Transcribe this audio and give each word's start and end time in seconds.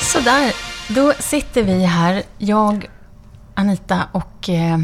Sådär, 0.00 0.52
då 0.88 1.12
sitter 1.18 1.62
vi 1.62 1.84
här, 1.84 2.22
jag, 2.38 2.90
Anita 3.54 4.08
och 4.12 4.48
eh, 4.48 4.78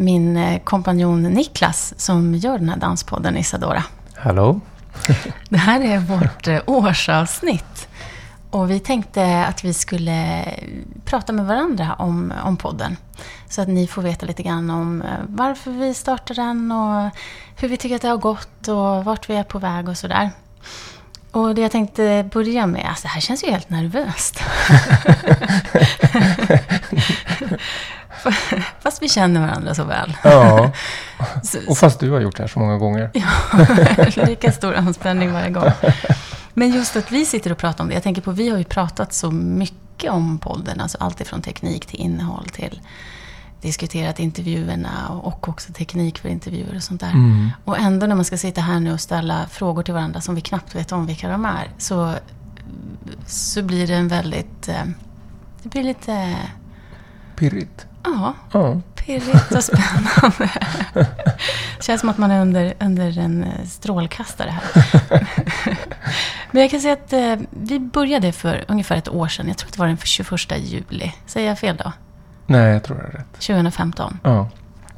min 0.00 0.36
eh, 0.36 0.60
kompanjon 0.60 1.22
Niklas 1.22 1.94
som 1.96 2.34
gör 2.34 2.58
den 2.58 2.68
här 2.68 2.76
danspodden 2.76 3.36
Isadora. 3.36 3.84
Hallå? 4.16 4.60
Det 5.48 5.56
här 5.56 5.80
är 5.80 5.98
vårt 5.98 6.46
eh, 6.46 6.60
årsavsnitt. 6.66 7.88
Och 8.50 8.70
vi 8.70 8.80
tänkte 8.80 9.46
att 9.46 9.64
vi 9.64 9.74
skulle 9.74 10.44
prata 11.04 11.32
med 11.32 11.46
varandra 11.46 11.94
om, 11.98 12.32
om 12.44 12.56
podden. 12.56 12.96
Så 13.48 13.62
att 13.62 13.68
ni 13.68 13.86
får 13.86 14.02
veta 14.02 14.26
lite 14.26 14.42
grann 14.42 14.70
om 14.70 15.02
eh, 15.02 15.08
varför 15.26 15.70
vi 15.70 15.94
startade 15.94 16.42
den 16.42 16.72
och 16.72 17.10
hur 17.56 17.68
vi 17.68 17.76
tycker 17.76 17.96
att 17.96 18.02
det 18.02 18.08
har 18.08 18.16
gått 18.16 18.68
och 18.68 19.04
vart 19.04 19.30
vi 19.30 19.34
är 19.34 19.44
på 19.44 19.58
väg 19.58 19.88
och 19.88 19.96
sådär. 19.96 20.30
Och 21.30 21.54
det 21.54 21.62
jag 21.62 21.70
tänkte 21.70 22.28
börja 22.32 22.66
med, 22.66 22.86
alltså 22.88 23.02
det 23.02 23.08
här 23.08 23.20
känns 23.20 23.44
ju 23.44 23.50
helt 23.50 23.70
nervöst. 23.70 24.40
fast 28.80 29.02
vi 29.02 29.08
känner 29.08 29.40
varandra 29.40 29.74
så 29.74 29.84
väl. 29.84 30.16
Ja, 30.24 30.70
och 31.68 31.78
fast 31.78 32.00
du 32.00 32.10
har 32.10 32.20
gjort 32.20 32.36
det 32.36 32.42
här 32.42 32.48
så 32.48 32.58
många 32.58 32.76
gånger. 32.78 33.10
Ja, 34.16 34.24
lika 34.26 34.52
stor 34.52 34.74
anspänning 34.74 35.32
varje 35.32 35.50
gång. 35.50 35.70
Men 36.54 36.70
just 36.72 36.96
att 36.96 37.10
vi 37.12 37.24
sitter 37.26 37.52
och 37.52 37.58
pratar 37.58 37.84
om 37.84 37.88
det. 37.88 37.94
Jag 37.94 38.02
tänker 38.02 38.22
på, 38.22 38.30
vi 38.32 38.48
har 38.50 38.58
ju 38.58 38.64
pratat 38.64 39.12
så 39.12 39.30
mycket 39.30 40.10
om 40.12 40.38
podden. 40.38 40.80
Alltså 40.80 40.98
allt 41.00 41.20
ifrån 41.20 41.42
teknik 41.42 41.86
till 41.86 42.00
innehåll 42.00 42.48
till 42.48 42.80
diskuterat 43.60 44.18
intervjuerna 44.18 45.08
och 45.08 45.48
också 45.48 45.72
teknik 45.72 46.18
för 46.18 46.28
intervjuer 46.28 46.76
och 46.76 46.82
sånt 46.82 47.00
där. 47.00 47.10
Mm. 47.10 47.50
Och 47.64 47.78
ändå 47.78 48.06
när 48.06 48.14
man 48.14 48.24
ska 48.24 48.36
sitta 48.38 48.60
här 48.60 48.80
nu 48.80 48.92
och 48.92 49.00
ställa 49.00 49.46
frågor 49.50 49.82
till 49.82 49.94
varandra 49.94 50.20
som 50.20 50.34
vi 50.34 50.40
knappt 50.40 50.74
vet 50.74 50.92
om 50.92 51.06
vilka 51.06 51.28
de 51.28 51.44
är. 51.44 51.70
Så, 51.78 52.14
så 53.26 53.62
blir 53.62 53.86
det 53.86 53.94
en 53.94 54.08
väldigt... 54.08 54.68
eh, 54.68 54.84
Det 55.62 55.68
blir 55.68 55.82
lite... 55.82 56.36
Pirrigt. 57.36 57.86
Ja, 58.02 58.34
Ja. 58.52 58.80
pirrigt 58.94 59.52
och 59.54 59.64
spännande. 59.64 60.50
Det 60.94 61.06
känns 61.84 62.00
som 62.00 62.08
att 62.10 62.18
man 62.18 62.30
är 62.30 62.40
under, 62.40 62.74
under 62.80 63.18
en 63.18 63.44
eh, 63.44 63.66
strålkastare 63.66 64.50
här. 64.50 65.26
Men 66.50 66.62
jag 66.62 66.70
kan 66.70 66.80
säga 66.80 66.92
att 66.92 67.12
eh, 67.12 67.36
vi 67.50 67.80
började 67.80 68.32
för 68.32 68.64
ungefär 68.68 68.96
ett 68.96 69.08
år 69.08 69.28
sedan. 69.28 69.48
Jag 69.48 69.56
tror 69.58 69.68
att 69.68 69.72
det 69.72 69.78
var 69.80 69.86
den 69.86 69.96
21 69.96 70.30
juli. 70.58 71.12
Säger 71.26 71.48
jag 71.48 71.58
fel 71.58 71.76
då? 71.76 71.92
Nej, 72.46 72.72
jag 72.72 72.84
tror 72.84 72.96
det 72.96 73.02
är 73.02 73.10
rätt. 73.18 73.32
2015. 73.32 74.18
Ja. 74.22 74.48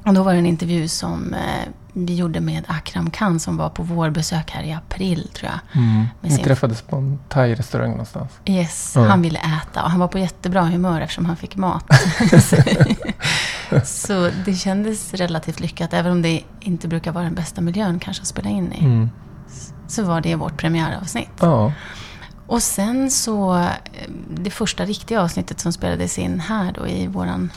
Och 0.05 0.14
då 0.14 0.22
var 0.22 0.33
det 0.33 0.39
en 0.39 0.47
intervju 0.47 0.89
som 0.89 1.34
eh, 1.34 1.69
vi 1.93 2.15
gjorde 2.15 2.41
med 2.41 2.65
Akram 2.69 3.11
Khan 3.11 3.41
som 3.41 3.57
var 3.57 3.69
på 3.71 3.83
vår 3.83 4.11
besök 4.11 4.50
här 4.50 4.62
i 4.62 4.72
april 4.72 5.28
tror 5.34 5.50
jag. 5.50 5.83
Mm. 5.83 6.05
Vi 6.21 6.31
sin- 6.31 6.44
träffades 6.44 6.83
på 6.83 6.97
en 6.97 7.19
thai-restaurang 7.28 7.91
någonstans. 7.91 8.31
Yes, 8.47 8.93
Ja. 8.97 9.03
han 9.05 9.22
ville 9.22 9.39
äta 9.39 9.83
och 9.83 9.91
han 9.91 10.00
var 10.00 10.09
på 10.09 10.19
jättebra 10.19 10.62
humör 10.62 11.00
eftersom 11.00 11.27
han 11.27 11.37
fick 11.37 11.56
mat. 11.56 11.84
så 13.84 14.31
det 14.44 14.55
kändes 14.55 15.15
relativt 15.15 15.61
lyckat, 15.61 15.93
även 15.94 16.12
om 16.12 16.22
det 16.22 16.43
inte 16.61 16.89
brukar 16.89 17.12
vara 17.12 17.25
den 17.25 17.34
bästa 17.34 17.61
miljön 17.61 17.99
kanske 17.99 18.21
att 18.21 18.27
spela 18.28 18.49
in 18.50 18.72
i. 18.72 18.84
Mm. 18.84 19.11
Så 19.89 20.03
var 20.03 20.21
det 20.21 20.34
vårt 20.34 20.56
premiäravsnitt. 20.56 21.31
Ja. 21.41 21.72
Och 22.47 22.62
sen 22.62 23.11
så, 23.11 23.55
eh, 23.59 23.66
det 24.31 24.50
första 24.50 24.84
riktiga 24.84 25.22
avsnittet 25.22 25.61
som 25.61 25.72
spelades 25.72 26.19
in 26.19 26.41
här 26.41 26.72
då 26.72 26.87
i 26.89 27.06
våran 27.06 27.50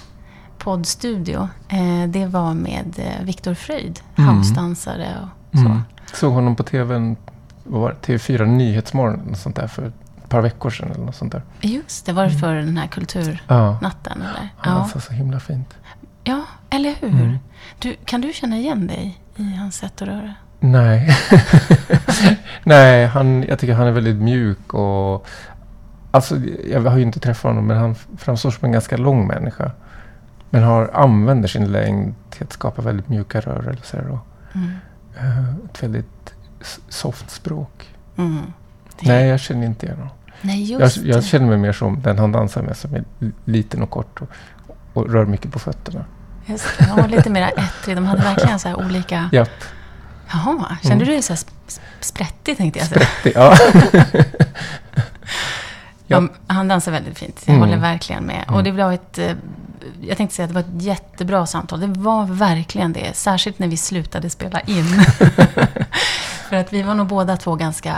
poddstudio, 0.65 1.49
eh, 1.69 2.09
det 2.09 2.25
var 2.25 2.53
med 2.53 2.93
eh, 2.97 3.25
Viktor 3.25 3.53
Fröjd, 3.53 3.99
Mm. 4.17 4.35
housedansare 4.35 5.07
och 5.53 5.59
så. 5.59 5.65
Mm. 5.65 5.81
Såg 6.13 6.33
honom 6.33 6.55
på 6.55 6.63
tvn, 6.63 7.15
vad 7.63 7.81
var 7.81 7.89
det, 8.01 8.07
TV4 8.17 8.45
Nyhetsmorgon 8.45 9.29
och 9.31 9.37
sånt 9.37 9.55
där 9.55 9.67
för 9.67 9.83
ett 9.87 10.29
par 10.29 10.41
veckor 10.41 10.69
sedan 10.69 10.91
eller 10.91 11.05
något 11.05 11.15
sånt 11.15 11.31
där. 11.31 11.41
Just 11.61 12.05
det, 12.05 12.13
var 12.13 12.23
det 12.23 12.31
för 12.31 12.55
den 12.55 12.77
här 12.77 12.87
kulturnatten? 12.87 14.17
Ja, 14.23 14.29
Eller? 14.29 14.49
han 14.57 14.75
dansar 14.75 14.99
så 14.99 15.13
himla 15.13 15.39
fint. 15.39 15.73
Ja, 16.23 16.41
eller 16.69 16.93
hur? 16.99 17.09
Mm. 17.09 17.37
Du, 17.79 17.95
kan 18.05 18.21
du 18.21 18.33
känna 18.33 18.57
igen 18.57 18.87
dig 18.87 19.19
i 19.35 19.55
hans 19.55 19.75
sätt 19.75 20.01
att 20.01 20.07
röra? 20.07 20.33
Nej. 20.59 21.17
Nej, 22.63 23.05
han, 23.07 23.43
jag 23.43 23.59
tycker 23.59 23.73
han 23.73 23.87
är 23.87 23.91
väldigt 23.91 24.15
mjuk 24.15 24.73
och... 24.73 25.27
Alltså, 26.11 26.35
jag 26.69 26.81
har 26.81 26.97
ju 26.97 27.03
inte 27.03 27.19
träffat 27.19 27.49
honom, 27.49 27.67
men 27.67 27.77
han 27.77 27.95
framstår 28.17 28.51
som 28.51 28.65
en 28.65 28.71
ganska 28.71 28.97
lång 28.97 29.27
människa. 29.27 29.71
Men 30.55 30.63
har, 30.63 30.89
använder 30.93 31.47
sin 31.47 31.71
längd 31.71 32.15
till 32.29 32.43
att 32.43 32.53
skapa 32.53 32.81
väldigt 32.81 33.09
mjuka 33.09 33.39
rörelser 33.39 34.07
och 34.09 34.27
Mm. 34.55 34.71
eh, 35.17 35.49
ett 35.65 35.83
väldigt 35.83 36.33
soft 36.89 37.29
språk. 37.29 37.89
Mm. 38.17 38.41
Det- 38.99 39.07
Nej, 39.07 39.27
jag 39.27 39.39
känner 39.39 39.65
inte 39.65 39.85
igen 39.85 39.97
honom. 39.97 40.13
Nej, 40.41 40.71
Jag, 40.71 40.91
jag 41.03 41.23
känner 41.23 41.47
mig 41.47 41.57
mer 41.57 41.71
som 41.73 42.01
den 42.01 42.19
han 42.19 42.31
dansar 42.31 42.61
med, 42.61 42.77
som 42.77 42.95
är 42.95 43.03
liten 43.45 43.81
och 43.81 43.89
kort 43.89 44.21
och, 44.21 44.27
och 44.93 45.09
rör 45.13 45.25
mycket 45.25 45.51
på 45.51 45.59
fötterna. 45.59 46.05
Just 46.45 46.77
det. 46.77 46.83
Han 46.85 46.97
var 47.01 47.07
lite 47.07 47.29
mer 47.29 47.51
ettrig. 47.57 47.97
De 47.97 48.05
hade 48.05 48.21
verkligen 48.23 48.59
så 48.59 48.67
här 48.67 48.75
olika... 48.85 49.29
Japp, 49.33 49.49
Jaha, 50.31 50.77
kände 50.81 50.95
Mm. 50.95 51.05
du 51.07 51.11
dig 51.11 51.21
så 51.21 51.33
här 51.33 51.37
sp- 51.37 51.51
sp- 51.67 51.79
sprättig 51.99 52.57
tänkte 52.57 52.79
jag 52.79 52.87
säga. 52.87 53.07
det, 53.23 53.31
ja. 53.35 53.55
Ja. 56.07 56.27
Han, 56.47 56.67
dansar 56.67 56.91
väldigt 56.91 57.17
fint. 57.19 57.43
Jag 57.45 57.55
Mm. 57.55 57.67
håller 57.69 57.81
verkligen 57.81 58.23
med. 58.23 58.45
Och 58.47 58.63
det 58.63 58.71
var 58.71 58.93
ett... 58.93 59.19
Jag 60.01 60.17
tänkte 60.17 60.35
säga 60.35 60.43
att 60.43 60.49
det 60.49 60.53
var 60.61 60.61
ett 60.77 60.81
jättebra 60.83 61.45
samtal. 61.45 61.79
Det 61.79 61.87
var 61.87 62.25
verkligen 62.25 62.93
det. 62.93 63.15
Särskilt 63.15 63.59
när 63.59 63.67
vi 63.67 63.77
slutade 63.77 64.29
spela 64.29 64.59
in. 64.59 64.85
För 66.49 66.55
att 66.55 66.73
vi 66.73 66.81
var 66.81 66.95
nog 66.95 67.07
båda 67.07 67.37
två 67.37 67.55
ganska 67.55 67.95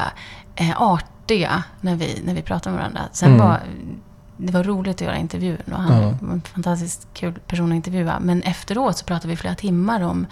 eh, 0.56 0.82
artiga 0.82 1.64
när 1.82 1.96
vi, 1.96 2.22
när 2.26 2.34
vi 2.34 2.42
pratade 2.42 2.76
med 2.76 2.80
varandra. 2.82 3.02
Sen 3.12 3.34
Mm. 3.34 3.48
var 3.48 3.60
det 4.40 4.52
var 4.54 4.64
roligt 4.64 4.96
att 4.96 5.02
göra 5.02 5.18
intervjun 5.18 5.58
och 5.72 5.80
han 5.80 6.02
Ja. 6.02 6.14
var 6.22 6.34
en 6.34 6.42
fantastiskt 6.42 7.08
kul 7.14 7.34
person 7.48 7.72
att 7.72 7.76
intervjua. 7.76 8.20
Men 8.20 8.42
efteråt 8.42 8.98
så 8.98 9.06
pratade 9.06 9.28
vi 9.28 9.36
flera 9.38 9.56
timmar 9.56 10.02
om 10.02 10.26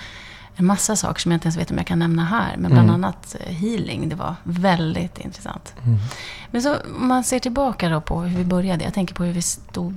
en 0.55 0.65
massa 0.65 0.95
saker 0.95 1.21
som 1.21 1.31
jag 1.31 1.35
inte 1.37 1.45
ens 1.45 1.57
vet 1.57 1.71
om 1.71 1.77
jag 1.77 1.87
kan 1.87 1.99
nämna 1.99 2.25
här. 2.25 2.55
Men 2.57 2.71
bland 2.71 2.89
Mm. 2.89 3.03
annat 3.03 3.35
eh, 3.39 3.53
healing. 3.55 4.09
Det 4.09 4.15
var 4.15 4.35
väldigt 4.43 5.19
intressant. 5.19 5.73
Mm. 5.85 5.97
Men 6.51 6.61
så 6.61 6.75
om 6.99 7.07
man 7.07 7.23
ser 7.23 7.39
tillbaka 7.39 7.89
då 7.89 8.01
på 8.01 8.21
hur 8.21 8.37
vi 8.37 8.45
började. 8.45 8.83
Jag 8.83 8.93
tänker 8.93 9.15
på 9.15 9.23
hur 9.23 9.33
vi 9.33 9.41
stod, 9.41 9.95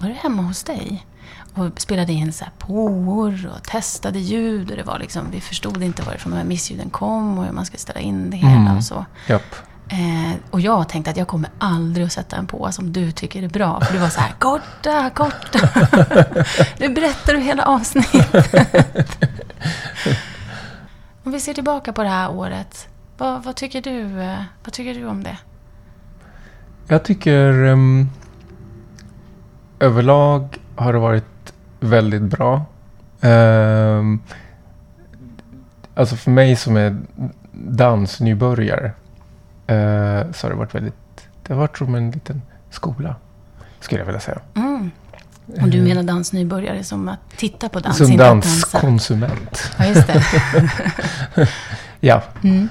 var 0.00 0.08
det 0.08 0.14
hemma 0.14 0.42
hos 0.42 0.62
dig? 0.64 1.06
Och 1.54 1.80
spelade 1.80 2.12
in 2.12 2.32
så 2.32 2.44
här 2.44 2.52
påor 2.58 3.50
och 3.56 3.62
testade 3.62 4.18
ljud. 4.18 4.70
Och 4.70 4.76
det 4.76 4.82
var 4.82 4.98
liksom, 4.98 5.30
vi 5.30 5.40
förstod 5.40 5.82
inte 5.82 6.02
varifrån 6.02 6.32
de 6.32 6.38
här 6.38 6.44
missljuden 6.44 6.90
kom 6.90 7.38
och 7.38 7.44
hur 7.44 7.52
man 7.52 7.66
skulle 7.66 7.78
ställa 7.78 8.00
in 8.00 8.30
det 8.30 8.36
hela 8.36 8.52
Mm. 8.60 8.76
och 8.76 8.84
så. 8.84 9.04
Japp. 9.28 9.54
Eh, 9.88 10.32
och 10.50 10.60
jag 10.60 10.88
tänkte 10.88 11.10
att 11.10 11.16
jag 11.16 11.28
kommer 11.28 11.50
aldrig 11.58 12.06
att 12.06 12.12
sätta 12.12 12.36
en 12.36 12.46
på 12.46 12.72
som 12.72 12.92
du 12.92 13.12
tycker 13.12 13.42
är 13.42 13.48
bra. 13.48 13.80
För 13.80 13.92
du 13.92 13.98
var 13.98 14.08
så 14.08 14.20
här, 14.20 14.32
korta, 14.38 15.10
korta. 15.10 15.58
nu 16.78 16.88
berättar 16.88 17.32
du 17.34 17.40
hela 17.40 17.64
avsnittet. 17.64 18.54
Om 21.24 21.32
vi 21.32 21.40
ser 21.40 21.54
tillbaka 21.54 21.92
på 21.92 22.02
det 22.02 22.08
här 22.08 22.30
året. 22.30 22.88
Vad, 23.18 23.42
vad, 23.44 23.56
tycker, 23.56 23.82
du, 23.82 24.20
eh, 24.22 24.42
vad 24.64 24.72
tycker 24.72 24.94
du 24.94 25.06
om 25.06 25.22
det? 25.22 25.36
Jag 26.88 27.04
tycker 27.04 27.64
ehm, 27.64 28.08
överlag 29.80 30.56
har 30.76 30.92
det 30.92 30.98
varit 30.98 31.52
väldigt 31.80 32.22
bra. 32.22 32.64
Um, 33.20 34.22
alltså 35.94 36.16
för 36.16 36.30
mig 36.30 36.56
som 36.56 36.76
är 36.76 36.96
dansnybörjare 37.52 38.86
eh, 39.66 40.32
så 40.32 40.46
har 40.46 40.50
det 40.50 40.56
varit 40.56 40.74
väldigt... 40.74 40.94
Det 41.42 41.52
har 41.52 41.60
varit 41.60 41.78
som 41.78 41.94
en 41.94 42.10
liten 42.10 42.42
skola, 42.70 43.14
skulle 43.80 44.00
jag 44.00 44.06
vilja 44.06 44.20
säga. 44.20 44.38
Mm. 44.54 44.90
Och 45.62 45.68
du 45.68 45.82
menar 45.82 46.02
dansnybörjare 46.02 46.84
som 46.84 47.08
att 47.08 47.18
titta 47.36 47.68
på 47.68 47.80
dans, 47.80 47.96
Som 47.98 48.16
danskonsument. 48.16 49.72
Ja, 49.78 49.86
just 49.86 50.06
det. 50.06 50.24
Ja, 52.00 52.22
Mm. 52.42 52.68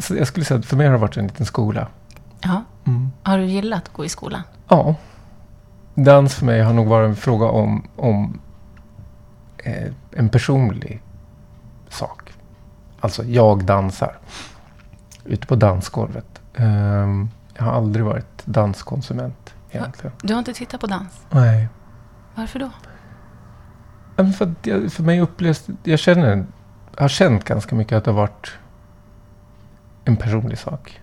så 0.00 0.16
jag 0.16 0.26
skulle 0.26 0.44
säga 0.46 0.60
att 0.60 0.66
för 0.66 0.76
mig 0.76 0.86
har 0.86 0.92
det 0.92 0.98
varit 0.98 1.16
en 1.16 1.26
liten 1.26 1.46
skola. 1.46 1.86
Ja. 2.40 2.64
Mm. 2.86 3.12
Har 3.22 3.38
du 3.38 3.44
gillat 3.44 3.82
att 3.82 3.92
gå 3.92 4.04
i 4.04 4.08
skolan? 4.08 4.42
Ja. 4.68 4.94
Dans 5.94 6.34
för 6.34 6.46
mig 6.46 6.60
har 6.62 6.72
nog 6.72 6.86
varit 6.86 7.08
en 7.08 7.16
fråga 7.16 7.46
om, 7.46 7.88
om 7.96 8.40
eh, 9.58 9.92
en 10.10 10.28
personlig 10.28 11.02
sak. 11.88 12.32
Alltså, 13.00 13.24
jag 13.24 13.64
dansar. 13.64 14.18
Ute 15.24 15.46
på 15.46 15.56
dansgolvet. 15.56 16.42
Ehm, 16.54 17.30
jag 17.56 17.64
har 17.64 17.72
aldrig 17.72 18.04
varit 18.04 18.46
danskonsument 18.46 19.54
egentligen. 19.70 20.12
Du 20.22 20.34
har 20.34 20.38
inte 20.38 20.54
tittat 20.54 20.80
på 20.80 20.86
dans? 20.86 21.26
Nej. 21.30 21.68
Varför 22.34 22.58
då? 22.58 22.70
För, 24.32 24.44
att 24.44 24.66
jag, 24.66 24.92
för 24.92 25.02
mig 25.02 25.20
upplevs 25.20 25.66
Jag 25.82 25.98
känner, 25.98 26.46
har 26.96 27.08
känt 27.08 27.44
ganska 27.44 27.76
mycket 27.76 27.96
att 27.98 28.04
det 28.04 28.10
har 28.10 28.18
varit 28.18 28.52
en 30.04 30.16
personlig 30.16 30.58
sak. 30.58 31.00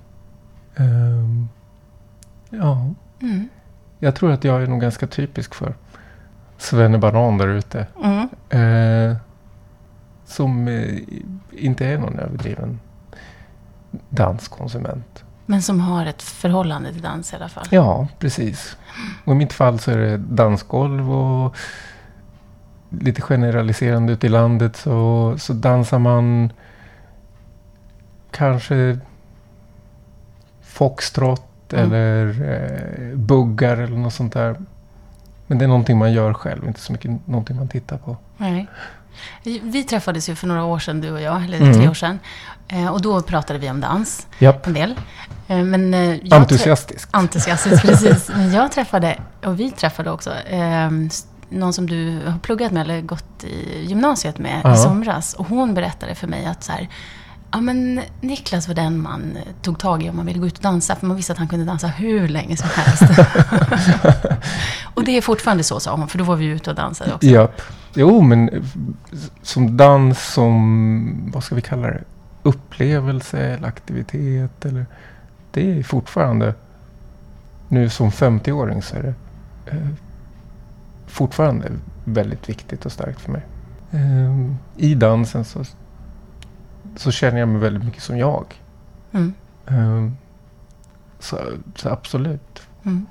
Ehm, 0.75 1.47
ja, 2.49 2.93
Mm. 3.21 3.49
Jag 4.03 4.15
tror 4.15 4.31
att 4.31 4.43
jag 4.43 4.63
är 4.63 4.67
nog 4.67 4.81
ganska 4.81 5.07
typisk 5.07 5.53
för 5.53 5.73
Banan 6.97 7.37
där 7.37 7.47
ute. 7.47 7.87
Mm. 8.03 8.29
Eh, 8.49 9.17
som 10.25 10.67
eh, 10.67 10.97
inte 11.51 11.85
är 11.85 11.97
någon 11.97 12.19
överdriven 12.19 12.79
danskonsument. 14.09 15.23
Men 15.45 15.61
som 15.61 15.79
har 15.79 16.05
ett 16.05 16.21
förhållande 16.21 16.93
till 16.93 17.01
dans 17.01 17.33
i 17.33 17.35
alla 17.35 17.49
fall. 17.49 17.65
Ja, 17.69 18.07
precis. 18.19 18.77
Och 19.25 19.33
i 19.33 19.35
mitt 19.35 19.53
fall 19.53 19.79
så 19.79 19.91
är 19.91 19.97
det 19.97 20.17
dansgolv 20.17 21.11
och 21.11 21.55
lite 22.89 23.21
generaliserande 23.21 24.13
ute 24.13 24.27
i 24.27 24.29
landet 24.29 24.75
så, 24.75 25.35
så 25.37 25.53
dansar 25.53 25.99
man 25.99 26.53
kanske 28.31 28.99
foxtrot 30.61 31.50
Mm. 31.73 31.85
eller 31.91 32.27
eh, 33.11 33.15
buggar 33.17 33.77
eller 33.77 33.97
något 33.97 34.13
sånt 34.13 34.33
där. 34.33 34.55
Men 35.47 35.57
det 35.57 35.65
är 35.65 35.67
någonting 35.67 35.97
man 35.97 36.13
gör 36.13 36.33
själv, 36.33 36.67
inte 36.67 36.79
så 36.79 36.91
mycket 36.91 37.27
någonting 37.27 37.55
man 37.57 37.67
tittar 37.67 37.97
på. 37.97 38.17
Nej. 38.37 38.67
Vi, 39.63 39.83
träffades 39.83 40.29
ju 40.29 40.35
för 40.35 40.47
några 40.47 40.63
år 40.63 40.79
sedan, 40.79 41.01
du 41.01 41.11
och 41.11 41.21
jag, 41.21 41.43
eller 41.45 41.57
Mm. 41.61 41.73
tre 41.73 41.89
år 41.89 41.93
sedan. 41.93 42.19
Eh, 42.67 42.87
och 42.87 43.01
då 43.01 43.21
pratade 43.21 43.59
vi 43.59 43.69
om 43.69 43.81
dans, 43.81 44.27
Japp. 44.39 44.67
en 44.67 44.73
del. 44.73 44.95
Eh, 45.47 45.57
men, 45.63 45.93
eh, 45.93 45.99
jag 46.27 46.33
Entusiastiskt. 46.33 47.09
Entusiastiskt, 47.11 47.81
precis. 47.87 48.29
Men 48.35 48.51
jag 48.53 48.71
träffade, 48.71 49.17
och 49.45 49.59
vi 49.59 49.71
träffade 49.71 50.11
också, 50.11 50.33
eh, 50.49 50.89
någon 51.49 51.73
som 51.73 51.87
du 51.87 52.19
har 52.25 52.39
pluggat 52.39 52.71
med 52.71 52.81
eller 52.81 53.01
gått 53.01 53.43
i 53.43 53.85
gymnasiet 53.85 54.37
med 54.39 54.61
Ja. 54.63 54.73
i 54.73 54.77
somras. 54.77 55.33
Och 55.33 55.47
hon 55.47 55.73
berättade 55.73 56.15
för 56.15 56.27
mig 56.27 56.45
att 56.45 56.63
så 56.63 56.71
här, 56.71 56.89
ja 57.51 57.61
men 57.61 58.01
Niklas 58.21 58.67
var 58.67 58.75
den 58.75 59.01
man 59.01 59.37
tog 59.61 59.79
tag 59.79 60.03
i 60.03 60.09
om 60.09 60.15
man 60.15 60.25
ville 60.25 60.39
gå 60.39 60.47
ut 60.47 60.57
och 60.57 60.63
dansa, 60.63 60.95
för 60.95 61.07
man 61.07 61.17
visste 61.17 61.33
att 61.33 61.39
han 61.39 61.47
kunde 61.47 61.65
dansa 61.65 61.87
hur 61.87 62.27
länge 62.27 62.57
som 62.57 62.69
helst. 62.75 63.03
och 64.93 65.03
det 65.03 65.17
är 65.17 65.21
fortfarande 65.21 65.63
så, 65.63 65.79
sa 65.79 65.95
hon, 65.95 66.07
för 66.07 66.17
då 66.17 66.23
var 66.23 66.35
vi 66.35 66.45
ute 66.45 66.69
och 66.69 66.75
dansade 66.75 67.13
också. 67.13 67.27
Japp. 67.27 67.61
Jo, 67.93 68.21
men 68.21 68.65
som 69.41 69.77
dans, 69.77 70.33
som, 70.33 71.31
vad 71.33 71.43
ska 71.43 71.55
vi 71.55 71.61
kalla 71.61 71.87
det? 71.87 72.03
Upplevelse 72.43 73.39
eller 73.39 73.67
aktivitet. 73.67 74.65
Eller, 74.65 74.85
det 75.51 75.79
är 75.79 75.83
fortfarande, 75.83 76.53
nu 77.67 77.89
som 77.89 78.09
50-åring 78.11 78.81
så 78.81 78.95
är 78.95 79.01
det 79.01 79.13
eh, 79.71 79.87
fortfarande 81.07 81.71
väldigt 82.03 82.49
viktigt 82.49 82.85
och 82.85 82.91
starkt 82.91 83.21
för 83.21 83.31
mig. 83.31 83.41
Eh, 83.91 84.51
I 84.77 84.95
dansen 84.95 85.45
så, 85.45 85.63
så 86.95 87.11
känner 87.11 87.39
jag 87.39 87.49
mig 87.49 87.61
väldigt 87.61 87.83
mycket 87.83 88.03
som 88.03 88.17
jag. 88.17 88.45
Mm. 89.11 89.33
Eh, 89.67 90.11
så, 91.19 91.39
så 91.75 91.89
absolut. 91.89 92.61
Mm. 92.83 93.05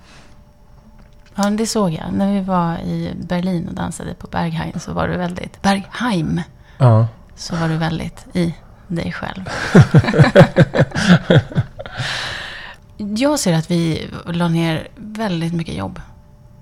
Ja, 1.35 1.51
det 1.51 1.67
såg 1.67 1.91
jag. 1.91 2.13
När 2.13 2.35
vi 2.35 2.41
var 2.41 2.79
i 2.79 3.15
Berlin 3.23 3.69
och 3.69 3.75
dansade 3.75 4.15
på 4.15 4.27
Berghain 4.27 4.81
så 4.81 4.93
var 4.93 5.09
du 5.09 5.17
väldigt... 5.17 5.63
Bergheim! 5.63 6.41
Ja. 6.79 7.07
Så 7.35 7.57
var 7.57 7.69
du 7.69 7.77
väldigt 7.77 8.27
i 8.33 8.55
dig 8.87 9.13
själv. 9.13 9.45
jag 13.17 13.39
ser 13.39 13.55
att 13.55 13.71
vi 13.71 14.11
la 14.27 14.49
ner 14.49 14.89
väldigt 14.97 15.55
mycket 15.55 15.75
jobb. 15.75 16.01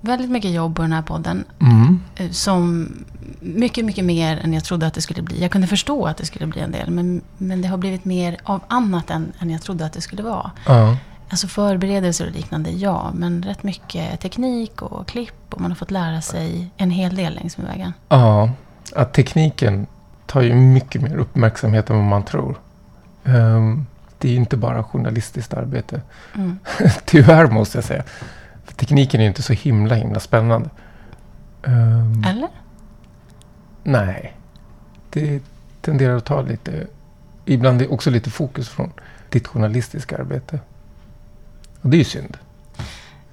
Väldigt 0.01 0.29
mycket 0.29 0.51
jobb 0.51 0.75
på 0.75 0.81
den 0.81 0.93
här 0.93 1.01
podden. 1.01 1.43
Mm. 1.59 1.99
eh, 2.15 2.29
Som 2.31 2.93
mycket, 3.39 3.85
mycket 3.85 4.05
mer 4.05 4.37
än 4.37 4.53
jag 4.53 4.63
trodde 4.63 4.87
att 4.87 4.93
det 4.93 5.01
skulle 5.01 5.21
bli. 5.21 5.41
Jag 5.41 5.51
kunde 5.51 5.67
förstå 5.67 6.05
att 6.05 6.17
det 6.17 6.25
skulle 6.25 6.47
bli 6.47 6.61
en 6.61 6.71
del. 6.71 6.91
Men, 6.91 7.21
men 7.37 7.61
det 7.61 7.67
har 7.67 7.77
blivit 7.77 8.05
mer 8.05 8.37
av 8.43 8.61
annat 8.67 9.09
än, 9.09 9.33
än 9.39 9.49
jag 9.49 9.61
trodde 9.61 9.85
att 9.85 9.93
det 9.93 10.01
skulle 10.01 10.23
vara. 10.23 10.51
Ja. 10.65 10.97
Alltså 11.29 11.47
förberedelser 11.47 12.27
och 12.27 12.31
liknande, 12.33 12.69
ja. 12.71 13.11
Men 13.13 13.43
rätt 13.43 13.63
mycket 13.63 14.19
teknik 14.19 14.81
och 14.81 15.07
klipp. 15.07 15.53
Och 15.53 15.61
man 15.61 15.71
har 15.71 15.75
fått 15.75 15.91
lära 15.91 16.21
sig 16.21 16.69
en 16.77 16.91
hel 16.91 17.15
del 17.15 17.35
längs 17.35 17.57
med 17.57 17.67
vägen. 17.67 17.93
Ja, 18.09 18.49
att 18.95 19.13
tekniken 19.13 19.87
tar 20.25 20.41
ju 20.41 20.53
mycket 20.55 21.01
mer 21.01 21.15
uppmärksamhet 21.15 21.89
än 21.89 21.95
vad 21.95 22.05
man 22.05 22.23
tror. 22.23 22.57
Ehm, 23.23 23.85
det 24.17 24.27
är 24.27 24.31
ju 24.31 24.37
inte 24.37 24.57
bara 24.57 24.83
journalistiskt 24.83 25.53
arbete. 25.53 26.01
Mm. 26.35 26.59
Tyvärr 27.05 27.47
måste 27.47 27.77
jag 27.77 27.85
säga. 27.85 28.03
Tekniken 28.75 29.19
är 29.19 29.23
ju 29.23 29.27
inte 29.29 29.41
så 29.41 29.53
himla 29.53 29.95
himla 29.95 30.19
spännande. 30.19 30.69
Ehm, 31.63 32.23
Eller? 32.27 32.49
nej. 33.83 34.33
Det 35.09 35.43
tenderar 35.81 36.15
att 36.15 36.25
ta 36.25 36.41
lite, 36.41 36.87
ibland 37.45 37.85
också 37.89 38.09
lite 38.09 38.29
fokus 38.29 38.69
från 38.69 38.91
ditt 39.29 39.47
journalistiska 39.47 40.17
arbete. 40.17 40.59
Och 41.81 41.89
det 41.89 41.97
är 41.97 41.99
ju 41.99 42.03
synd. 42.03 42.37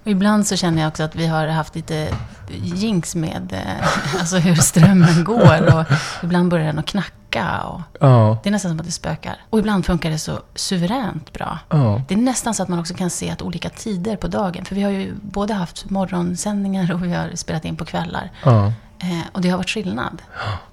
Och 0.06 0.12
ibland 0.12 0.47
så 0.47 0.56
känner 0.56 0.82
jag 0.82 0.88
också 0.88 1.03
att 1.03 1.17
vi 1.17 1.26
har 1.26 1.47
haft 1.47 1.75
lite 1.75 2.08
jinx 2.49 3.14
med 3.14 3.53
eh, 3.53 4.19
alltså 4.19 4.37
hur 4.37 4.55
strömmen 4.55 5.25
går. 5.25 5.75
Och 5.75 5.85
ibland 6.23 6.50
börjar 6.50 6.67
den 6.67 6.79
att 6.79 6.87
knacka. 6.87 7.61
Och 7.61 7.81
Ja, 8.00 8.38
det 8.43 8.49
är 8.49 8.50
nästan 8.50 8.70
som 8.70 8.81
att 8.81 8.87
det 8.87 8.93
spökar. 8.93 9.37
Och 9.50 9.58
ibland 9.58 9.87
funkar 9.87 10.11
det 10.11 10.19
så 10.19 10.41
suveränt 10.55 11.32
bra. 11.32 11.58
ja, 11.69 12.03
Det 12.08 12.14
är 12.14 12.19
nästan 12.19 12.55
så 12.55 12.62
att 12.62 12.69
man 12.69 12.79
också 12.79 12.94
kan 12.94 13.11
se 13.11 13.31
att 13.31 13.43
olika 13.43 13.70
tider 13.70 14.17
på 14.17 14.29
dagen. 14.29 14.64
För 14.64 14.75
vi 14.75 14.82
har 14.82 14.91
ju 14.91 15.14
både 15.23 15.55
haft 15.55 15.91
morgonsändningar 15.91 16.93
och 16.93 17.05
vi 17.05 17.14
har 17.14 17.31
spelat 17.35 17.64
in 17.64 17.76
på 17.76 17.85
kvällar. 17.85 18.31
ja. 18.44 18.73
Eh, 18.99 19.20
och 19.32 19.41
det 19.41 19.49
har 19.49 19.56
varit 19.56 19.70
skillnad. 19.70 20.23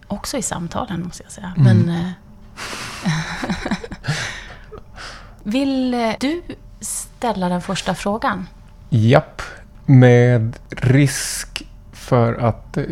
Också 0.07 0.37
i 0.37 0.41
samtalen 0.41 1.03
måste 1.03 1.23
jag 1.23 1.31
säga. 1.31 1.53
Mm. 1.57 1.77
Men... 1.77 1.95
Eh, 1.97 2.11
vill 5.43 5.91
du 6.19 6.41
ställa 6.81 7.49
den 7.49 7.61
första 7.61 7.95
frågan? 7.95 8.47
Japp, 8.95 9.41
med 9.85 10.59
risk 10.69 11.67
för 11.91 12.33
att, 12.33 12.77
eh, 12.77 12.83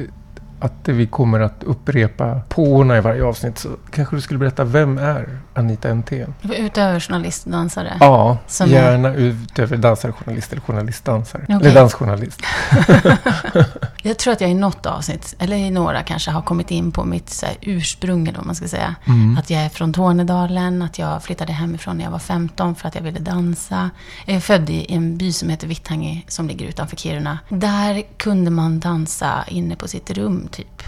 att 0.61 0.87
vi 0.87 1.07
kommer 1.07 1.39
att 1.39 1.63
upprepa 1.63 2.41
påorna 2.49 2.97
i 2.97 3.01
varje 3.01 3.23
avsnitt 3.23 3.57
så 3.57 3.69
kanske 3.91 4.15
du 4.15 4.21
skulle 4.21 4.39
berätta, 4.39 4.63
vem 4.63 4.97
är 4.97 5.39
Anita 5.53 5.93
Ntén? 5.93 6.33
Utöver 6.57 6.99
journalist 6.99 7.45
och 7.45 7.51
dansare? 7.51 7.93
Ja, 7.99 8.37
Som 8.47 8.67
är- 8.69 8.73
gärna 8.73 9.13
utöver 9.15 9.77
dansare, 9.77 10.11
journalist 10.11 10.51
eller 10.51 10.61
journalist-dansare. 10.61 11.41
Okej. 11.43 11.55
Eller 11.55 11.73
dansjournalist. 11.73 12.41
Jag 14.03 14.17
tror 14.17 14.33
att 14.33 14.41
jag 14.41 14.49
i 14.49 14.53
något 14.53 14.85
avsnitt, 14.85 15.35
eller 15.39 15.57
i 15.57 15.69
några 15.71 16.03
kanske, 16.03 16.31
har 16.31 16.41
kommit 16.41 16.71
in 16.71 16.91
på 16.91 17.03
mitt 17.03 17.29
så 17.29 17.45
här, 17.45 17.55
ursprung, 17.61 18.27
eller 18.27 18.37
vad 18.37 18.45
man 18.45 18.55
ska 18.55 18.67
säga. 18.67 18.95
Mm. 19.05 19.37
Att 19.37 19.49
jag 19.49 19.61
är 19.61 19.69
från 19.69 19.93
Tornedalen, 19.93 20.81
att 20.81 20.99
jag 20.99 21.23
flyttade 21.23 21.53
hemifrån 21.53 21.97
när 21.97 22.03
jag 22.03 22.11
var 22.11 22.19
15 22.19 22.75
för 22.75 22.87
att 22.87 22.95
jag 22.95 23.01
ville 23.01 23.19
dansa. 23.19 23.89
Jag 24.25 24.35
är 24.35 24.39
född 24.39 24.69
i 24.69 24.85
en 24.93 25.17
by 25.17 25.31
som 25.33 25.49
heter 25.49 25.67
Vittangi, 25.67 26.25
som 26.27 26.47
ligger 26.47 26.65
utanför 26.65 26.95
Kiruna. 26.95 27.39
Där 27.49 28.01
kunde 28.17 28.51
man 28.51 28.79
dansa 28.79 29.43
inne 29.47 29.75
på 29.75 29.87
sitt 29.87 30.11
rum, 30.11 30.47
typ. 30.51 30.83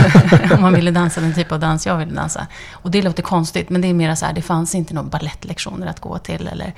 Om 0.52 0.60
man 0.62 0.72
ville 0.74 0.90
dansa 0.90 1.20
den 1.20 1.34
typ 1.34 1.52
av 1.52 1.60
dans 1.60 1.86
jag 1.86 1.96
ville 1.96 2.12
dansa. 2.14 2.46
Och 2.72 2.90
det 2.90 3.02
låter 3.02 3.22
konstigt, 3.22 3.70
men 3.70 3.80
det 3.80 3.88
är 3.88 3.94
mer 3.94 4.14
så 4.14 4.26
här, 4.26 4.32
det 4.32 4.42
fanns 4.42 4.74
inte 4.74 4.94
några 4.94 5.08
ballettlektioner 5.08 5.86
att 5.86 6.00
gå 6.00 6.18
till, 6.18 6.48
eller 6.48 6.74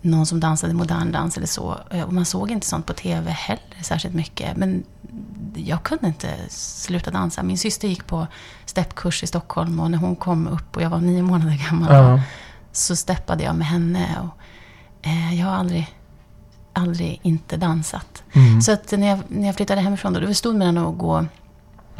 någon 0.00 0.26
som 0.26 0.40
dansade 0.40 0.74
modern 0.74 1.12
dans 1.12 1.36
eller 1.36 1.46
så. 1.46 1.78
Eh, 1.90 2.02
Och 2.02 2.12
man 2.12 2.24
såg 2.24 2.50
inte 2.50 2.66
sånt 2.66 2.86
på 2.86 2.92
TV 2.92 3.30
heller 3.30 3.82
särskilt 3.82 4.14
mycket. 4.14 4.56
Men 4.56 4.84
jag 5.54 5.82
kunde 5.82 6.06
inte 6.06 6.34
sluta 6.50 7.10
dansa. 7.10 7.42
Min 7.42 7.58
syster 7.58 7.88
gick 7.88 8.06
på 8.06 8.26
steppkurs 8.64 9.22
i 9.22 9.26
Stockholm 9.26 9.80
och 9.80 9.90
när 9.90 9.98
hon 9.98 10.16
kom 10.16 10.46
upp 10.48 10.76
och 10.76 10.82
jag 10.82 10.90
var 10.90 10.98
nio 10.98 11.22
månader 11.22 11.66
gammal 11.68 11.94
Ja. 11.94 12.20
så 12.72 12.96
steppade 12.96 13.44
jag 13.44 13.54
med 13.56 13.66
henne. 13.66 14.06
Och, 14.22 14.38
eh, 15.06 15.34
jag 15.40 15.46
har 15.46 15.54
aldrig, 15.56 15.94
aldrig 16.72 17.20
inte 17.22 17.56
dansat. 17.56 18.22
Mm. 18.32 18.60
Så 18.62 18.72
att 18.72 18.92
när 18.92 19.06
jag, 19.08 19.18
när 19.28 19.46
jag 19.46 19.56
flyttade 19.56 19.80
hemifrån 19.80 20.12
då, 20.12 20.20
det 20.20 20.34
stod 20.34 20.56
mellan 20.56 20.78
att 20.78 20.98
gå 20.98 21.26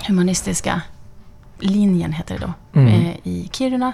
humanistiska 0.06 0.80
linjen, 1.58 2.12
heter 2.12 2.38
det 2.38 2.46
då, 2.46 2.80
Mm. 2.80 2.94
eh, 3.06 3.16
i 3.24 3.48
Kiruna. 3.52 3.92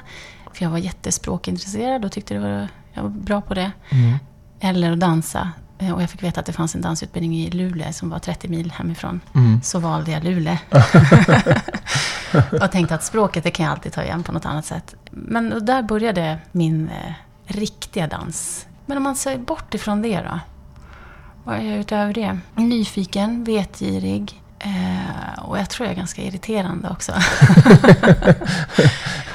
För 0.53 0.65
jag 0.65 0.71
var 0.71 0.79
jättespråkintresserad 0.79 2.05
och 2.05 2.13
tyckte 2.13 2.35
det 2.35 2.41
var, 2.41 2.69
jag 2.93 3.03
var 3.03 3.11
bra 3.11 3.41
på 3.41 3.55
det. 3.55 3.73
Mm. 3.91 4.19
Eller 4.61 4.93
att 4.93 5.01
dansa. 5.01 5.51
Eh, 5.79 5.93
Och 5.93 6.03
jag 6.03 6.11
fick 6.11 6.23
veta 6.23 6.41
att 6.41 6.47
det 6.47 6.53
fanns 6.53 6.75
en 6.75 6.81
dansutbildning 6.81 7.35
i 7.37 7.51
Luleå 7.51 7.93
som 7.93 8.11
var 8.11 8.19
30 8.19 8.49
mil 8.49 8.71
hemifrån. 8.73 9.21
Mm. 9.35 9.61
Så 9.63 9.79
valde 9.79 10.11
jag 10.11 10.25
Luleå. 10.25 10.57
och 12.63 12.71
tänkte 12.73 12.95
att 12.95 13.05
språket 13.05 13.45
det 13.45 13.51
kan 13.51 13.65
jag 13.67 13.73
alltid 13.73 13.93
ta 13.93 14.03
igen 14.03 14.23
på 14.23 14.33
något 14.33 14.47
annat 14.47 14.65
sätt. 14.67 14.95
Men 15.11 15.65
där 15.67 15.83
började 15.83 16.39
min 16.53 16.89
eh, 16.89 17.13
riktiga 17.47 18.07
dans. 18.07 18.67
Men 18.87 18.97
om 18.97 19.03
man 19.03 19.17
ser 19.17 19.39
bort 19.39 19.75
ifrån 19.75 20.03
det 20.03 20.21
då? 20.21 20.39
Vad 21.45 21.57
är 21.57 21.63
jag 21.63 21.79
utöver 21.79 22.15
det? 22.15 22.39
Nyfiken, 22.55 23.45
vetgirig. 23.45 24.41
Eh, 24.65 25.43
och 25.43 25.59
jag 25.59 25.71
tror 25.71 25.87
jag 25.87 25.93
är 25.93 25.97
ganska 25.97 26.23
irriterande 26.23 26.89
också. 26.91 27.13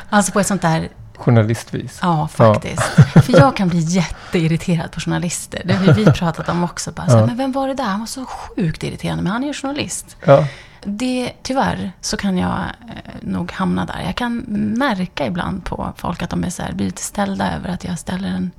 alltså 0.10 0.32
på 0.32 0.40
ett 0.40 0.48
sånt 0.48 0.62
där 0.62 0.90
journalistvis. 1.18 2.00
Ja, 2.02 2.28
faktiskt. 2.28 2.84
För 3.26 3.40
jag 3.40 3.56
kan 3.56 3.70
bli 3.70 3.80
jätteirriterad 3.80 4.92
på 4.92 5.00
journalister. 5.00 5.62
Det 5.66 5.74
har 5.74 5.94
vi 5.94 6.06
pratat 6.06 6.50
om 6.50 6.64
också. 6.64 6.92
Bara, 6.92 7.04
här, 7.04 7.18
Ja. 7.18 7.26
Men 7.26 7.38
vem 7.38 7.52
var 7.52 7.68
det 7.68 7.74
där? 7.74 7.84
Han 7.84 8.00
var 8.00 8.08
så 8.08 8.26
sjukt 8.26 8.84
irriterande, 8.84 9.24
men 9.24 9.32
han 9.32 9.44
är 9.44 9.48
ju 9.48 9.54
journalist. 9.54 10.18
Ja. 10.26 10.46
Det, 10.84 11.32
tyvärr 11.44 11.92
så 12.02 12.18
kan 12.18 12.38
jag 12.38 12.50
eh, 12.60 12.96
nog 13.22 13.52
hamna 13.52 13.86
där. 13.86 14.02
Jag 14.06 14.16
kan 14.16 14.38
märka 14.78 15.26
ibland 15.26 15.66
på 15.66 15.94
folk 15.96 16.24
att 16.24 16.30
de 16.30 16.44
är 16.44 16.50
så 16.50 16.64
här, 16.64 16.74
blir 16.74 16.86
lite 16.86 17.02
ställda 17.02 17.56
över 17.56 17.70
att 17.70 17.84
jag 17.84 18.00
ställer 18.00 18.28
en... 18.28 18.52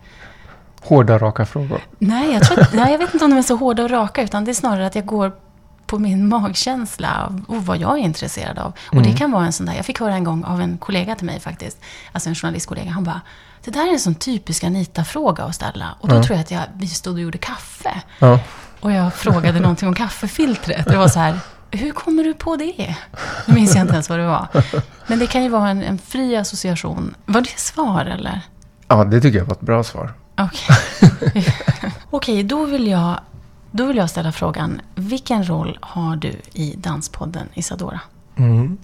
Hårda, 0.82 1.18
raka 1.18 1.46
frågor. 1.46 1.80
Nej 1.98 2.32
jag, 2.32 2.42
tror 2.42 2.60
att, 2.60 2.74
nej, 2.74 2.92
jag 2.92 2.98
vet 2.98 3.14
inte 3.14 3.24
om 3.24 3.30
de 3.30 3.38
är 3.38 3.42
så 3.42 3.56
hårda 3.56 3.82
och 3.82 3.90
raka, 3.90 4.22
utan 4.22 4.44
det 4.44 4.50
är 4.50 4.54
snarare 4.54 4.86
att 4.86 4.94
jag 4.94 5.06
går 5.06 5.32
på 5.90 5.98
min 5.98 6.28
magkänsla 6.28 7.24
av- 7.26 7.44
och 7.48 7.66
vad 7.66 7.76
jag 7.78 7.92
är 7.98 8.02
intresserad 8.02 8.58
av. 8.58 8.72
Och 8.88 8.92
Mm. 8.94 9.04
det 9.10 9.18
kan 9.18 9.30
vara 9.32 9.46
en 9.46 9.52
sån 9.52 9.66
där, 9.66 9.74
jag 9.74 9.84
fick 9.86 10.00
höra 10.00 10.14
en 10.14 10.24
gång 10.24 10.44
av 10.44 10.60
en 10.60 10.78
kollega 10.78 11.14
till 11.14 11.26
mig 11.26 11.40
faktiskt, 11.40 11.78
alltså 12.12 12.28
en 12.28 12.34
journalistkollega, 12.34 12.90
han 12.90 13.04
bara, 13.04 13.20
det 13.64 13.70
där 13.70 13.86
är 13.88 13.92
en 13.92 13.98
sån 14.00 14.14
typisk 14.14 14.64
Anita-fråga 14.64 15.44
att 15.44 15.54
ställa. 15.54 15.86
Och 16.00 16.08
då 16.08 16.14
Ja. 16.14 16.22
tror 16.22 16.36
jag 16.36 16.42
att 16.44 16.50
jag, 16.50 16.62
vi 16.74 16.88
stod 16.88 17.14
och 17.14 17.20
gjorde 17.20 17.38
kaffe. 17.38 18.02
Ja. 18.18 18.40
Och 18.80 18.92
jag 18.92 19.14
frågade 19.14 19.60
någonting 19.60 19.88
om 19.88 19.94
kaffefiltret. 19.94 20.86
Det 20.86 20.96
var 20.96 21.08
så 21.08 21.18
här, 21.20 21.38
hur 21.70 21.90
kommer 21.92 22.24
du 22.24 22.34
på 22.34 22.56
det? 22.56 22.96
Nu 23.46 23.54
minns 23.54 23.74
jag 23.74 23.82
inte 23.82 23.92
ens 23.92 24.08
vad 24.08 24.18
det 24.18 24.26
var. 24.26 24.46
Men 25.06 25.18
det 25.18 25.26
kan 25.26 25.42
ju 25.42 25.48
vara 25.48 25.68
en, 25.70 25.82
en 25.82 25.98
fri 25.98 26.36
association. 26.36 27.14
Var 27.26 27.40
det 27.40 27.58
svar 27.58 28.04
eller? 28.04 28.40
ja, 28.88 29.04
det 29.04 29.20
tycker 29.20 29.38
jag 29.38 29.44
var 29.46 29.52
ett 29.54 29.60
bra 29.60 29.84
svar. 29.84 30.12
Okej, 30.38 31.44
Okej, 32.10 32.42
då, 32.42 32.64
vill 32.64 32.86
jag, 32.86 33.20
då 33.70 33.86
vill 33.86 33.96
jag 33.96 34.10
ställa 34.10 34.32
frågan. 34.32 34.80
Vilken 34.94 35.48
roll 35.48 35.78
har 35.82 36.16
du 36.16 36.32
i 36.52 36.74
Danspodden 36.78 37.48
Isadora? 37.54 38.00
Mm. 38.36 38.78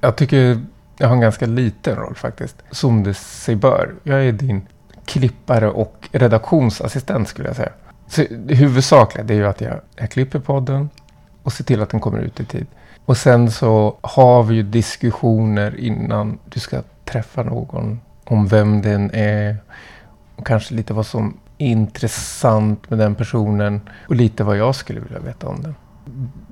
Jag 0.00 0.16
tycker 0.16 0.62
jag 0.96 1.08
har 1.08 1.14
en 1.14 1.20
ganska 1.20 1.46
liten 1.46 1.96
roll 1.96 2.14
faktiskt. 2.14 2.56
Som 2.70 3.02
det 3.02 3.14
sig 3.14 3.56
bör. 3.56 3.94
Jag 4.02 4.24
är 4.24 4.32
din 4.32 4.66
klippare 5.04 5.70
och 5.70 6.08
redaktionsassistent 6.12 7.28
skulle 7.28 7.48
jag 7.48 7.56
säga. 7.56 7.72
Så 8.06 8.24
det 8.30 8.54
huvudsakliga 8.54 9.24
det 9.24 9.34
är 9.34 9.38
ju 9.38 9.46
att 9.46 9.60
jag, 9.60 9.80
jag 9.96 10.10
klipper 10.10 10.38
podden 10.38 10.90
och 11.42 11.52
ser 11.52 11.64
till 11.64 11.82
att 11.82 11.90
den 11.90 12.00
kommer 12.00 12.18
ut 12.18 12.40
i 12.40 12.44
tid. 12.44 12.66
Och 13.04 13.16
sen 13.16 13.50
så 13.50 13.98
har 14.00 14.42
vi 14.42 14.54
ju 14.54 14.62
diskussioner 14.62 15.80
innan 15.80 16.38
du 16.44 16.60
ska 16.60 16.82
träffa 17.04 17.42
någon 17.42 18.00
om 18.24 18.48
vem 18.48 18.82
den 18.82 19.10
är. 19.14 19.56
Och 20.36 20.46
kanske 20.46 20.74
lite 20.74 20.94
vad 20.94 21.06
som 21.06 21.36
intressant 21.60 22.90
med 22.90 22.98
den 22.98 23.14
personen. 23.14 23.80
Och 24.08 24.14
lite 24.14 24.44
vad 24.44 24.56
jag 24.56 24.74
skulle 24.74 25.00
vilja 25.00 25.18
veta 25.18 25.48
om 25.48 25.62
den. 25.62 25.74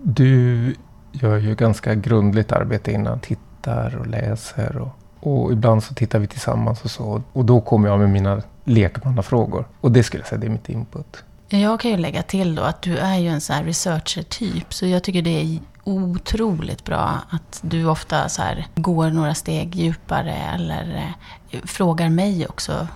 Du 0.02 0.74
gör 1.12 1.36
ju 1.36 1.54
ganska 1.54 1.94
grundligt 1.94 2.52
arbete 2.52 2.92
innan. 2.92 3.20
Tittar 3.20 3.96
och 3.96 4.06
läser. 4.06 4.76
Och, 4.76 4.88
och 5.20 5.52
ibland 5.52 5.82
så 5.82 5.94
tittar 5.94 6.18
vi 6.18 6.26
tillsammans 6.26 6.84
och 6.84 6.90
så. 6.90 7.22
Och 7.32 7.44
då 7.44 7.60
kommer 7.60 7.88
jag 7.88 7.98
med 7.98 8.10
mina 8.10 8.42
lekmannafrågor. 8.64 9.68
Och 9.80 9.92
det 9.92 10.02
skulle 10.02 10.20
jag 10.20 10.28
säga 10.28 10.40
det 10.40 10.46
är 10.46 10.50
mitt 10.50 10.68
input. 10.68 11.24
Jag 11.48 11.80
kan 11.80 11.90
ju 11.90 11.96
lägga 11.96 12.22
till 12.22 12.54
då 12.54 12.62
att 12.62 12.82
du 12.82 12.96
är 12.96 13.18
ju 13.18 13.28
en 13.28 13.40
sån 13.40 13.56
här 13.56 13.64
researcher-typ. 13.64 14.74
Så 14.74 14.86
jag 14.86 15.02
tycker 15.02 15.22
det 15.22 15.40
är 15.40 15.58
otroligt 15.84 16.84
bra 16.84 17.18
att 17.30 17.60
du 17.62 17.84
ofta 17.84 18.28
så 18.28 18.42
här 18.42 18.66
går 18.74 19.10
några 19.10 19.34
steg 19.34 19.74
djupare 19.74 20.34
eller 20.34 21.14
eh, 21.50 21.60
frågar 21.64 22.08
mig 22.08 22.46
också 22.46 22.88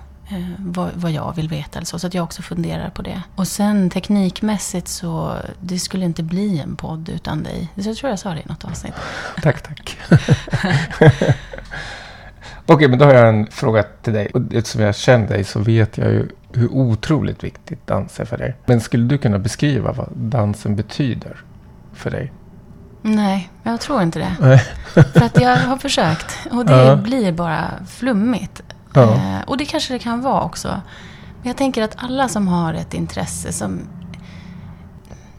vad, 0.58 0.90
vad 0.94 1.10
jag 1.10 1.36
vill 1.36 1.48
veta 1.48 1.78
eller 1.78 1.86
så. 1.86 1.98
Så 1.98 2.06
att 2.06 2.14
jag 2.14 2.24
också 2.24 2.42
funderar 2.42 2.90
på 2.90 3.02
det. 3.02 3.22
Och 3.36 3.48
sen 3.48 3.90
teknikmässigt 3.90 4.88
så 4.88 5.36
det 5.60 5.78
skulle 5.78 6.04
inte 6.04 6.22
bli 6.22 6.60
en 6.60 6.76
podd 6.76 7.08
utan 7.08 7.42
dig. 7.42 7.68
Så 7.76 7.88
jag 7.88 7.96
tror 7.96 8.10
jag 8.10 8.18
sa 8.18 8.34
det 8.34 8.40
i 8.40 8.44
något 8.46 8.64
avsnitt. 8.64 8.94
Tack, 9.42 9.62
tack. 9.62 9.98
Okej, 12.66 12.88
men 12.88 12.98
då 12.98 13.04
har 13.04 13.14
jag 13.14 13.28
en 13.28 13.46
fråga 13.46 13.82
till 14.02 14.12
dig. 14.12 14.26
Och 14.26 14.40
eftersom 14.54 14.80
jag 14.82 14.94
känner 14.96 15.28
dig 15.28 15.44
så 15.44 15.60
vet 15.60 15.98
jag 15.98 16.10
ju 16.10 16.28
hur 16.52 16.72
otroligt 16.72 17.44
viktigt 17.44 17.86
dans 17.86 18.20
är 18.20 18.24
för 18.24 18.38
dig. 18.38 18.56
Men 18.66 18.80
skulle 18.80 19.04
du 19.04 19.18
kunna 19.18 19.38
beskriva 19.38 19.92
vad 19.92 20.08
dansen 20.16 20.76
betyder 20.76 21.36
för 21.92 22.10
dig? 22.10 22.32
Nej, 23.02 23.50
jag 23.62 23.80
tror 23.80 24.02
inte 24.02 24.18
det. 24.18 24.58
För 25.12 25.22
att 25.22 25.40
jag 25.40 25.56
har 25.56 25.76
försökt. 25.76 26.38
Och 26.50 26.66
det 26.66 26.84
Ja. 26.84 26.96
blir 26.96 27.32
bara 27.32 27.70
flummigt. 27.88 28.62
Ja. 28.94 29.14
Eh, 29.14 29.40
och 29.46 29.56
det 29.56 29.64
kanske 29.64 29.92
det 29.92 29.98
kan 29.98 30.20
vara 30.20 30.42
också. 30.42 30.68
Men 31.42 31.48
jag 31.48 31.56
tänker 31.56 31.82
att 31.82 31.94
alla 31.96 32.28
som 32.28 32.48
har 32.48 32.74
ett 32.74 32.94
intresse 32.94 33.52
som, 33.52 33.80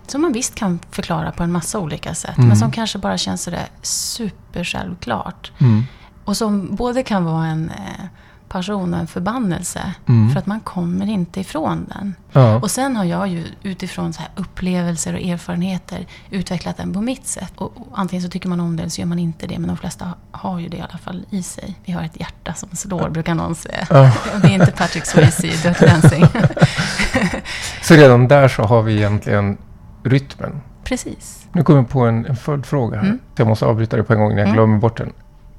som 0.07 0.21
man 0.21 0.33
visst 0.33 0.55
kan 0.55 0.79
förklara 0.91 1.31
på 1.31 1.43
en 1.43 1.51
massa 1.51 1.79
olika 1.79 2.15
sätt. 2.15 2.37
Mm. 2.37 2.47
Men 2.47 2.57
som 2.57 2.71
kanske 2.71 2.97
bara 2.97 3.17
känns 3.17 3.43
sådär 3.43 3.67
supersjälvklart. 3.81 5.51
Mm. 5.59 5.83
Och 6.25 6.37
som 6.37 6.75
både 6.75 7.03
kan 7.03 7.25
vara 7.25 7.45
en 7.45 7.69
eh, 7.69 8.05
passion 8.53 8.93
och 8.93 8.99
en 8.99 9.07
förbannelse. 9.07 9.93
Mm. 10.07 10.31
För 10.31 10.39
att 10.39 10.45
man 10.45 10.59
kommer 10.59 11.09
inte 11.09 11.39
ifrån 11.39 11.85
den. 11.89 12.15
Ja. 12.31 12.55
Och 12.55 12.71
sen 12.71 12.95
har 12.95 13.03
jag 13.05 13.27
ju 13.27 13.43
utifrån 13.63 14.13
så 14.13 14.21
här 14.21 14.31
upplevelser 14.35 15.13
och 15.13 15.19
erfarenheter 15.21 16.07
utvecklat 16.29 16.77
den 16.77 16.93
på 16.93 17.01
mitt 17.01 17.27
sätt. 17.27 17.53
Och, 17.55 17.63
och 17.77 17.87
antingen 17.93 18.23
så 18.23 18.29
tycker 18.29 18.49
man 18.49 18.59
om 18.59 18.75
det 18.75 18.83
eller 18.83 18.89
så 18.89 19.01
gör 19.01 19.07
man 19.07 19.19
inte 19.19 19.47
det. 19.47 19.59
Men 19.59 19.67
de 19.67 19.77
flesta 19.77 20.13
har 20.31 20.59
ju 20.59 20.67
det 20.69 20.77
i 20.77 20.81
alla 20.81 20.97
fall 20.97 21.25
i 21.29 21.43
sig. 21.43 21.75
Vi 21.85 21.91
har 21.93 22.03
ett 22.03 22.19
hjärta 22.19 22.53
som 22.53 22.69
slår, 22.73 23.09
brukar 23.09 23.35
någon 23.35 23.55
säga. 23.55 23.87
Ja. 23.89 24.11
Det 24.41 24.47
är 24.47 24.53
inte 24.53 24.71
Patrick 24.71 25.05
Swayze 25.05 25.47
i 25.47 25.51
Dirty 25.63 25.85
Dancing. 25.85 26.25
Så 27.81 27.93
redan 27.93 28.27
där 28.27 28.47
så 28.47 28.63
har 28.63 28.81
vi 28.81 28.93
egentligen 28.95 29.57
rytmen. 30.03 30.61
Precis. 30.83 31.47
Nu 31.51 31.63
kommer 31.63 31.79
jag 31.79 31.89
på 31.89 31.99
en, 32.05 32.25
en 32.25 32.35
följdfråga 32.35 32.97
här. 32.97 33.05
Mm. 33.05 33.19
Jag 33.35 33.47
måste 33.47 33.65
avbryta 33.65 33.97
det 33.97 34.03
på 34.03 34.13
en 34.13 34.19
gång 34.19 34.29
när 34.29 34.37
jag 34.37 34.43
Mm. 34.47 34.53
glömmer 34.55 34.77
bort 34.77 34.97
den. 34.97 35.11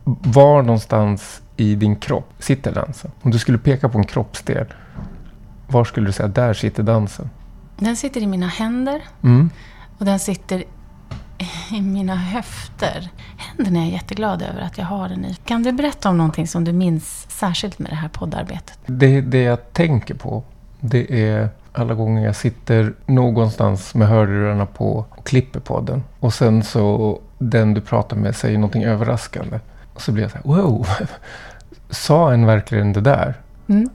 Var 0.05 0.63
någonstans 0.63 1.41
i 1.57 1.75
din 1.75 1.97
kropp 1.97 2.33
sitter 2.39 2.73
dansen? 2.73 3.11
Om 3.23 3.31
du 3.31 3.39
skulle 3.39 3.59
peka 3.59 3.89
på 3.89 3.99
en 3.99 4.05
kroppsdel, 4.05 4.67
var 5.69 5.85
skulle 5.85 6.07
du 6.09 6.13
säga 6.13 6.29
där 6.29 6.55
sitter 6.55 6.83
dansen? 6.83 7.31
Den 7.79 7.97
sitter 7.97 8.21
i 8.21 8.27
mina 8.27 8.47
händer 8.47 9.03
Mm. 9.23 9.51
och 9.99 10.05
den 10.05 10.19
sitter 10.19 10.65
i 11.71 11.81
mina 11.83 12.15
höfter. 12.17 13.09
Händerna 13.37 13.79
är 13.79 13.83
jag 13.85 13.93
jätteglad 13.93 14.43
över 14.43 14.61
att 14.61 14.79
jag 14.79 14.85
har 14.85 15.09
den 15.09 15.25
i. 15.25 15.35
Kan 15.45 15.63
du 15.63 15.73
berätta 15.73 16.09
om 16.09 16.19
någonting 16.19 16.47
som 16.47 16.65
du 16.65 16.73
minns 16.73 17.27
särskilt 17.31 17.79
med 17.79 17.91
det 17.91 17.97
här 17.97 18.09
poddarbetet? 18.09 18.79
Det, 18.87 19.21
det 19.21 19.43
jag 19.43 19.73
tänker 19.73 20.15
på, 20.15 20.43
det 20.81 21.29
är 21.31 21.49
alla 21.73 21.95
gånger 21.95 22.25
jag 22.25 22.37
sitter 22.37 22.95
någonstans 23.07 23.95
med 23.95 24.09
hörlurarna 24.09 24.67
på 24.67 25.07
och 25.11 25.27
klipper 25.27 25.61
podden. 25.61 26.03
Och 26.21 26.35
sen 26.35 26.63
så 26.63 27.21
den 27.39 27.75
du 27.75 27.81
pratar 27.81 28.17
med 28.17 28.37
säger 28.37 28.59
någonting 28.59 28.85
överraskande. 28.85 29.59
Och 29.95 30.03
så 30.03 30.13
blir 30.13 30.23
jag 30.23 30.31
så 30.31 30.37
här, 30.37 30.45
wow, 30.45 30.87
sa 31.91 32.33
en 32.33 32.47
verkligen 32.47 32.93
det 32.93 33.01
där? 33.01 33.35
Mm. 33.67 33.89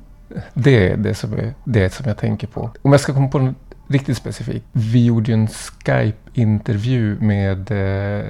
Det 0.53 0.91
är 0.91 0.98
det 0.98 1.15
som, 1.15 1.34
är, 1.34 1.53
det 1.63 1.94
som 1.94 2.06
jag 2.08 2.18
tänker 2.18 2.48
på. 2.48 2.72
Om 2.82 2.91
jag 2.91 3.01
ska 3.01 3.13
komma 3.13 3.27
på 3.27 3.39
något 3.39 3.56
riktigt 3.89 4.18
specifikt. 4.18 4.65
Vi 4.72 5.06
gjorde 5.06 5.32
ju 5.32 5.34
en 5.34 5.48
Skype-intervju 5.48 7.20
med 7.20 7.72
eh, 7.72 8.25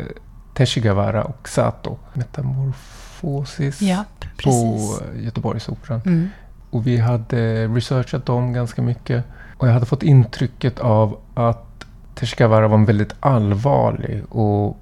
Teshigawara 0.53 1.23
och 1.23 1.49
Sato. 1.49 1.97
Metamorfosis 2.13 3.81
Ja, 3.81 4.05
på 4.43 4.79
Göteborgsoperan. 5.15 6.01
Mm. 6.05 6.29
Och 6.69 6.87
vi 6.87 6.97
hade 6.97 7.67
researchat 7.67 8.25
dem 8.25 8.53
ganska 8.53 8.81
mycket. 8.81 9.25
Och 9.57 9.67
jag 9.67 9.73
hade 9.73 9.85
fått 9.85 10.03
intrycket 10.03 10.79
av 10.79 11.19
att 11.33 11.85
Teshigawara 12.15 12.67
var 12.67 12.77
en 12.77 12.85
väldigt 12.85 13.15
allvarlig 13.19 14.23
och 14.29 14.77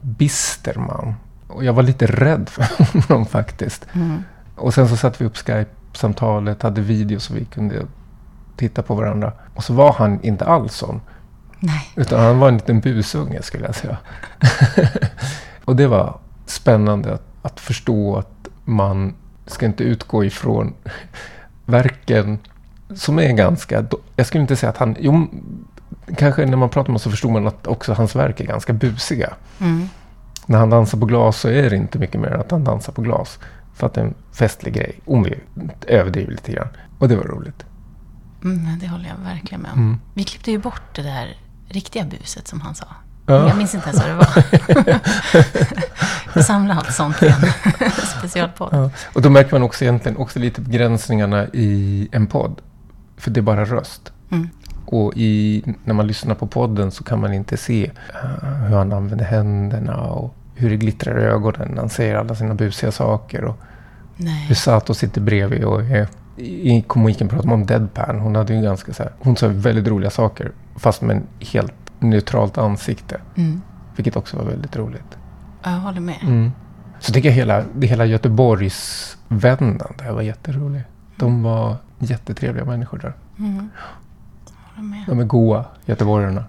bister 0.00 0.74
man. 0.78 1.14
Och 1.46 1.64
jag 1.64 1.72
var 1.72 1.82
lite 1.82 2.06
rädd 2.06 2.48
för 2.48 2.64
honom 3.08 3.26
faktiskt. 3.26 3.86
Mm. 3.92 4.22
Och 4.56 4.74
sen 4.74 4.88
så 4.88 4.96
satte 4.96 5.16
vi 5.18 5.28
upp 5.28 5.36
Skype-samtalet, 5.36 6.62
hade 6.62 6.80
video 6.80 7.20
så 7.20 7.34
vi 7.34 7.44
kunde 7.44 7.86
titta 8.56 8.82
på 8.82 8.94
varandra. 8.94 9.32
Och 9.54 9.64
så 9.64 9.72
var 9.72 9.92
han 9.92 10.22
inte 10.22 10.44
alls 10.44 10.74
sån. 10.74 11.00
Nej. 11.60 11.92
Utan 11.96 12.20
han 12.20 12.38
var 12.38 12.48
en 12.48 12.54
liten 12.54 12.80
busunge 12.80 13.42
skulle 13.42 13.66
jag 13.66 13.74
säga. 13.74 13.96
och 15.64 15.76
det 15.76 15.86
var 15.86 16.18
spännande 16.46 17.14
att, 17.14 17.26
att 17.42 17.60
förstå 17.60 18.16
att 18.16 18.48
man 18.64 19.14
ska 19.46 19.66
inte 19.66 19.84
utgå 19.84 20.24
ifrån 20.24 20.74
verken 21.64 22.38
som 22.94 23.18
är 23.18 23.32
ganska... 23.32 23.84
Jag 24.16 24.26
skulle 24.26 24.42
inte 24.42 24.56
säga 24.56 24.70
att 24.70 24.76
han... 24.76 24.96
Jo, 25.00 25.26
kanske 26.16 26.46
när 26.46 26.56
man 26.56 26.68
pratar 26.68 26.80
med 26.80 26.86
honom 26.86 26.98
så 26.98 27.10
förstår 27.10 27.30
man 27.30 27.46
att 27.46 27.66
också 27.66 27.92
hans 27.92 28.16
verk 28.16 28.40
är 28.40 28.44
ganska 28.44 28.72
busiga. 28.72 29.34
Mm. 29.60 29.88
När 30.46 30.58
han 30.58 30.70
dansar 30.70 30.98
på 30.98 31.06
glas 31.06 31.40
så 31.40 31.48
är 31.48 31.70
det 31.70 31.76
inte 31.76 31.98
mycket 31.98 32.20
mer 32.20 32.28
än 32.28 32.40
att 32.40 32.50
han 32.50 32.64
dansar 32.64 32.92
på 32.92 33.02
glas. 33.02 33.38
För 33.74 33.86
att 33.86 33.94
det 33.94 34.00
är 34.00 34.04
en 34.04 34.14
festlig 34.32 34.74
grej. 34.74 35.00
Om 35.04 35.22
vi 35.22 35.40
överdriver 35.86 36.30
lite 36.30 36.52
grann. 36.52 36.68
Och 36.98 37.08
det 37.08 37.16
var 37.16 37.24
roligt. 37.24 37.64
Mm, 38.44 38.78
det 38.78 38.88
håller 38.88 39.08
jag 39.08 39.32
verkligen 39.34 39.60
med 39.60 39.72
om. 39.72 39.78
Mm. 39.78 40.00
Vi 40.14 40.24
klippte 40.24 40.50
ju 40.50 40.58
bort 40.58 40.82
det 40.94 41.02
där 41.02 41.36
riktiga 41.68 42.04
buset 42.04 42.48
som 42.48 42.60
han 42.60 42.74
sa. 42.74 42.86
Ja. 43.26 43.48
Jag 43.48 43.56
minns 43.56 43.74
inte 43.74 43.88
ens 43.88 44.02
vad 44.02 44.10
det 44.10 44.14
var. 46.34 46.42
Samla 46.42 46.74
allt 46.74 46.94
sånt 46.94 47.22
i 47.22 47.26
en 47.26 47.90
specialpodd. 48.18 48.68
Ja. 48.72 48.90
Och 49.12 49.22
då 49.22 49.30
märker 49.30 49.52
man 49.52 49.62
också 49.62 49.84
egentligen 49.84 50.16
också 50.16 50.38
lite 50.38 50.60
begränsningarna 50.60 51.46
i 51.52 52.08
en 52.12 52.26
podd. 52.26 52.60
För 53.16 53.30
det 53.30 53.40
är 53.40 53.42
bara 53.42 53.64
röst. 53.64 54.12
Mm. 54.30 54.48
Och 54.86 55.12
i, 55.16 55.62
när 55.84 55.94
man 55.94 56.06
lyssnar 56.06 56.34
på 56.34 56.46
podden 56.46 56.90
så 56.90 57.04
kan 57.04 57.20
man 57.20 57.32
inte 57.32 57.56
se 57.56 57.90
eh, 58.22 58.52
hur 58.68 58.76
han 58.76 58.92
använder 58.92 59.24
händerna 59.24 59.96
och 59.96 60.34
hur 60.54 60.70
det 60.70 60.76
glittrar 60.76 61.20
i 61.20 61.22
ögonen 61.22 61.68
när 61.68 61.80
han 61.80 61.88
säger 61.88 62.14
alla 62.14 62.34
sina 62.34 62.54
busiga 62.54 62.92
saker. 62.92 63.44
Och 63.44 63.56
Nej. 64.16 64.46
Usato 64.50 64.94
sitter 64.94 65.20
bredvid 65.20 65.64
och 65.64 65.82
är, 65.82 66.08
i 66.36 66.84
komiken 66.86 67.28
pratar 67.28 67.48
man 67.48 67.54
om 67.54 67.66
deadpan. 67.66 68.20
Hon 68.20 68.36
hade 68.36 68.54
ju 68.54 68.62
ganska 68.62 68.92
så 68.92 69.02
här, 69.02 69.12
hon 69.18 69.36
sa 69.36 69.48
väldigt 69.48 69.88
roliga 69.88 70.10
saker. 70.10 70.52
Fast 70.76 71.02
med 71.02 71.16
en 71.16 71.26
helt 71.40 71.74
neutralt 71.98 72.58
ansikte. 72.58 73.20
Mm. 73.34 73.62
Vilket 73.96 74.16
också 74.16 74.36
var 74.36 74.44
väldigt 74.44 74.76
roligt. 74.76 75.18
Jag 75.62 75.70
håller 75.70 76.00
med. 76.00 76.18
Mm. 76.22 76.52
Så 77.00 77.12
tycker 77.12 77.28
jag 77.28 77.36
hela, 77.36 77.64
hela 77.82 78.04
Göteborgsvändan 78.04 79.92
där 79.98 80.12
var 80.12 80.22
jätterolig. 80.22 80.82
De 81.16 81.42
var 81.42 81.76
jättetrevliga 81.98 82.64
människor 82.64 82.98
där. 82.98 83.12
Mm. 83.38 83.68
De 85.06 85.20
är 85.20 85.24
goa, 85.24 85.64
göteborgarna. 85.86 86.44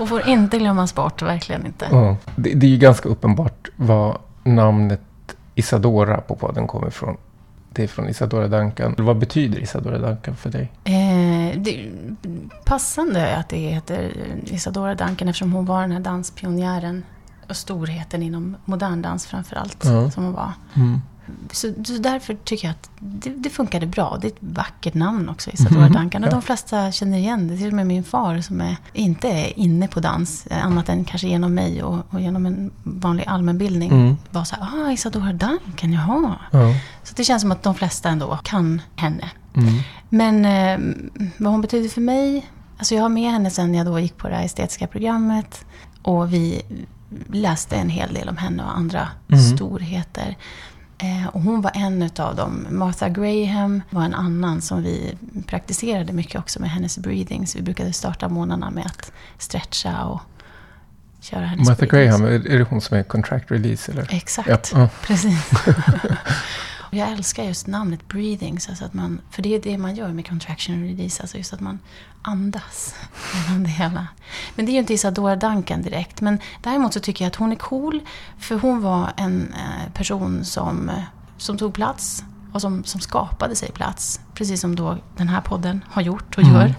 Och 0.00 0.08
får 0.08 0.28
inte 0.28 0.58
glömmas 0.58 0.94
bort, 0.94 1.22
verkligen 1.22 1.66
inte. 1.66 1.88
Ja. 1.90 2.16
Det, 2.36 2.54
det 2.54 2.66
är 2.66 2.70
ju 2.70 2.76
ganska 2.76 3.08
uppenbart 3.08 3.68
vad 3.76 4.18
namnet 4.44 5.00
Isadora 5.54 6.20
på 6.20 6.36
podden 6.36 6.66
kommer 6.66 6.88
ifrån. 6.88 7.16
Det 7.70 7.82
är 7.82 7.86
från 7.88 8.08
Isadora 8.08 8.48
Duncan. 8.48 8.94
Vad 8.98 9.18
betyder 9.18 9.58
Isadora 9.58 9.98
Duncan 9.98 10.36
för 10.36 10.50
dig? 10.50 10.72
Eh, 10.84 11.60
det 11.60 11.80
är 11.80 11.90
passande 12.64 13.36
att 13.36 13.48
det 13.48 13.56
heter 13.56 14.12
Isadora 14.44 14.94
Duncan 14.94 15.28
eftersom 15.28 15.52
hon 15.52 15.64
var 15.66 15.80
den 15.80 15.92
här 15.92 16.00
danspionjären 16.00 17.02
och 17.48 17.56
storheten 17.56 18.22
inom 18.22 18.56
modern 18.64 19.02
dans 19.02 19.26
framför 19.26 19.56
allt. 19.56 19.84
Ja. 19.84 20.10
Som 20.10 20.24
hon 20.24 20.32
var. 20.32 20.52
Mm. 20.74 21.00
Så, 21.52 21.72
så 21.84 21.92
därför 21.92 22.34
tycker 22.34 22.66
jag 22.68 22.72
att 22.72 22.90
det, 22.98 23.30
det 23.30 23.50
funkade 23.50 23.86
bra. 23.86 24.18
Det 24.20 24.26
är 24.26 24.30
ett 24.30 24.36
vackert 24.40 24.94
namn 24.94 25.28
också, 25.28 25.50
Isadora 25.50 25.88
Duncan. 25.88 26.22
Och 26.24 26.28
ja. 26.28 26.32
de 26.32 26.42
flesta 26.42 26.92
känner 26.92 27.18
igen 27.18 27.48
det. 27.48 27.56
Till 27.56 27.66
och 27.66 27.72
med 27.72 27.86
min 27.86 28.04
far 28.04 28.40
som 28.40 28.60
är, 28.60 28.76
inte 28.92 29.28
är 29.28 29.58
inne 29.58 29.88
på 29.88 30.00
dans, 30.00 30.46
eh, 30.46 30.66
annat 30.66 30.88
än 30.88 31.04
kanske 31.04 31.28
genom 31.28 31.54
mig 31.54 31.82
och, 31.82 32.06
och 32.10 32.20
genom 32.20 32.46
en 32.46 32.70
vanlig 32.82 33.24
allmänbildning. 33.26 33.90
Mm. 33.90 34.16
Var 34.30 34.44
så 34.44 34.56
här, 34.56 34.86
ah, 34.86 34.92
Isadora 34.92 35.32
Duncan, 35.32 35.92
jaha. 35.92 36.36
Ja. 36.50 36.74
Så 37.02 37.14
det 37.16 37.24
känns 37.24 37.42
som 37.42 37.52
att 37.52 37.62
de 37.62 37.74
flesta 37.74 38.08
ändå 38.08 38.38
kan 38.42 38.82
henne. 38.96 39.30
Mm. 39.56 39.74
Men 40.08 40.44
eh, 40.44 41.28
vad 41.38 41.52
hon 41.52 41.60
betyder 41.60 41.88
för 41.88 42.00
mig? 42.00 42.46
Alltså 42.78 42.94
jag 42.94 43.02
har 43.02 43.08
med 43.08 43.32
henne 43.32 43.50
sen 43.50 43.74
jag 43.74 43.86
då 43.86 43.98
gick 44.00 44.16
på 44.16 44.28
det 44.28 44.34
här 44.34 44.44
estetiska 44.44 44.86
programmet. 44.86 45.64
Och 46.02 46.32
vi 46.32 46.62
läste 47.32 47.76
en 47.76 47.88
hel 47.88 48.14
del 48.14 48.28
om 48.28 48.36
henne 48.36 48.62
och 48.62 48.76
andra 48.76 49.08
Mm. 49.28 49.56
storheter. 49.56 50.36
Eh, 50.98 51.26
och 51.26 51.40
hon 51.40 51.60
var 51.60 51.72
en 51.74 52.02
utav 52.02 52.36
dem. 52.36 52.66
Martha 52.70 53.08
Graham 53.08 53.82
var 53.90 54.02
en 54.02 54.14
annan 54.14 54.62
som 54.62 54.82
vi 54.82 55.16
praktiserade 55.46 56.12
mycket 56.12 56.40
också 56.40 56.60
med 56.60 56.70
hennes 56.70 56.98
breathings. 56.98 57.56
Vi 57.56 57.62
brukade 57.62 57.92
starta 57.92 58.28
månaderna 58.28 58.70
med 58.70 58.86
att 58.86 59.12
stretcha 59.38 60.04
och 60.04 60.20
köra 61.20 61.46
hennes 61.46 61.68
Martha 61.68 61.86
breathings. 61.86 62.20
Graham, 62.20 62.34
är 62.34 62.58
det 62.58 62.66
hon 62.70 62.80
som 62.80 62.96
är 62.96 63.02
contract 63.02 63.50
release 63.50 63.92
eller? 63.92 64.14
Exakt. 64.14 64.72
Ja. 64.74 64.88
precis. 65.02 65.50
Jag 66.96 67.08
älskar 67.12 67.44
just 67.44 67.66
namnet 67.66 68.08
breathings, 68.08 68.68
alltså 68.68 68.84
att 68.84 68.94
man, 68.94 69.20
för 69.30 69.42
det 69.42 69.54
är 69.54 69.60
det 69.62 69.78
man 69.78 69.94
gör 69.96 70.08
med 70.12 70.28
contraction 70.28 70.82
och 70.82 70.88
release, 70.88 71.22
alltså 71.22 71.36
just 71.38 71.52
att 71.52 71.60
man 71.60 71.78
andas 72.22 72.94
genom 73.46 73.62
det 73.64 73.70
hela. 73.70 74.06
Men 74.54 74.66
det 74.66 74.70
är 74.70 74.74
ju 74.74 74.78
inte 74.78 74.94
Isadora 74.94 75.36
Duncan 75.36 75.82
direkt, 75.82 76.20
men 76.20 76.38
däremot 76.62 76.94
så 76.94 77.00
tycker 77.00 77.24
jag 77.24 77.30
att 77.30 77.36
hon 77.36 77.52
är 77.52 77.56
cool, 77.56 78.00
för 78.38 78.58
hon 78.58 78.82
var 78.82 79.12
en 79.16 79.52
eh, 79.52 79.92
person 79.92 80.44
som, 80.44 80.88
eh, 80.88 81.02
som 81.38 81.58
tog 81.58 81.74
plats 81.74 82.24
och 82.52 82.60
som, 82.60 82.84
som 82.84 83.00
skapade 83.00 83.56
sig 83.56 83.70
plats, 83.72 84.20
precis 84.34 84.60
som 84.60 84.76
då 84.76 84.98
den 85.16 85.28
här 85.28 85.40
podden 85.40 85.84
har 85.90 86.02
gjort 86.02 86.38
och 86.38 86.42
Mm. 86.42 86.54
gör. 86.54 86.74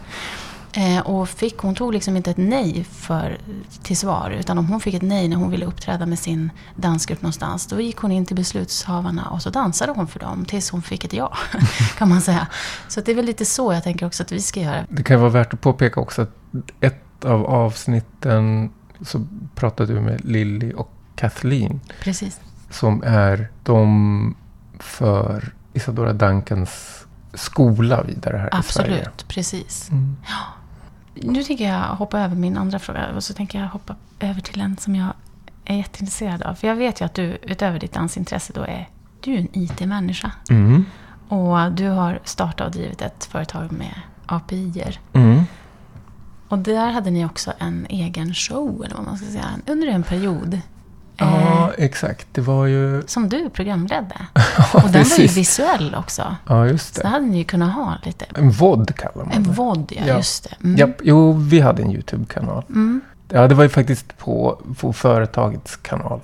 Eh, 0.78 1.00
och 1.00 1.30
fick, 1.30 1.58
hon 1.58 1.76
tog 1.76 1.94
liksom 1.94 2.18
inte 2.18 2.32
ett 2.32 2.38
nej 2.38 2.84
för, 2.92 3.38
till 3.84 3.98
svar. 3.98 4.36
Utan 4.40 4.58
om 4.58 4.68
hon 4.68 4.80
fick 4.80 4.94
ett 4.94 5.02
nej 5.02 5.28
när 5.28 5.36
hon 5.36 5.52
ville 5.52 5.66
uppträda 5.66 6.06
med 6.06 6.20
sin 6.20 6.52
dansgrupp 6.76 7.22
någonstans. 7.22 7.68
Då 7.68 7.82
gick 7.82 7.98
hon 7.98 8.12
in 8.12 8.26
till 8.26 8.36
beslutshavarna 8.36 9.30
och 9.30 9.42
så 9.42 9.50
dansade 9.50 9.92
hon 9.92 10.08
för 10.08 10.20
dem. 10.20 10.46
Tills 10.46 10.70
hon 10.70 10.82
fick 10.82 11.06
ett 11.06 11.14
ja. 11.14 11.34
kan 11.98 12.10
man 12.10 12.22
säga. 12.22 12.48
Så 12.88 13.02
det 13.02 13.12
är 13.12 13.16
väl 13.16 13.26
lite 13.26 13.46
så 13.46 13.74
jag 13.74 13.84
tänker 13.84 14.06
också 14.06 14.24
att 14.24 14.32
vi 14.32 14.42
ska 14.42 14.60
göra. 14.60 14.86
Det 14.90 15.04
kan 15.04 15.20
vara 15.20 15.30
värt 15.30 15.54
att 15.54 15.62
påpeka 15.62 16.00
också 16.00 16.22
att 16.22 16.32
ett 16.80 17.26
av 17.26 17.46
avsnitten 17.46 18.70
så 19.02 19.26
pratade 19.56 19.94
du 19.94 20.02
med 20.02 20.26
Lilly 20.26 20.74
och 20.74 20.92
Kathleen. 21.16 21.82
Precis. 22.00 22.40
Som 22.70 23.04
är 23.06 23.52
de 23.64 24.36
för 24.80 25.54
Isadora 25.74 26.14
Duncans 26.14 27.06
skola 27.34 28.04
vidare 28.04 28.38
här 28.38 28.48
i 28.48 28.64
Sverige. 28.64 28.94
Absolut, 28.94 29.28
precis. 29.28 29.90
Mm. 29.92 30.18
Nu 31.16 31.44
tänker 31.44 31.74
jag 31.74 31.80
hoppa 31.80 32.20
över 32.20 32.36
min 32.36 32.58
andra 32.58 32.80
fråga. 32.80 33.16
Och 33.16 33.24
så 33.24 33.34
tänker 33.34 33.60
jag 33.60 33.68
hoppa 33.68 33.96
över 34.20 34.42
till 34.42 34.62
en 34.62 34.78
som 34.78 34.96
jag 34.96 35.14
är 35.66 35.76
jätteintresserad 35.76 36.42
av. 36.42 36.56
För 36.56 36.68
jag 36.68 36.76
vet 36.76 37.02
ju 37.02 37.06
att 37.06 37.14
du 37.14 37.38
utöver 37.42 37.80
ditt 37.80 37.94
dansintresse 37.94 38.54
då 38.56 38.62
är 38.62 38.90
du 39.22 39.34
är 39.34 39.38
en 39.38 39.48
IT-människa. 39.52 40.32
Mm. 40.50 40.86
Och 41.28 41.72
du 41.72 41.88
har 41.88 42.20
startat 42.24 42.68
och 42.68 42.74
drivit 42.74 43.02
ett 43.02 43.26
företag 43.26 43.72
med 43.72 44.02
API-er. 44.26 45.00
Mm. 45.14 45.44
Och 46.48 46.58
där 46.58 46.92
hade 46.92 47.12
ni 47.12 47.26
också 47.26 47.54
en 47.58 47.86
egen 47.90 48.34
show, 48.34 48.84
eller 48.86 48.96
vad 48.96 49.06
man 49.06 49.18
ska 49.18 49.26
säga, 49.26 49.46
under 49.68 49.88
en 49.88 50.04
period. 50.04 50.62
Ja, 51.18 51.72
Eh, 51.78 51.84
exakt. 51.86 52.28
Det 52.32 52.42
var 52.42 52.66
ju... 52.66 53.04
som 53.08 53.30
du 53.30 53.50
programledde. 53.50 54.16
Ja, 54.58 54.82
Och 54.84 54.90
den 54.90 55.04
var 55.10 55.18
ju 55.18 55.28
visuell 55.28 55.96
också. 55.96 56.36
Ja, 56.48 56.66
just 56.68 56.96
Så 56.96 57.02
det. 57.02 57.08
hade 57.08 57.26
ni 57.26 57.38
ju 57.38 57.44
kunnat 57.44 57.74
ha 57.76 57.98
lite... 58.04 58.26
En 58.36 58.52
VOD 58.52 58.96
kallar 58.96 59.26
man 59.26 59.32
En 59.34 59.44
det. 59.44 59.50
VOD, 59.50 59.92
ja, 59.96 60.02
Ja. 60.08 60.16
just 60.18 60.44
det. 60.44 60.56
Mm. 60.64 60.78
Japp, 60.78 60.96
jo, 61.04 61.32
vi 61.34 61.60
hade 61.60 61.84
en 61.84 61.92
YouTube-kanal. 61.92 62.64
Mm. 62.70 63.02
Ja, 63.30 63.48
det 63.48 63.56
var 63.56 63.64
ju 63.64 63.70
faktiskt 63.70 64.18
på, 64.18 64.62
på 64.80 64.94
företagets 64.94 65.76
kanal. 65.78 66.20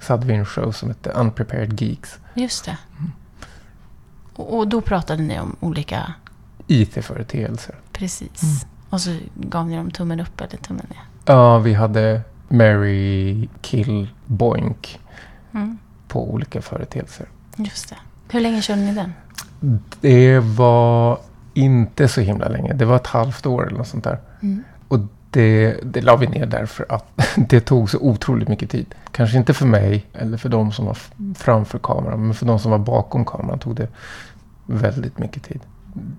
Så 0.00 0.12
hade 0.12 0.26
vi 0.26 0.34
en 0.34 0.46
show 0.46 0.72
som 0.72 0.88
hette 0.88 1.10
Unprepared 1.10 1.80
Geeks. 1.80 2.18
Just 2.34 2.64
det. 2.64 2.76
Mm. 2.98 3.12
Och, 4.34 4.56
och 4.58 4.68
då 4.68 4.80
pratade 4.80 5.22
ni 5.22 5.40
om 5.40 5.56
olika... 5.60 6.12
IT-företeelser. 6.66 7.74
Precis. 7.92 8.42
Mm. 8.42 8.56
Och 8.90 9.00
så 9.00 9.16
gav 9.34 9.66
ni 9.68 9.76
dem 9.76 9.90
tummen 9.90 10.20
upp 10.20 10.40
eller 10.40 10.56
tummen 10.56 10.86
ner. 10.90 11.00
Ja, 11.24 11.58
vi 11.58 11.74
hade 11.74 12.20
Mary 12.48 13.48
Kill 13.60 14.08
Boink 14.26 15.00
Mm. 15.52 15.78
på 16.08 16.30
olika 16.32 16.62
företeelser. 16.62 17.26
Just 17.56 17.88
det. 17.90 17.96
Hur 18.28 18.40
länge 18.40 18.62
körde 18.62 18.80
ni 18.80 18.94
den? 18.94 19.12
Det 20.00 20.38
var 20.38 21.18
inte 21.54 22.08
så 22.08 22.20
himla 22.20 22.48
länge. 22.48 22.72
Det 22.72 22.84
var 22.84 22.96
ett 22.96 23.06
halvt 23.06 23.46
år 23.46 23.66
eller 23.66 23.78
något 23.78 23.88
sånt 23.88 24.04
där. 24.04 24.18
Mm. 24.42 24.64
Och 24.88 24.98
det, 25.30 25.76
det 25.82 26.00
la 26.00 26.16
vi 26.16 26.26
ner 26.26 26.46
därför 26.46 26.86
att 26.88 27.20
det 27.36 27.60
tog 27.60 27.90
så 27.90 27.98
otroligt 27.98 28.48
mycket 28.48 28.70
tid. 28.70 28.94
Kanske 29.12 29.36
inte 29.38 29.54
för 29.54 29.66
mig 29.66 30.06
eller 30.12 30.36
för 30.38 30.48
de 30.48 30.72
som 30.72 30.86
var 30.86 30.96
framför 31.34 31.78
kameran. 31.78 32.20
Men 32.26 32.34
för 32.34 32.46
de 32.46 32.58
som 32.58 32.70
var 32.70 32.78
bakom 32.78 33.24
kameran 33.24 33.58
tog 33.58 33.76
det 33.76 33.88
väldigt 34.66 35.18
mycket 35.18 35.42
tid. 35.42 35.60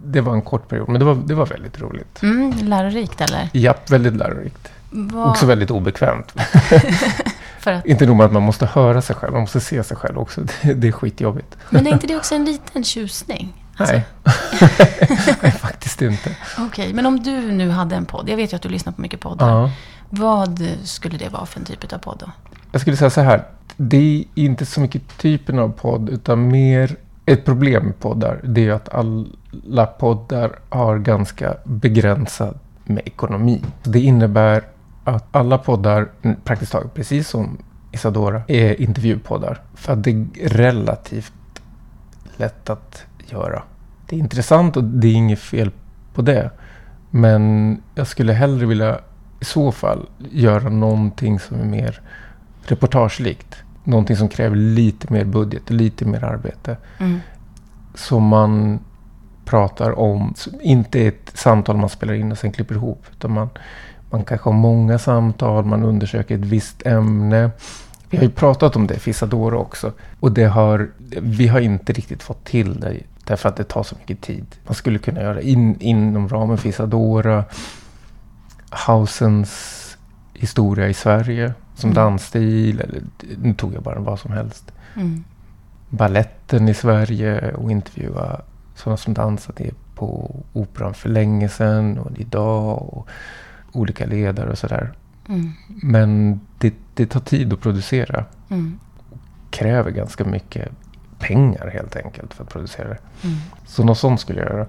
Det 0.06 0.22
var 0.22 0.34
en 0.34 0.42
kort 0.42 0.68
period, 0.68 0.90
men 0.90 1.00
det 1.00 1.06
var, 1.06 1.16
det 1.16 1.36
var 1.36 1.46
väldigt 1.46 1.82
roligt. 1.82 2.24
Mm, 2.24 2.52
lärorikt 2.52 3.22
eller? 3.22 3.50
Japp, 3.54 3.90
väldigt 3.92 4.13
lärorikt. 4.16 4.72
Vad- 4.89 5.30
Också 5.30 5.45
väldigt 5.45 5.71
obekvämt. 5.71 6.34
att, 7.63 7.86
Inte 7.86 8.06
nog 8.06 8.17
med 8.17 8.26
att 8.26 8.32
man 8.32 8.43
måste 8.43 8.65
höra 8.65 9.02
sig 9.02 9.15
själv, 9.15 9.32
man 9.34 9.41
måste 9.41 9.60
se 9.60 9.84
sig 9.84 9.97
själv 9.97 10.17
också. 10.17 10.41
Det, 10.62 10.73
det 10.73 10.88
är 10.88 10.91
skitjobbigt. 10.91 11.58
men 11.69 11.88
är 11.88 11.91
inte 11.91 12.08
det 12.08 12.15
också 12.15 12.36
en 12.36 12.45
liten 12.45 12.84
tjusning? 12.84 13.63
Alltså, 13.78 13.95
Nej. 13.95 14.06
Nej, 15.41 15.52
faktiskt 15.52 16.02
inte. 16.02 16.36
Okej, 16.60 16.93
men 16.93 17.06
om 17.06 17.23
du 17.23 17.52
nu 17.52 17.69
hade 17.69 17.95
en 17.95 18.06
podd. 18.06 18.30
Jag 18.30 18.38
vet 18.38 18.52
ju 18.54 18.56
att 18.56 18.62
du 18.62 18.69
lyssnar 18.69 18.93
på 18.93 19.02
mycket 19.02 19.19
poddar. 19.19 19.50
Ja. 19.50 19.71
Vad 20.10 20.67
skulle 20.84 21.17
det 21.17 21.30
vara 21.30 21.45
för 21.45 21.60
en 21.60 21.65
typ 21.65 21.93
av 21.93 21.97
podd 21.97 22.17
då? 22.19 22.32
Jag 22.71 22.82
skulle 22.82 22.97
säga 22.97 23.10
så 23.10 23.21
här. 23.21 23.43
Det 23.78 23.97
är 24.36 24.41
inte 24.41 24.65
så 24.65 24.82
mycket 24.82 25.17
typen 25.17 25.60
av 25.60 25.69
podd, 25.69 26.10
utan 26.10 26.47
mer 26.47 26.95
ett 27.26 27.45
problem 27.45 27.86
med 27.86 28.00
poddar. 28.00 28.39
Det 28.43 28.67
är 28.67 28.71
att 28.71 28.89
alla 28.93 29.86
poddar 29.86 30.60
har 30.69 30.97
ganska 30.97 31.56
begränsad 31.63 32.60
med 32.84 33.02
ekonomi. 33.08 33.62
Det 33.84 34.00
innebär 34.00 34.63
att 35.08 35.36
alla 35.36 35.58
poddar, 35.58 36.10
praktiskt 36.43 36.72
taget 36.72 36.93
precis 36.93 37.28
som 37.28 37.58
Isadora, 37.91 38.41
är 38.48 38.82
intervjupoddar. 38.82 39.62
För 39.76 39.93
att 39.93 40.04
det 40.04 40.12
är 40.12 40.50
relativt 40.50 41.34
lätt 42.38 42.70
att 42.70 43.06
göra. 43.26 43.63
Det 44.06 44.15
är 44.15 44.20
intressant 44.20 44.78
och 44.78 44.84
det 44.84 45.08
är 45.08 45.13
inget 45.13 45.39
fel 45.39 45.72
på 46.13 46.22
det. 46.22 46.52
Men 47.10 47.82
jag 47.96 48.08
skulle 48.08 48.34
hellre 48.34 48.65
vilja 48.65 49.00
i 49.39 49.46
så 49.46 49.72
fall 49.72 50.10
göra 50.32 50.70
någonting 50.70 51.39
som 51.39 51.60
är 51.60 51.65
mer 51.65 52.02
reportagelikt. 52.62 53.56
Någonting 53.84 54.17
som 54.17 54.30
kräver 54.30 54.56
lite 54.56 55.13
mer 55.13 55.26
budget, 55.26 55.70
lite 55.70 56.06
mer 56.06 56.24
arbete. 56.24 56.78
Mm. 56.98 57.20
Som 57.96 58.24
man 58.24 58.80
pratar 59.46 60.00
om, 60.00 60.34
som 60.36 60.62
inte 60.62 61.00
är 61.00 61.08
ett 61.08 61.32
samtal 61.34 61.78
man 61.78 61.89
spelar 61.89 62.13
in 62.13 62.32
och 62.32 62.38
sen 62.38 62.52
klipper 62.52 62.76
ihop. 62.76 63.06
Utan 63.12 63.32
man, 63.32 63.50
man 64.10 64.24
kanske 64.24 64.50
har 64.50 64.54
många 64.54 65.00
samtal, 65.00 65.65
man 65.65 65.84
undersöker 65.84 66.36
ett 66.36 66.46
visst 66.46 66.86
ämne. 66.86 67.52
Vi 68.10 68.17
har 68.17 68.24
ju 68.24 68.30
pratat 68.30 68.76
om 68.76 68.88
det 68.88 68.93
i 68.96 69.00
Fisadora 69.00 69.58
också. 69.58 69.91
Och 70.20 70.32
det 70.32 70.46
har, 70.46 70.89
vi 71.22 71.48
har 71.48 71.60
inte 71.60 71.93
riktigt 71.93 72.24
fått 72.24 72.43
till 72.46 72.80
det. 72.80 72.98
Därför 73.24 73.50
att 73.50 73.56
det 73.56 73.63
tar 73.63 73.84
så 73.84 73.96
mycket 73.96 74.22
tid. 74.22 74.46
Man 74.65 74.76
skulle 74.76 75.00
kunna 75.00 75.22
göra 75.22 75.41
in, 75.41 75.82
inom 75.82 76.30
ramen 76.30 76.58
för 76.58 76.70
Isadora. 76.70 77.43
Housens 78.88 79.84
historia 80.34 80.88
i 80.89 80.93
Sverige. 80.93 81.54
Som 81.76 81.89
Mm. 81.89 81.96
dansstil. 81.96 82.80
Eller, 82.82 83.02
nu 83.41 83.54
tog 83.54 83.74
jag 83.74 83.84
bara 83.84 84.00
vad 84.00 84.20
som 84.20 84.32
helst. 84.32 84.72
Mm. 84.96 85.24
balletten 85.89 86.70
i 86.70 86.74
Sverige 86.74 87.52
och 87.52 87.72
intervjua 87.72 88.41
sådana 88.76 88.98
som 88.98 89.13
dansade 89.13 89.70
på 89.96 90.36
operan 90.54 90.93
för 90.93 91.10
länge 91.10 91.50
sedan 91.50 91.98
och 91.98 92.12
idag 92.20 92.93
och 92.93 93.08
olika 93.78 94.06
ledare 94.06 94.50
och 94.50 94.58
sådär. 94.58 94.94
Mm. 95.30 95.52
Men 95.68 96.40
det, 96.58 96.74
det 96.94 97.06
tar 97.06 97.20
tid 97.20 97.54
att 97.54 97.62
producera. 97.62 98.26
Mm. 98.50 98.80
Kräver 99.50 99.92
ganska 99.92 100.26
mycket 100.26 100.70
pengar 101.20 101.68
helt 101.74 101.96
enkelt 101.96 102.34
för 102.34 102.44
att 102.44 102.50
producera 102.50 102.88
det. 102.90 102.98
Mm. 103.24 103.38
Så 103.66 103.84
något 103.84 103.98
sånt 103.98 104.20
skulle 104.22 104.40
jag 104.42 104.50
göra. 104.52 104.66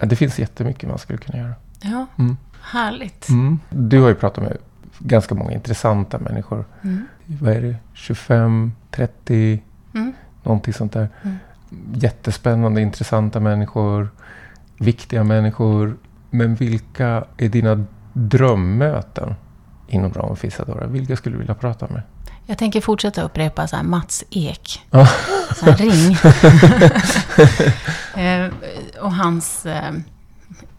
Det 0.00 0.16
finns 0.16 0.38
jättemycket 0.38 0.88
man 0.88 0.98
skulle 0.98 1.18
kunna 1.18 1.38
göra. 1.38 1.54
Ja, 1.82 2.06
Mm. 2.18 2.36
härligt. 2.62 3.28
Mm. 3.28 3.58
Du 3.70 4.00
har 4.00 4.08
ju 4.08 4.14
pratat 4.14 4.44
med 4.44 4.56
ganska 4.98 5.34
många 5.34 5.52
intressanta 5.52 6.18
människor. 6.18 6.64
Mm. 6.82 7.06
Vad 7.26 7.52
är 7.52 7.62
det? 7.62 7.76
25, 7.92 8.72
30, 8.90 9.62
Mm. 9.94 10.12
någonting 10.42 10.74
sånt 10.74 10.92
där. 10.92 11.08
Mm. 11.22 11.36
Jättespännande, 11.94 12.80
intressanta 12.80 13.40
människor. 13.40 14.08
Viktiga 14.78 15.24
människor. 15.24 15.96
Men 16.30 16.54
vilka 16.54 17.24
är 17.36 17.48
dina 17.48 17.84
drömmöten 18.12 19.34
inom 19.88 20.12
ramen 20.12 20.36
för 20.36 20.48
Isadora? 20.48 20.86
Vilka 20.86 21.16
skulle 21.16 21.34
du 21.34 21.38
vilja 21.38 21.54
prata 21.54 21.88
med? 21.88 22.02
Jag 22.50 22.58
tänker 22.58 22.80
fortsätta 22.80 23.22
upprepa 23.22 23.68
så 23.68 23.76
här 23.76 23.82
Mats 23.82 24.24
Ek. 24.30 24.86
Ja. 24.90 25.08
Så 25.56 25.70
här 25.70 25.76
ring. 25.76 26.16
eh, 28.24 28.50
och 29.00 29.14
hans, 29.14 29.66
eh, 29.66 29.92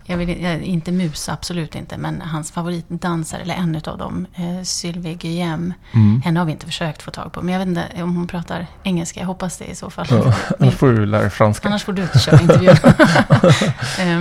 jag 0.06 0.17
vill 0.17 0.41
jag, 0.41 0.62
inte 0.62 0.91
mus, 0.91 1.30
absolut 1.30 1.76
inte, 1.76 1.98
men 1.98 2.22
hans 2.22 2.52
favoritdansare, 2.52 3.41
eller 3.41 3.56
en 3.56 3.76
utav 3.76 3.98
dem, 3.98 4.28
eh, 4.36 4.63
Sylvie 4.63 5.13
Guillem. 5.13 5.74
Mm. 5.91 6.22
Henne 6.22 6.39
har 6.39 6.46
vi 6.46 6.52
inte 6.52 6.65
försökt 6.65 7.02
få 7.02 7.12
tag 7.12 7.34
på, 7.34 7.41
men 7.41 7.54
jag 7.54 7.60
vet 7.60 7.67
inte 7.67 8.04
om 8.04 8.15
hon 8.15 8.28
pratar 8.28 8.67
engelska. 8.84 9.20
Jag 9.20 9.28
hoppas 9.28 9.58
det 9.58 9.65
i 9.65 9.76
så 9.76 9.89
fall. 9.89 10.08
Ja, 10.10 10.34
annars 10.60 10.76
får 10.76 10.88
du 10.88 11.06
lära 11.06 11.22
dig 11.22 11.30
franska. 11.30 11.67
Annars 11.67 11.84
får 11.84 11.94
du 11.94 12.02
inte 12.02 12.20
köra 12.20 12.41
intervjun. 12.41 12.76
eh, 14.00 14.20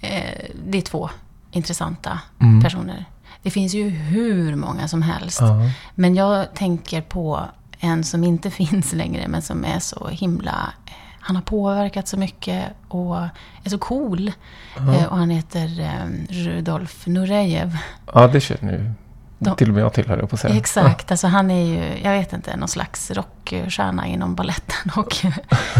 eh, 0.00 0.44
det 0.66 0.78
är 0.78 0.82
två 0.82 1.10
intressanta 1.58 2.20
Mm. 2.40 2.62
personer. 2.62 3.04
Det 3.42 3.50
finns 3.50 3.74
ju 3.74 3.88
hur 3.88 4.56
många 4.56 4.88
som 4.88 5.02
helst. 5.02 5.40
Ja. 5.40 5.60
Men 5.94 6.14
jag 6.14 6.54
tänker 6.54 7.00
på 7.02 7.40
en 7.80 8.04
som 8.04 8.24
inte 8.24 8.50
finns 8.60 8.92
längre, 8.92 9.28
men 9.28 9.42
som 9.42 9.64
är 9.64 9.78
så 9.78 10.08
himla... 10.08 10.72
Han 11.20 11.36
har 11.36 11.42
påverkat 11.42 12.08
så 12.08 12.16
mycket 12.16 12.64
och 12.88 13.16
är 13.64 13.70
så 13.70 13.78
cool. 13.78 14.32
Eh, 14.76 15.04
Och 15.04 15.16
han 15.18 15.30
heter 15.30 15.80
eh, 15.80 16.34
Rudolf 16.34 17.06
Nurejev. 17.06 17.76
ja, 18.14 18.26
det 18.26 18.40
känner 18.40 18.72
ju 18.72 18.90
De- 19.38 19.56
till 19.56 19.68
och 19.68 19.74
med 19.74 19.82
jag 19.82 19.92
till, 19.92 20.08
höll 20.08 20.18
jag 20.18 20.30
på 20.30 20.34
att 20.34 20.40
säga. 20.40 20.54
Exakt, 20.56 21.10
alltså 21.10 21.26
han 21.26 21.50
är 21.50 21.64
ju, 21.66 22.00
jag 22.02 22.12
vet 22.12 22.32
inte, 22.32 22.56
någon 22.56 22.68
slags 22.68 23.10
rockstjärna 23.10 24.06
inom 24.06 24.34
balletten 24.34 24.90
och 24.96 25.16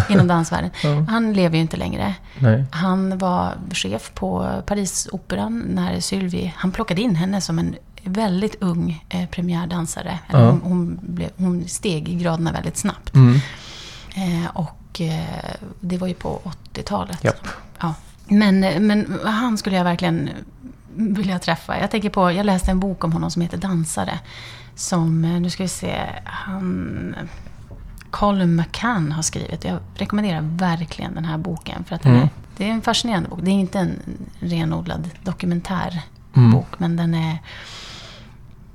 inom 0.09 0.27
dansvärlden. 0.27 0.71
Ja. 0.83 1.07
Han 1.09 1.33
lever 1.33 1.57
ju 1.57 1.63
inte 1.63 1.77
längre. 1.77 2.15
Nej. 2.39 2.65
Han 2.71 3.19
var 3.19 3.55
chef 3.73 4.11
på 4.15 4.63
Parisoperan 4.67 5.59
när 5.59 6.01
Sylvie, 6.01 6.53
han 6.57 6.73
plockade 6.73 7.01
in 7.01 7.15
henne 7.15 7.41
som 7.41 7.59
en 7.59 7.75
väldigt 8.05 8.63
ung 8.63 9.05
eh, 9.09 9.29
premiärdansare. 9.29 10.19
Ja. 10.33 10.51
hon, 10.51 10.61
hon, 10.65 10.99
blev, 11.03 11.31
hon 11.37 11.69
steg 11.69 12.09
i 12.09 12.15
graderna 12.15 12.53
väldigt 12.53 12.77
snabbt. 12.77 13.15
Mm. 13.15 13.41
Eh, 14.15 14.51
och 14.53 15.01
eh, 15.01 15.55
det 15.81 15.97
var 15.99 16.07
ju 16.09 16.15
på 16.15 16.41
80-talet. 16.75 17.25
Japp. 17.25 17.49
Ja. 17.81 17.95
Men, 18.27 18.61
men 18.61 19.19
han 19.25 19.59
skulle 19.59 19.77
jag 19.77 19.85
verkligen 19.85 20.31
vilja 20.99 21.39
träffa. 21.39 21.81
Jag 21.81 21.91
tänker 21.91 22.11
på, 22.11 22.33
jag 22.33 22.47
läste 22.47 22.71
en 22.71 22.81
bok 22.81 23.05
om 23.05 23.13
honom 23.13 23.31
som 23.31 23.43
heter 23.43 23.57
Dansare. 23.59 24.19
Som, 24.75 25.25
eh, 25.25 25.41
nu 25.41 25.51
ska 25.51 25.63
vi 25.63 25.69
se, 25.69 26.01
han... 26.25 27.15
Colin 28.11 28.57
McCann 28.57 29.13
har 29.13 29.23
skrivit. 29.23 29.65
Jag 29.65 29.79
rekommenderar 29.95 30.41
verkligen 30.43 31.15
den 31.15 31.25
här 31.25 31.39
boken. 31.39 31.85
För 31.85 31.95
att 31.95 32.05
Mm. 32.05 32.21
är, 32.21 32.29
det 32.57 32.69
är 32.69 32.73
en 32.73 32.83
fascinerande 32.83 33.29
bok. 33.29 33.39
Det 33.43 33.51
är 33.51 33.55
inte 33.55 33.79
en 33.79 34.03
renodlad 34.41 35.11
dokumentärbok. 35.23 36.03
Mm. 36.37 36.65
Men 36.79 36.97
den 36.97 37.15
är 37.15 37.39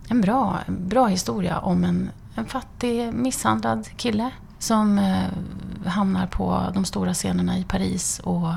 en 0.08 0.22
bra, 0.22 0.60
bra 0.68 1.08
historia 1.08 1.60
om 1.60 1.84
en, 1.84 2.10
en 2.36 2.46
fattig, 2.46 3.14
misshandlad 3.14 3.88
kille. 3.98 4.30
Som 4.60 4.98
eh, 5.00 5.90
hamnar 5.90 6.28
på 6.28 6.72
de 6.74 6.86
stora 6.86 7.14
scenerna 7.14 7.58
i 7.58 7.64
Paris 7.64 8.20
och 8.24 8.54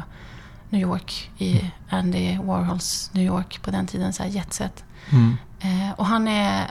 New 0.70 0.81
York. 0.81 1.31
I 1.38 1.70
Andy 1.88 2.38
Warhols 2.38 3.11
New 3.12 3.24
York 3.26 3.62
på 3.62 3.70
den 3.70 3.87
tiden. 3.87 4.12
Så 4.12 4.22
här 4.22 4.31
jetset. 4.31 4.85
Mm. 5.11 5.37
Eh, 5.61 5.92
och 5.96 6.07
han 6.07 6.29
är... 6.29 6.66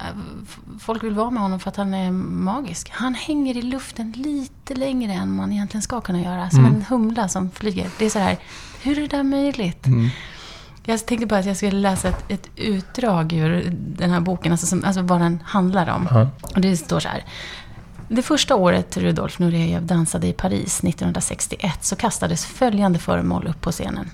Folk 0.79 1.03
vill 1.03 1.13
vara 1.13 1.29
med 1.29 1.41
honom 1.43 1.59
för 1.59 1.69
att 1.69 1.77
han 1.77 1.93
är 1.93 2.11
magisk. 2.11 2.89
Han 2.91 3.13
hänger 3.15 3.57
i 3.57 3.61
luften 3.61 4.11
lite 4.11 4.75
längre 4.75 5.13
än 5.13 5.35
man 5.35 5.51
egentligen 5.51 5.81
ska 5.81 6.01
kunna 6.01 6.21
göra. 6.21 6.49
Som 6.49 6.59
Mm. 6.59 6.75
en 6.75 6.81
humla 6.89 7.27
som 7.27 7.51
flyger. 7.51 7.89
Det 7.99 8.05
är 8.05 8.09
så 8.09 8.19
här, 8.19 8.37
hur 8.83 8.97
är 8.97 9.01
det 9.01 9.07
där 9.17 9.23
möjligt? 9.23 9.85
Mm. 9.87 10.09
Jag 10.87 11.05
tänkte 11.05 11.25
bara 11.27 11.39
att 11.39 11.45
jag 11.45 11.57
skulle 11.57 11.71
läsa 11.79 12.07
ett, 12.09 12.31
ett 12.31 12.49
utdrag 12.55 13.33
ur 13.33 13.69
den 13.97 14.09
här 14.11 14.19
boken, 14.19 14.51
alltså, 14.51 14.67
som, 14.67 14.83
alltså 14.85 15.01
vad 15.01 15.21
den 15.21 15.39
handlar 15.45 15.89
om. 15.95 16.07
Ja. 16.11 16.29
Och 16.55 16.61
det 16.61 16.77
står 16.77 16.99
så 16.99 17.09
här. 17.09 17.23
Det 18.09 18.21
första 18.21 18.55
året 18.55 18.97
Rudolf 18.97 19.39
Nurejev 19.39 19.85
dansade 19.85 20.27
i 20.27 20.33
Paris 20.33 20.83
1961 20.83 21.83
så 21.85 21.95
kastades 21.95 22.45
följande 22.45 22.99
föremål 22.99 23.47
upp 23.47 23.61
på 23.61 23.71
scenen. 23.71 24.09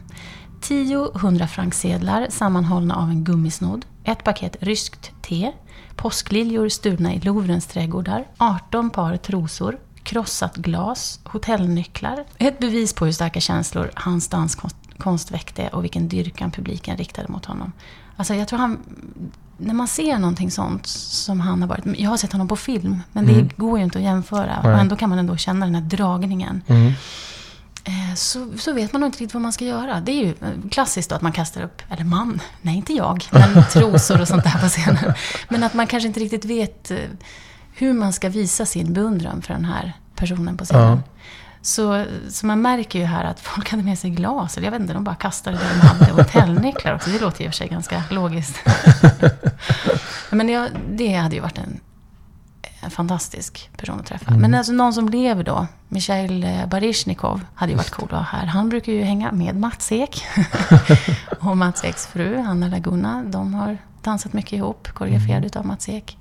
10 0.61 1.09
hundrafranksedlar 1.13 2.27
sammanhållna 2.29 2.95
av 2.95 3.09
en 3.09 3.23
gummisnodd, 3.23 3.85
ett 4.03 4.23
paket 4.23 4.55
ryskt 4.59 5.11
te, 5.21 5.51
påskliljor 5.95 6.69
stulna 6.69 7.13
i 7.13 7.19
Louvrens 7.19 7.65
trädgårdar, 7.67 8.27
18 8.37 8.89
par 8.89 9.17
trosor, 9.17 9.79
krossat 10.03 10.55
glas, 10.55 11.19
hotellnycklar. 11.23 12.25
Ett 12.37 12.59
bevis 12.59 12.93
på 12.93 13.05
hur 13.05 13.11
starka 13.11 13.39
känslor 13.39 13.91
hans 13.95 14.27
danskonst 14.27 15.31
väckte 15.31 15.67
och 15.67 15.83
vilken 15.83 16.07
dyrkan 16.07 16.51
publiken 16.51 16.97
riktade 16.97 17.27
mot 17.27 17.45
honom. 17.45 17.71
Alltså 18.15 18.33
jag 18.33 18.47
tror 18.47 18.59
han... 18.59 18.77
När 19.61 19.73
man 19.73 19.87
ser 19.87 20.17
någonting 20.17 20.51
sånt 20.51 20.87
som 20.87 21.39
han 21.39 21.61
har 21.61 21.69
varit... 21.69 21.83
Jag 21.99 22.09
har 22.09 22.17
sett 22.17 22.31
honom 22.31 22.47
på 22.47 22.55
film, 22.55 22.99
men 23.11 23.25
det 23.25 23.33
Mm. 23.33 23.49
går 23.57 23.77
ju 23.77 23.83
inte 23.83 23.97
att 23.97 24.03
jämföra. 24.03 24.59
Nej. 24.63 24.73
Och 24.73 24.79
ändå 24.79 24.95
kan 24.95 25.09
man 25.09 25.19
ändå 25.19 25.37
känna 25.37 25.65
den 25.65 25.75
här 25.75 25.81
dragningen. 25.81 26.61
Mm. 26.67 26.93
Eh, 27.83 28.15
Så, 28.15 28.47
så 28.57 28.73
vet 28.73 28.93
man 28.93 28.99
nog 29.01 29.07
inte 29.07 29.17
riktigt 29.19 29.33
vad 29.33 29.41
man 29.43 29.53
ska 29.53 29.65
göra. 29.65 29.99
Det 30.01 30.11
är 30.11 30.25
ju 30.25 30.29
eh, 30.29 30.69
klassiskt 30.71 31.09
då 31.09 31.15
att 31.15 31.21
man 31.21 31.31
kastar 31.31 31.61
upp, 31.61 31.81
eller 31.89 32.03
man, 32.03 32.41
nej 32.61 32.75
inte 32.75 32.93
jag, 32.93 33.23
men 33.31 33.63
trosor 33.71 34.21
och 34.21 34.27
sånt 34.27 34.43
där 34.43 34.59
på 34.61 34.67
scenen. 34.67 35.13
Men 35.49 35.63
att 35.63 35.73
man 35.73 35.87
kanske 35.87 36.07
inte 36.07 36.19
riktigt 36.19 36.45
vet 36.45 36.91
eh, 36.91 36.97
hur 37.73 37.93
man 37.93 38.13
ska 38.13 38.29
visa 38.29 38.65
sin 38.65 38.93
beundran 38.93 39.41
för 39.41 39.53
den 39.53 39.65
här 39.65 39.93
personen 40.15 40.57
på 40.57 40.65
scenen. 40.65 40.87
Ja. 40.87 40.99
Så, 41.61 42.05
så 42.29 42.45
man 42.45 42.61
märker 42.61 42.99
ju 42.99 43.05
här 43.05 43.23
att 43.23 43.39
folk 43.39 43.69
hade 43.71 43.83
med 43.83 43.99
sig 43.99 44.09
glas, 44.09 44.57
eller 44.57 44.67
jag 44.67 44.71
vet 44.71 44.81
inte, 44.81 44.93
de 44.93 45.03
bara 45.03 45.15
kastade 45.15 45.57
det 45.57 45.63
de 45.81 45.87
hade. 45.87 46.11
Hotellnycklar 46.11 46.95
också, 46.95 47.09
det 47.09 47.19
låter 47.19 47.41
ju 47.41 47.45
i 47.45 47.49
och 47.49 47.53
för 47.53 47.57
sig 47.57 47.67
ganska 47.67 48.03
logiskt. 48.09 48.59
Men 50.29 50.49
jag, 50.49 50.69
det 50.89 51.13
hade 51.13 51.35
ju 51.35 51.41
varit 51.41 51.57
en, 51.57 51.79
en 52.79 52.91
fantastisk 52.91 53.69
person 53.77 53.99
att 53.99 54.05
träffa. 54.05 54.29
Mm. 54.29 54.41
Men 54.41 54.53
alltså 54.53 54.73
någon 54.73 54.93
som 54.93 55.09
lever 55.09 55.43
då, 55.43 55.67
Mikhail 55.87 56.43
eh, 56.43 56.65
Baryshnikov, 56.67 57.41
hade 57.55 57.71
ju 57.71 57.77
varit 57.77 57.89
cool 57.89 58.09
att 58.11 58.31
ha 58.31 58.39
här. 58.39 58.45
Han 58.45 58.69
brukar 58.69 58.93
ju 58.93 59.03
hänga 59.03 59.31
med 59.31 59.55
Mats 59.55 59.91
Ek. 59.91 60.25
och 61.39 61.57
Mats 61.57 61.83
Eks 61.83 62.07
fru, 62.07 62.37
Anna 62.37 62.67
Laguna, 62.67 63.23
de 63.27 63.53
har 63.53 63.77
dansat 64.01 64.33
mycket 64.33 64.53
ihop, 64.53 64.87
koreograferade 64.93 65.45
utav 65.45 65.65
Mats 65.65 65.89
Ek. 65.89 66.17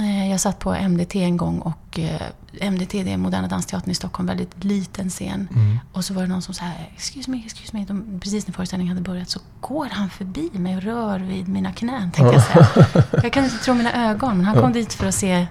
Eh, 0.00 0.30
Jag 0.30 0.40
satt 0.40 0.58
på 0.58 0.74
MDT 0.74 1.14
en 1.16 1.36
gång 1.36 1.58
och 1.58 1.98
eh, 1.98 2.22
MDT 2.70 3.02
det 3.02 3.12
är 3.12 3.16
Moderna 3.16 3.48
Dansteatern 3.48 3.90
i 3.90 3.94
Stockholm, 3.94 4.26
väldigt 4.26 4.64
liten 4.64 5.10
scen. 5.10 5.48
Mm. 5.54 5.78
Och 5.92 6.04
så 6.04 6.14
var 6.14 6.22
det 6.22 6.28
någon 6.28 6.42
som 6.42 6.54
sa 6.54 6.64
excuse 6.96 7.30
me, 7.30 7.42
excuse 7.46 7.76
me. 7.76 7.84
De, 7.84 8.20
precis 8.20 8.46
när 8.46 8.54
föreställningen 8.54 8.96
hade 8.96 9.10
börjat 9.10 9.28
så 9.28 9.40
går 9.60 9.88
han 9.92 10.10
förbi 10.10 10.50
mig 10.52 10.76
och 10.76 10.82
rör 10.82 11.18
vid 11.18 11.48
mina 11.48 11.72
knän, 11.72 12.10
tänkte 12.10 12.34
jag 12.34 12.42
säga. 12.42 12.86
Jag 13.22 13.32
kan 13.32 13.44
inte 13.44 13.56
tro 13.64 13.74
mina 13.74 14.10
ögon, 14.10 14.36
men 14.36 14.46
han 14.46 14.54
kom 14.54 14.72
dit 14.72 14.92
för 14.94 15.06
att 15.06 15.14
se... 15.14 15.46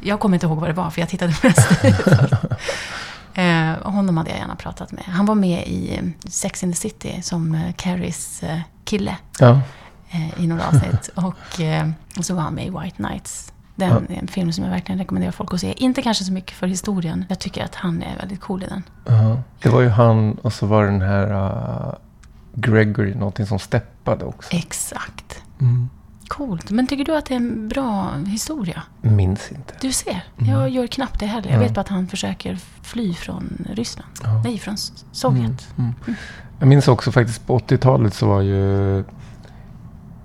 Jag 0.00 0.20
kommer 0.20 0.36
inte 0.36 0.46
ihåg 0.46 0.58
vad 0.58 0.68
det 0.68 0.72
var, 0.74 0.90
för 0.90 1.00
jag 1.00 1.08
tittade 1.08 1.32
resten. 1.32 1.94
eh, 3.34 3.92
honom 3.92 4.16
hade 4.16 4.30
jag 4.30 4.38
gärna 4.38 4.56
pratat 4.56 4.92
med. 4.92 5.04
Han 5.04 5.26
var 5.26 5.34
med 5.34 5.66
i 5.68 6.00
Sex 6.28 6.62
in 6.62 6.72
the 6.72 6.76
City 6.78 7.22
som 7.22 7.72
Carries 7.76 8.42
kille 8.84 9.16
Ja. 9.38 9.60
eh, 10.10 10.40
i 10.42 10.46
några 10.46 10.66
avsnitt. 10.68 11.10
Och, 11.14 11.60
eh, 11.60 11.88
och 12.18 12.24
så 12.24 12.34
var 12.34 12.42
han 12.42 12.54
med 12.54 12.66
i 12.66 12.70
White 12.70 13.02
Nights. 13.02 13.52
Den 13.76 14.06
är 14.10 14.18
en 14.18 14.28
film 14.28 14.52
som 14.52 14.64
jag 14.64 14.70
verkligen 14.70 14.98
rekommenderar 14.98 15.32
folk 15.32 15.54
att 15.54 15.60
se. 15.60 15.72
Inte 15.76 16.02
kanske 16.02 16.24
så 16.24 16.32
mycket 16.32 16.56
för 16.56 16.66
historien. 16.66 17.24
Jag 17.28 17.38
tycker 17.38 17.64
att 17.64 17.74
han 17.74 18.02
är 18.02 18.16
väldigt 18.16 18.40
cool 18.40 18.62
i 18.62 18.66
den. 18.66 18.82
Ja. 19.06 19.42
Det 19.62 19.68
var 19.68 19.80
ju 19.80 19.88
han 19.88 20.34
och 20.34 20.52
så 20.52 20.66
var 20.66 20.84
det 20.84 20.90
den 20.90 21.00
här 21.02 21.32
uh, 21.32 21.94
Gregory, 22.54 23.14
någonting 23.14 23.46
som 23.46 23.58
steppade 23.58 24.24
också. 24.24 24.56
Exakt. 24.56 25.42
Mm. 25.60 25.88
Coolt. 26.28 26.70
Men 26.70 26.86
tycker 26.86 27.04
du 27.04 27.16
att 27.16 27.26
det 27.26 27.34
är 27.34 27.36
en 27.36 27.68
bra 27.68 28.10
historia? 28.26 28.82
Minns 29.00 29.52
inte. 29.52 29.74
Du 29.80 29.92
ser, 29.92 30.20
jag 30.36 30.68
gör 30.68 30.86
knappt 30.86 31.20
det 31.20 31.26
heller. 31.26 31.48
Jag 31.50 31.56
Ja. 31.56 31.60
vet 31.60 31.74
bara 31.74 31.80
att 31.80 31.88
han 31.88 32.06
försöker 32.08 32.58
fly 32.82 33.14
från 33.14 33.66
Ryssland. 33.72 34.10
Ja. 34.22 34.42
Nej, 34.44 34.58
från 34.58 34.76
Sovjet. 35.12 35.68
Mm. 35.78 35.94
Mm. 36.06 36.14
Jag 36.58 36.68
minns 36.68 36.88
också 36.88 37.12
faktiskt 37.12 37.46
på 37.46 37.58
80-talet 37.58 38.14
så 38.14 38.26
var 38.26 38.40
ju 38.40 39.04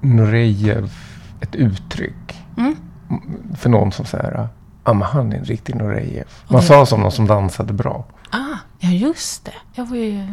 Nurejev 0.01 0.91
ett 1.41 1.55
uttryck 1.55 2.43
Mm. 2.57 2.75
För 3.55 3.69
någon 3.69 3.91
som 3.91 4.05
här 4.11 4.49
Ja, 4.83 4.93
men 4.93 5.07
han 5.07 5.33
är 5.33 5.37
en 5.37 5.43
riktig 5.43 5.75
Nurejev. 5.75 6.25
Man 6.47 6.61
sa 6.61 6.85
som 6.85 7.01
någon 7.01 7.11
som 7.11 7.27
dansade 7.27 7.73
bra. 7.73 8.05
Ah, 8.29 8.57
ja 8.79 8.89
just 8.89 9.45
det. 9.45 9.53
Jag 9.73 9.85
var 9.85 9.95
ju 9.95 10.27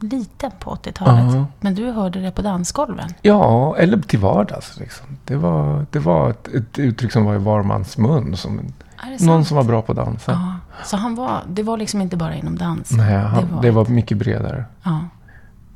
liten 0.00 0.50
på 0.58 0.74
80-talet. 0.74 1.34
Ja. 1.34 1.46
Men 1.60 1.74
du 1.74 1.90
hörde 1.90 2.20
det 2.20 2.30
på 2.30 2.42
dansgolven. 2.42 3.14
Ja, 3.22 3.76
eller 3.76 3.98
till 3.98 4.18
vardags. 4.18 4.78
Liksom. 4.78 5.06
Det 5.24 5.36
var, 5.36 5.86
det 5.90 5.98
var 5.98 6.30
ett, 6.30 6.48
ett 6.48 6.78
uttryck 6.78 7.12
som 7.12 7.24
var 7.24 7.34
i 7.34 7.38
var 7.38 7.62
mans 7.62 7.98
mun. 7.98 8.36
Som 8.36 8.72
någon 9.20 9.44
som 9.44 9.56
var 9.56 9.64
bra 9.64 9.82
på 9.82 9.92
att 9.92 9.98
dansa. 9.98 10.32
Ja. 10.32 10.54
Så 10.84 10.96
han 10.96 11.14
var, 11.14 11.42
det 11.48 11.62
var 11.62 11.76
liksom 11.76 12.00
inte 12.00 12.16
bara 12.16 12.34
inom 12.34 12.58
dans? 12.58 12.90
Nej, 12.92 13.18
han, 13.18 13.40
det 13.40 13.54
var, 13.54 13.62
det 13.62 13.70
var 13.70 13.86
mycket 13.86 14.18
bredare. 14.18 14.64
Ja. 14.82 15.00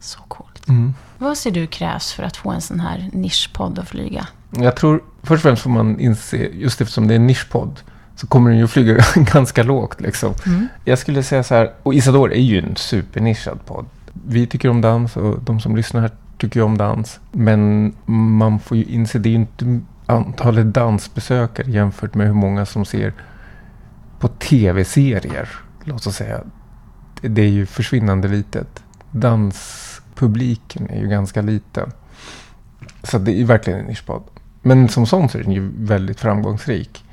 Så 0.00 0.18
coolt. 0.28 0.68
Mm. 0.68 0.94
Vad 1.18 1.38
ser 1.38 1.50
du 1.50 1.66
krävs 1.66 2.12
för 2.12 2.22
att 2.22 2.36
få 2.36 2.50
en 2.50 2.60
sån 2.60 2.80
här 2.80 3.10
nischpodd 3.12 3.78
att 3.78 3.88
flyga? 3.88 4.26
Jag 4.58 4.76
tror 4.76 5.02
först 5.22 5.30
och 5.38 5.42
främst 5.42 5.62
får 5.62 5.70
man 5.70 6.00
inse, 6.00 6.36
just 6.36 6.80
eftersom 6.80 7.08
det 7.08 7.14
är 7.14 7.16
en 7.16 7.26
nischpodd, 7.26 7.80
så 8.16 8.26
kommer 8.26 8.50
den 8.50 8.58
ju 8.58 8.66
flyga 8.66 9.04
ganska 9.14 9.62
lågt. 9.62 10.00
Liksom. 10.00 10.34
Mm. 10.46 10.68
Jag 10.84 10.98
skulle 10.98 11.22
säga 11.22 11.42
så 11.42 11.54
här, 11.54 11.72
och 11.82 11.94
Isador 11.94 12.32
är 12.32 12.40
ju 12.40 12.58
en 12.58 12.76
supernischad 12.76 13.58
podd. 13.66 13.86
Vi 14.26 14.46
tycker 14.46 14.68
om 14.68 14.80
dans 14.80 15.16
och 15.16 15.42
de 15.42 15.60
som 15.60 15.76
lyssnar 15.76 16.00
här 16.00 16.10
tycker 16.38 16.60
ju 16.60 16.64
om 16.64 16.78
dans. 16.78 17.20
Men 17.32 17.92
man 18.06 18.58
får 18.60 18.76
ju 18.76 18.84
inse, 18.84 19.18
det 19.18 19.28
är 19.28 19.30
ju 19.30 19.36
inte 19.36 19.80
antalet 20.06 20.74
dansbesökare 20.74 21.70
jämfört 21.70 22.14
med 22.14 22.26
hur 22.26 22.34
många 22.34 22.66
som 22.66 22.84
ser 22.84 23.12
på 24.20 24.28
tv-serier. 24.28 25.48
Låt 25.84 26.06
oss 26.06 26.16
säga. 26.16 26.40
Det- 27.20 27.28
Det 27.28 27.42
är 27.42 27.48
ju 27.48 27.66
försvinnande 27.66 28.28
litet. 28.28 28.82
Danspubliken 29.10 30.90
är 30.90 31.00
ju 31.00 31.08
ganska 31.08 31.42
liten. 31.42 31.92
Så 33.02 33.18
det 33.18 33.40
är 33.40 33.44
verkligen 33.44 33.78
en 33.80 33.86
nischpodd. 33.86 34.22
Men 34.66 34.88
som 34.88 35.07
sån 35.07 35.29
så 35.29 35.38
är 35.38 35.42
den 35.42 35.53
ju 35.53 35.70
väldigt 35.77 36.20
framgångsrik. 36.20 37.05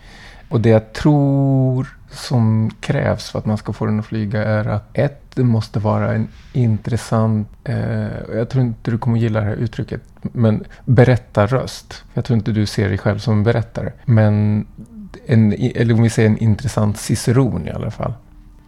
Och 0.49 0.61
det 0.61 0.69
jag 0.69 0.93
tror 0.93 1.87
som 2.09 2.71
krävs 2.79 3.29
för 3.29 3.39
att 3.39 3.45
man 3.45 3.57
ska 3.57 3.73
få 3.73 3.85
den 3.85 3.99
att 3.99 4.05
flyga 4.05 4.43
är 4.43 4.67
att 4.67 4.97
ett, 4.97 5.21
det 5.35 5.43
måste 5.43 5.79
vara 5.79 6.13
en 6.13 6.27
intressant, 6.53 7.47
eh, 7.63 8.35
jag 8.35 8.49
tror 8.49 8.63
inte 8.63 8.91
du 8.91 8.97
kommer 8.97 9.17
gilla 9.17 9.39
det 9.39 9.45
här 9.45 9.55
uttrycket, 9.55 10.01
men 10.21 10.63
berättarröst. 10.85 12.03
Jag 12.13 12.25
tror 12.25 12.37
inte 12.37 12.51
du 12.51 12.65
ser 12.65 12.89
dig 12.89 12.97
själv 12.97 13.19
som 13.19 13.33
en 13.33 13.43
berättare. 13.43 13.91
Men, 14.05 14.65
en, 15.25 15.53
eller 15.53 15.93
om 15.93 16.03
vi 16.03 16.09
säger 16.09 16.29
en 16.29 16.37
intressant 16.37 16.97
ciceron 16.97 17.67
i 17.67 17.71
alla 17.71 17.91
fall. 17.91 18.13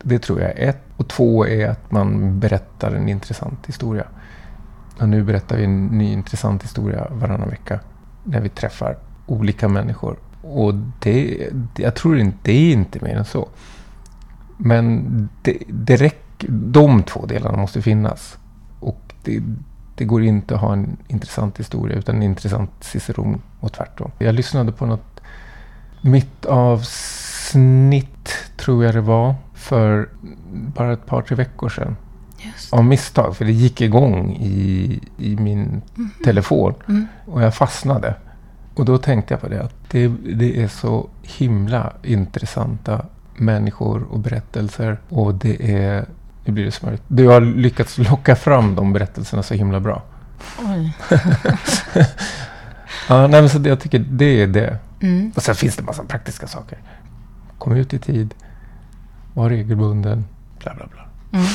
Det 0.02 0.20
tror 0.20 0.42
jag 0.42 0.50
är 0.52 0.70
ett. 0.70 0.84
Och 0.98 1.08
två 1.08 1.48
är 1.48 1.70
att 1.70 1.92
man 1.92 2.40
berättar 2.40 2.92
en 2.92 3.10
intressant 3.10 3.66
historia. 3.68 4.06
Och 5.00 5.10
nu 5.10 5.24
berättar 5.24 5.58
vi 5.58 5.64
en 5.64 5.88
ny 5.88 6.12
intressant 6.12 6.64
historia 6.64 7.08
varannan 7.12 7.50
vecka. 7.50 7.80
När 8.24 8.42
vi 8.42 8.50
träffar 8.50 8.98
olika 9.26 9.68
människor. 9.68 10.18
Och 10.42 10.74
det, 11.00 11.50
jag 11.76 11.96
tror 11.96 12.20
inte, 12.20 12.38
det 12.42 12.52
är 12.52 12.74
inte 12.74 13.00
mer 13.02 13.16
än 13.16 13.26
så. 13.26 13.50
Men 14.58 15.30
det, 15.42 15.58
det 15.68 15.96
räcker, 15.96 16.48
de 16.50 17.04
två 17.04 17.26
delarna 17.26 17.58
måste 17.58 17.82
finnas. 17.82 18.38
Och 18.80 19.14
det, 19.24 19.42
det 19.96 20.06
går 20.06 20.24
inte 20.24 20.56
att 20.56 20.62
ha 20.62 20.74
en 20.74 20.98
intressant 21.08 21.60
historia 21.60 21.98
utan 21.98 22.16
en 22.16 22.24
intressant 22.24 22.72
ciceron 22.80 23.42
och 23.60 23.74
tvärtom. 23.74 24.12
Jag 24.18 24.36
lyssnade 24.36 24.72
på 24.72 24.86
något 24.86 25.22
mitt 26.02 26.46
avsnitt, 26.46 28.30
tror 28.58 28.86
jag 28.86 28.94
det 28.96 29.02
var, 29.02 29.36
för 29.54 30.10
bara 30.52 30.94
ett 30.94 31.06
par, 31.06 31.22
tre 31.22 31.36
veckor 31.36 31.70
sedan. 31.70 31.96
Just. 32.54 32.74
Av 32.74 32.86
misstag, 32.86 33.38
för 33.38 33.46
det 33.46 33.52
gick 33.52 33.82
igång 33.82 34.36
i, 34.42 35.00
i 35.18 35.36
min 35.36 35.82
telefon. 36.24 36.74
Mm. 36.88 37.08
Och 37.26 37.44
jag 37.44 37.56
fastnade. 37.56 38.16
Och 38.76 38.86
då 38.86 38.98
tänkte 38.98 39.34
jag 39.34 39.42
på 39.42 39.48
det 39.48 39.64
att 39.64 39.76
det, 39.92 40.08
det 40.08 40.64
är 40.64 40.68
så 40.68 41.10
himla 41.22 41.94
intressanta 42.04 43.06
människor 43.36 44.04
och 44.04 44.20
berättelser. 44.20 44.98
Och 45.10 45.36
det 45.36 45.76
är... 45.76 46.06
Nu 46.46 46.54
blir 46.54 46.66
det 46.66 46.72
smörigt. 46.72 47.04
Du 47.08 47.28
har 47.28 47.42
lyckats 47.42 47.98
locka 47.98 48.36
fram 48.36 48.76
de 48.76 48.94
berättelserna 48.94 49.44
så 49.44 49.54
himla 49.54 49.80
bra. 49.80 50.04
Oj. 50.60 50.94
Ja, 53.10 53.28
nej, 53.28 53.42
men 53.42 53.50
så 53.50 53.58
det, 53.60 53.70
jag 53.70 53.80
tycker 53.80 54.00
det 54.00 54.42
är 54.42 54.48
det. 54.48 54.78
Mm. 55.02 55.32
Och 55.36 55.44
sen 55.44 55.56
finns 55.56 55.76
det 55.76 55.84
massa 55.84 56.04
praktiska 56.04 56.48
saker. 56.48 56.78
Kom 57.58 57.74
ut 57.74 57.94
i 57.94 58.00
tid. 58.00 58.34
Var 59.34 59.50
regelbunden. 59.50 60.26
Bla, 60.60 60.76
bla, 60.76 60.88
bla. 60.92 61.06
Mm. 61.34 61.46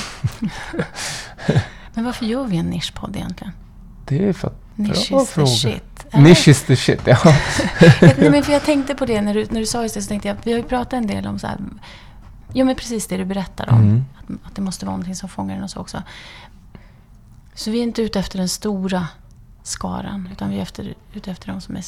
Men 1.94 2.04
varför 2.04 2.26
gör 2.26 2.44
vi 2.44 2.56
en 2.56 2.66
nischpodd 2.66 3.16
egentligen? 3.16 3.52
Det 4.04 4.28
är 4.28 4.32
för 4.32 4.48
att... 4.48 4.74
Bra 4.76 4.94
is 4.94 5.32
the 5.34 5.46
shit. 5.46 6.14
Niche 6.14 6.50
is 6.50 6.62
the 6.62 6.76
shit. 6.76 7.00
Ja. 7.04 7.18
Nej, 8.00 8.30
men 8.30 8.42
för 8.42 8.52
jag 8.52 8.64
tänkte 8.64 8.94
på 8.94 9.06
det 9.06 9.20
när 9.20 9.34
du, 9.34 9.46
när 9.50 9.60
du 9.60 9.66
sa 9.66 9.82
just 9.82 9.94
det, 9.94 10.02
så 10.02 10.08
tänkte 10.08 10.28
jag, 10.28 10.36
vi 10.42 10.52
har 10.52 10.58
ju 10.58 10.64
pratat 10.64 10.92
en 10.92 11.06
del 11.06 11.26
om 11.26 11.38
så 11.38 11.46
här, 11.46 11.58
ja 12.52 12.64
men 12.64 12.76
precis 12.76 13.06
det 13.06 13.16
du 13.16 13.24
berättar 13.24 13.70
om. 13.70 13.80
Mm. 13.80 14.04
Att, 14.18 14.46
att 14.46 14.54
det 14.54 14.62
måste 14.62 14.86
vara 14.86 14.96
någonting 14.96 15.14
som 15.14 15.28
fångar 15.28 15.56
en 15.56 15.62
och 15.62 15.70
så 15.70 15.80
också. 15.80 16.02
Så 17.54 17.70
vi 17.70 17.78
är 17.78 17.82
inte 17.82 18.02
ute 18.02 18.20
efter 18.20 18.38
den 18.38 18.48
stora 18.48 19.06
skaran, 19.62 20.28
utan 20.32 20.50
vi 20.50 20.58
är 20.58 20.62
efter, 20.62 20.94
ute 21.12 21.30
efter 21.30 21.52
de 21.52 21.60
som 21.60 21.76
är 21.76 21.82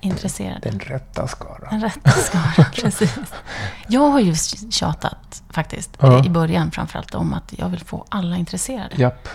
svinintresserade. 0.00 0.70
Den 0.70 0.78
rätta 0.80 1.26
skaran. 1.28 1.68
Den 1.70 1.80
rätta 1.80 2.10
skaran, 2.10 2.66
precis. 2.82 3.18
Jag 3.88 4.10
har 4.10 4.20
ju 4.20 4.34
tjatat 4.70 5.42
faktiskt, 5.50 5.96
Ja. 6.00 6.24
i 6.24 6.30
början 6.30 6.70
framförallt, 6.70 7.14
om 7.14 7.34
att 7.34 7.54
jag 7.58 7.68
vill 7.68 7.80
få 7.84 8.04
alla 8.08 8.36
intresserade. 8.36 8.96
Japp. 8.96 9.28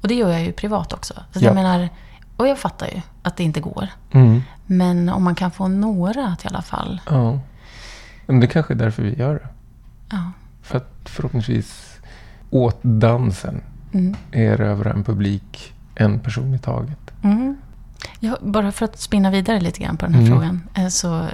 Och 0.00 0.08
det 0.08 0.14
gör 0.14 0.30
jag 0.30 0.42
ju 0.42 0.52
privat 0.52 0.92
också. 0.92 1.14
Så 1.14 1.38
Ja. 1.40 1.44
jag 1.44 1.54
menar, 1.54 1.88
och 2.36 2.48
jag 2.48 2.58
fattar 2.58 2.86
ju 2.86 3.00
att 3.22 3.36
det 3.36 3.44
inte 3.44 3.60
går. 3.60 3.88
Mm. 4.12 4.42
Men 4.66 5.08
om 5.08 5.24
man 5.24 5.34
kan 5.34 5.50
få 5.50 5.68
några 5.68 6.26
att 6.26 6.44
i 6.44 6.48
alla 6.48 6.62
fall. 6.62 7.00
Ja. 7.10 7.40
Men 8.26 8.40
det 8.40 8.46
kanske 8.46 8.74
är 8.74 8.76
därför 8.76 9.02
vi 9.02 9.14
gör 9.18 9.34
det. 9.34 9.48
Ja. 10.10 10.32
För 10.62 10.76
att 10.76 10.90
förhoppningsvis 11.04 11.98
åt 12.50 12.78
dansen 12.82 13.62
Mm. 13.92 14.16
erövra 14.32 14.92
en 14.92 15.04
publik 15.04 15.72
en 15.94 16.20
person 16.20 16.54
i 16.54 16.58
taget. 16.58 16.98
Mm. 17.22 17.56
Ja, 18.20 18.36
bara 18.42 18.72
för 18.72 18.84
att 18.84 19.00
spinna 19.00 19.30
vidare 19.30 19.60
lite 19.60 19.80
grann 19.80 19.96
på 19.96 20.06
den 20.06 20.14
här 20.14 20.20
Mm. 20.22 20.32
frågan. 20.32 20.68
eh, 20.74 20.88
Så 20.88 21.26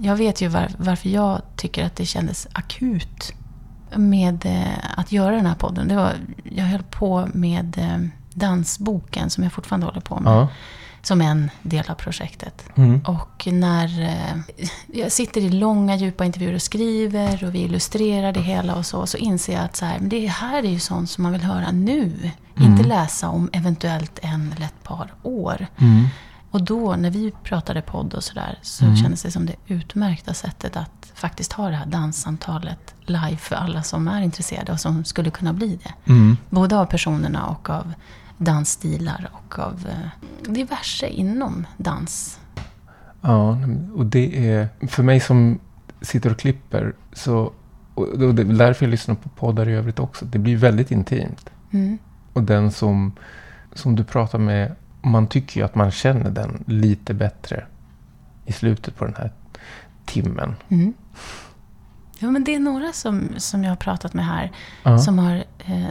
jag 0.00 0.16
vet 0.16 0.40
ju 0.40 0.48
var, 0.48 0.68
varför 0.78 1.08
jag 1.08 1.42
tycker 1.56 1.84
att 1.86 1.96
det 1.96 2.06
kändes 2.06 2.46
akut 2.52 3.32
med 3.96 4.46
eh, 4.46 4.98
att 5.00 5.12
göra 5.12 5.36
den 5.36 5.46
här 5.46 5.54
podden. 5.54 5.88
Det 5.88 5.96
var, 5.96 6.12
jag 6.44 6.64
höll 6.64 6.82
på 6.82 7.28
med 7.34 7.78
eh, 7.78 8.08
dansboken 8.34 9.30
som 9.30 9.44
jag 9.44 9.52
fortfarande 9.52 9.86
håller 9.86 10.00
på 10.00 10.20
med. 10.20 10.32
Ja. 10.32 10.48
Som 11.02 11.20
en 11.20 11.50
del 11.62 11.84
av 11.90 11.94
projektet. 11.94 12.64
Mm. 12.76 13.00
Och 13.06 13.46
när 13.52 14.12
jag 14.86 15.12
sitter 15.12 15.40
i 15.40 15.50
långa 15.50 15.96
djupa 15.96 16.24
intervjuer 16.24 16.54
och 16.54 16.62
skriver 16.62 17.44
och 17.44 17.54
vi 17.54 17.58
illustrerar 17.58 18.32
det 18.32 18.40
hela 18.40 18.74
och 18.74 18.86
så, 18.86 19.06
så 19.06 19.16
inser 19.16 19.52
jag 19.52 19.64
att 19.64 19.76
så 19.76 19.84
här, 19.84 19.98
men 19.98 20.08
det 20.08 20.26
här 20.26 20.58
är 20.62 20.68
ju 20.70 20.78
sånt 20.80 21.10
som 21.10 21.22
man 21.22 21.32
vill 21.32 21.42
höra 21.42 21.70
nu. 21.72 22.30
Inte 22.60 22.82
läsa 22.82 23.28
om 23.28 23.50
eventuellt 23.52 24.18
en 24.22 24.52
eller 24.56 24.66
ett 24.66 24.82
par 24.82 25.12
år. 25.22 25.66
Mm. 25.78 26.06
Och 26.56 26.62
då 26.62 26.96
när 26.96 27.10
vi 27.10 27.32
pratade 27.42 27.82
podd 27.82 28.14
och 28.14 28.24
sådär 28.24 28.58
så 28.62 28.84
Mm. 28.84 28.96
kändes 28.96 29.22
det 29.22 29.30
som 29.30 29.46
det 29.46 29.54
utmärkta 29.66 30.34
sättet 30.34 30.76
att 30.76 31.12
faktiskt 31.14 31.52
ha 31.52 31.68
det 31.68 31.76
här 31.76 31.86
danssamtalet 31.86 32.94
live 33.00 33.36
för 33.36 33.56
alla 33.56 33.82
som 33.82 34.08
är 34.08 34.20
intresserade 34.20 34.72
och 34.72 34.80
som 34.80 35.04
skulle 35.04 35.30
kunna 35.30 35.52
bli 35.52 35.78
det. 35.82 36.12
Mm. 36.12 36.36
Både 36.50 36.78
av 36.78 36.86
personerna 36.86 37.46
och 37.46 37.70
av 37.70 37.92
dansstilar 38.38 39.30
och 39.32 39.58
av 39.58 39.86
eh, 39.88 40.52
diverse 40.52 41.06
inom 41.08 41.66
dans. 41.76 42.40
Ja, 43.20 43.58
och 43.96 44.06
det 44.06 44.50
är 44.50 44.68
för 44.88 45.02
mig 45.02 45.20
som 45.20 45.58
sitter 46.00 46.30
och 46.30 46.38
klipper 46.38 46.94
så 47.12 47.52
och 47.94 48.34
det 48.34 48.42
är 48.42 48.44
därför 48.44 48.84
jag 48.84 48.90
lyssnar 48.90 49.14
på 49.14 49.28
poddar 49.28 49.68
i 49.68 49.72
övrigt 49.72 49.98
också. 49.98 50.24
Det 50.24 50.38
blir 50.38 50.56
väldigt 50.56 50.90
intimt. 50.90 51.50
Mm. 51.70 51.98
Och 52.32 52.42
den 52.42 52.72
som, 52.72 53.12
som 53.74 53.96
du 53.96 54.04
pratar 54.04 54.38
med, 54.38 54.74
man 55.02 55.26
tycker 55.26 55.60
ju 55.60 55.66
att 55.66 55.74
man 55.74 55.90
känner 55.90 56.30
den 56.30 56.64
lite 56.66 57.14
bättre 57.14 57.66
i 58.46 58.52
slutet 58.52 58.96
på 58.96 59.04
den 59.04 59.14
här 59.18 59.32
timmen. 60.04 60.56
Mm. 60.68 60.94
Ja, 62.18 62.30
men 62.30 62.44
det 62.44 62.54
är 62.54 62.60
några 62.60 62.92
som, 62.92 63.28
som 63.36 63.64
jag 63.64 63.70
har 63.70 63.76
pratat 63.76 64.14
med 64.14 64.26
här 64.26 64.52
Ja. 64.82 64.98
som 64.98 65.18
har 65.18 65.44
eh, 65.58 65.86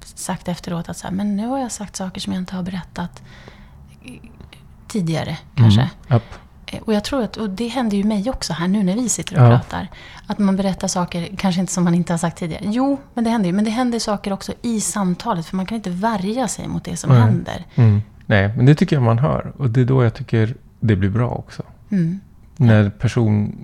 sagt 0.00 0.48
efteråt 0.48 0.88
att 0.88 0.96
så 0.96 1.06
här, 1.06 1.14
men 1.14 1.36
nu 1.36 1.46
har 1.46 1.58
jag 1.58 1.72
sagt 1.72 1.96
saker 1.96 2.20
som 2.20 2.32
jag 2.32 2.40
inte 2.40 2.56
har 2.56 2.62
berättat 2.62 3.22
tidigare 4.88 5.38
kanske. 5.54 5.80
Mm. 5.80 5.92
Japp. 6.08 6.22
Eh, 6.66 6.80
Och 6.82 6.94
jag 6.94 7.04
tror 7.04 7.22
att, 7.22 7.36
och 7.36 7.50
det 7.50 7.68
händer 7.68 7.96
ju 7.96 8.04
mig 8.04 8.30
också 8.30 8.52
här 8.52 8.68
nu 8.68 8.82
när 8.82 8.94
vi 8.94 9.08
sitter 9.08 9.36
och 9.36 9.42
Ja. 9.52 9.58
pratar. 9.58 9.88
Att 10.26 10.38
man 10.38 10.56
berättar 10.56 10.88
saker, 10.88 11.36
kanske 11.38 11.60
inte 11.60 11.72
som 11.72 11.84
man 11.84 11.94
inte 11.94 12.12
har 12.12 12.18
sagt 12.18 12.38
tidigare. 12.38 12.62
Jo, 12.66 13.00
men 13.14 13.24
det 13.24 13.30
händer 13.30 13.46
ju. 13.48 13.52
Men 13.52 13.64
det 13.64 13.70
händer 13.70 13.98
saker 13.98 14.32
också 14.32 14.52
i 14.62 14.80
samtalet. 14.80 15.46
För 15.46 15.56
man 15.56 15.66
kan 15.66 15.76
inte 15.76 15.90
värja 15.90 16.48
sig 16.48 16.68
mot 16.68 16.84
det 16.84 16.96
som 16.96 17.10
Nej. 17.10 17.20
händer. 17.20 17.64
Mm. 17.74 18.02
Nej, 18.28 18.52
men 18.56 18.66
det 18.66 18.74
tycker 18.74 18.96
jag 18.96 19.02
man 19.02 19.18
hör. 19.18 19.52
Och 19.56 19.70
det 19.70 19.80
är 19.80 19.84
då 19.84 20.04
jag 20.04 20.14
tycker 20.14 20.54
det 20.80 20.96
blir 20.96 21.10
bra 21.10 21.30
också. 21.30 21.62
Mm. 21.90 22.20
När, 22.56 22.90
person, 22.90 23.54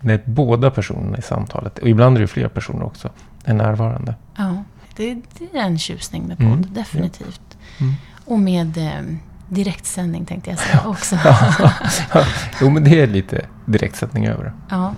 när 0.00 0.20
båda 0.24 0.70
personerna 0.70 1.18
i 1.18 1.22
samtalet, 1.22 1.78
och 1.78 1.88
ibland 1.88 2.16
är 2.16 2.20
det 2.20 2.26
fler 2.26 2.48
personer 2.48 2.82
också, 2.82 3.10
är 3.44 3.54
närvarande. 3.54 4.14
Ja, 4.36 4.62
det, 4.96 5.14
det 5.38 5.58
är 5.58 5.62
en 5.62 5.78
tjusning 5.78 6.22
med 6.22 6.38
podd, 6.38 6.46
Mm, 6.46 6.74
definitivt. 6.74 7.58
Mm. 7.80 7.94
Och 8.24 8.38
med, 8.38 8.78
eh, 8.78 9.16
direktsändning 9.48 10.24
tänkte 10.24 10.50
jag 10.50 10.58
säga 10.58 10.82
också. 10.86 11.16
jo, 12.60 12.70
men 12.70 12.84
det 12.84 13.00
är 13.00 13.06
lite 13.06 13.46
direktsändning 13.64 14.26
över 14.26 14.44
det. 14.44 14.52
ja. 14.70 14.94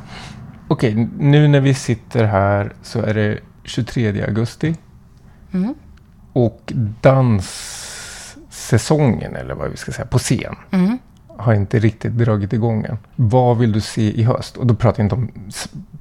Okej, 0.70 1.08
nu 1.18 1.48
när 1.48 1.60
vi 1.60 1.74
sitter 1.74 2.24
här 2.24 2.72
så 2.82 3.00
är 3.00 3.14
det 3.14 3.38
23 3.64 4.22
augusti. 4.22 4.76
Mm. 5.52 5.74
Och 6.32 6.72
danssäsongen, 8.58 9.36
eller 9.36 9.54
vad 9.54 9.70
vi 9.70 9.76
ska 9.76 9.92
säga, 9.92 10.06
på 10.06 10.18
scen 10.18 10.56
Mm. 10.70 10.98
har 11.36 11.54
inte 11.54 11.78
riktigt 11.78 12.12
dragit 12.12 12.52
igång 12.52 12.84
än. 12.84 12.98
Vad 13.16 13.58
vill 13.58 13.72
du 13.72 13.80
se 13.80 14.20
i 14.20 14.22
höst? 14.22 14.56
Och 14.56 14.66
då 14.66 14.74
pratar 14.74 15.02
jag 15.02 15.04
inte 15.04 15.14
om 15.14 15.30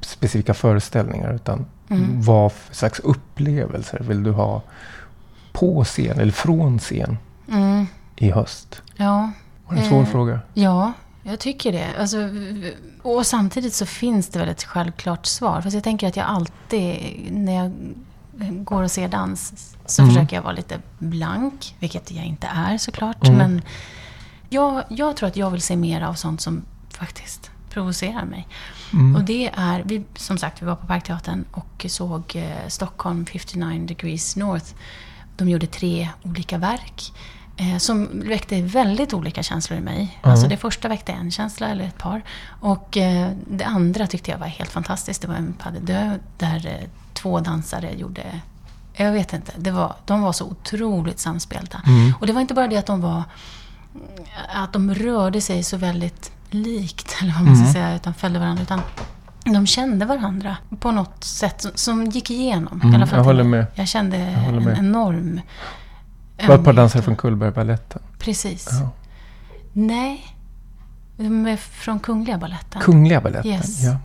specifika 0.01 0.53
föreställningar, 0.53 1.33
utan 1.33 1.65
Mm. 1.89 2.21
vad 2.21 2.51
för 2.51 2.75
slags 2.75 2.99
upplevelser 2.99 3.99
vill 3.99 4.23
du 4.23 4.31
ha 4.31 4.61
på 5.53 5.83
scen 5.83 6.19
eller 6.19 6.31
från 6.31 6.79
scen 6.79 7.17
Mm. 7.51 7.85
i 8.15 8.31
höst? 8.31 8.81
Ja. 8.95 9.31
Var 9.67 9.75
det 9.75 9.81
en 9.81 9.87
svår 9.89 9.99
Eh, 10.01 10.05
fråga? 10.05 10.39
Ja, 10.53 10.93
jag 11.23 11.39
tycker 11.39 11.71
det. 11.71 11.87
Alltså, 11.99 12.17
och 13.01 13.25
samtidigt 13.25 13.73
så 13.73 13.85
finns 13.85 14.27
det 14.29 14.39
väl 14.39 14.49
ett 14.49 14.63
självklart 14.63 15.25
svar. 15.25 15.61
Fast 15.61 15.73
jag 15.73 15.83
tänker 15.83 16.07
att 16.07 16.15
jag 16.17 16.25
alltid, 16.25 16.97
när 17.31 17.53
jag 17.55 17.71
går 18.65 18.83
och 18.83 18.91
ser 18.91 19.07
dans, 19.07 19.75
så 19.87 20.01
Mm. 20.01 20.15
försöker 20.15 20.35
jag 20.35 20.43
vara 20.43 20.53
lite 20.53 20.79
blank. 20.99 21.75
Vilket 21.79 22.11
jag 22.11 22.25
inte 22.25 22.47
är 22.47 22.77
såklart. 22.77 23.27
Mm. 23.27 23.37
Men 23.37 23.61
jag, 24.49 24.83
jag 24.89 25.15
tror 25.17 25.29
att 25.29 25.37
jag 25.37 25.51
vill 25.51 25.61
se 25.61 25.75
mer 25.75 26.01
av 26.01 26.13
sånt 26.13 26.41
som 26.41 26.61
faktiskt 26.89 27.51
provocerar 27.69 28.25
mig. 28.25 28.47
Mm. 28.93 29.15
Och 29.15 29.23
det 29.23 29.51
är, 29.55 29.83
vi, 29.85 30.03
som 30.15 30.37
sagt, 30.37 30.61
vi 30.61 30.65
var 30.65 30.75
på 30.75 30.87
Parkteatern 30.87 31.45
och 31.51 31.85
såg 31.89 32.35
eh, 32.35 32.67
Stockholm 32.67 33.25
59 33.25 33.85
degrees 33.87 34.35
North. 34.35 34.65
De 35.37 35.49
gjorde 35.49 35.67
tre 35.67 36.09
olika 36.23 36.57
verk. 36.57 37.13
Eh, 37.57 37.77
som 37.77 38.21
väckte 38.25 38.61
väldigt 38.61 39.13
olika 39.13 39.43
känslor 39.43 39.79
i 39.79 39.81
mig. 39.81 40.19
Ja. 40.23 40.31
Alltså 40.31 40.47
det 40.47 40.57
första 40.57 40.87
väckte 40.87 41.11
en 41.11 41.31
känsla, 41.31 41.67
eller 41.69 41.83
ett 41.83 41.97
par. 41.97 42.21
Och 42.47 42.97
eh, 42.97 43.31
det 43.49 43.63
andra 43.65 44.07
tyckte 44.07 44.31
jag 44.31 44.37
var 44.37 44.47
helt 44.47 44.69
fantastiskt. 44.71 45.21
Det 45.21 45.27
var 45.27 45.35
en 45.35 45.53
pas 45.53 45.73
de 45.73 45.79
deux 45.79 46.19
där 46.37 46.67
eh, 46.67 46.87
två 47.13 47.39
dansare 47.39 47.93
gjorde 47.93 48.41
jag 48.97 49.11
vet 49.11 49.33
inte. 49.33 49.51
Det 49.57 49.71
var, 49.71 49.95
de 50.05 50.21
var 50.21 50.31
så 50.33 50.45
otroligt 50.45 51.19
samspelta. 51.19 51.81
Mm. 51.85 52.13
Och 52.19 52.27
det 52.27 52.33
var 52.33 52.41
inte 52.41 52.53
bara 52.53 52.67
det 52.67 52.77
att 52.77 52.85
de 52.85 53.01
var 53.01 53.23
att 54.55 54.73
de 54.73 54.93
rörde 54.95 55.41
sig 55.41 55.63
så 55.63 55.77
väldigt 55.77 56.31
likt, 56.49 57.15
eller 57.21 57.33
vad 57.33 57.43
man 57.43 57.55
ska 57.55 57.61
Mm. 57.63 57.73
säga, 57.73 57.95
utan 57.95 58.13
följde 58.13 58.39
varandra. 58.39 58.63
Utan 58.63 58.81
de 59.45 59.67
kände 59.67 60.05
varandra 60.05 60.57
på 60.79 60.91
något 60.91 61.23
sätt 61.23 61.61
som, 61.61 61.71
som 61.75 62.05
gick 62.05 62.29
igenom. 62.31 62.81
Mm, 62.83 63.01
jag 63.11 63.23
håller 63.23 63.43
med. 63.43 63.65
Jag 63.75 63.87
kände 63.87 64.17
håller 64.17 64.57
en 64.57 64.63
med. 64.63 64.77
enorm... 64.79 65.41
Det 66.37 66.47
var 66.47 66.55
ett 66.55 66.63
par 66.63 66.73
dansare 66.73 67.01
från 67.03 67.15
Cullbergbaletten. 67.15 68.01
Precis. 68.19 68.67
Ja. 68.71 68.89
Nej. 69.73 70.25
De 71.17 71.45
är 71.47 71.57
från 71.57 71.99
Kungliga 71.99 72.37
Baletten. 72.37 72.81
Kungliga 72.81 73.21
Baletten, 73.21 73.51
Yes. 73.51 73.83
ja. 73.83 73.97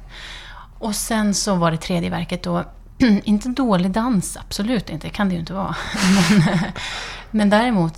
Och 0.78 0.94
sen 0.94 1.34
så 1.34 1.54
var 1.54 1.70
det 1.70 1.76
tredje 1.76 2.10
verket 2.10 2.42
då, 2.42 2.64
inte 3.24 3.48
dålig 3.48 3.90
dans, 3.90 4.36
absolut 4.36 4.90
inte, 4.90 5.06
det 5.06 5.10
kan 5.12 5.28
det 5.28 5.34
ju 5.34 5.40
inte 5.40 5.52
vara. 5.52 5.76
Men, 6.30 6.58
men 7.30 7.50
däremot 7.50 7.94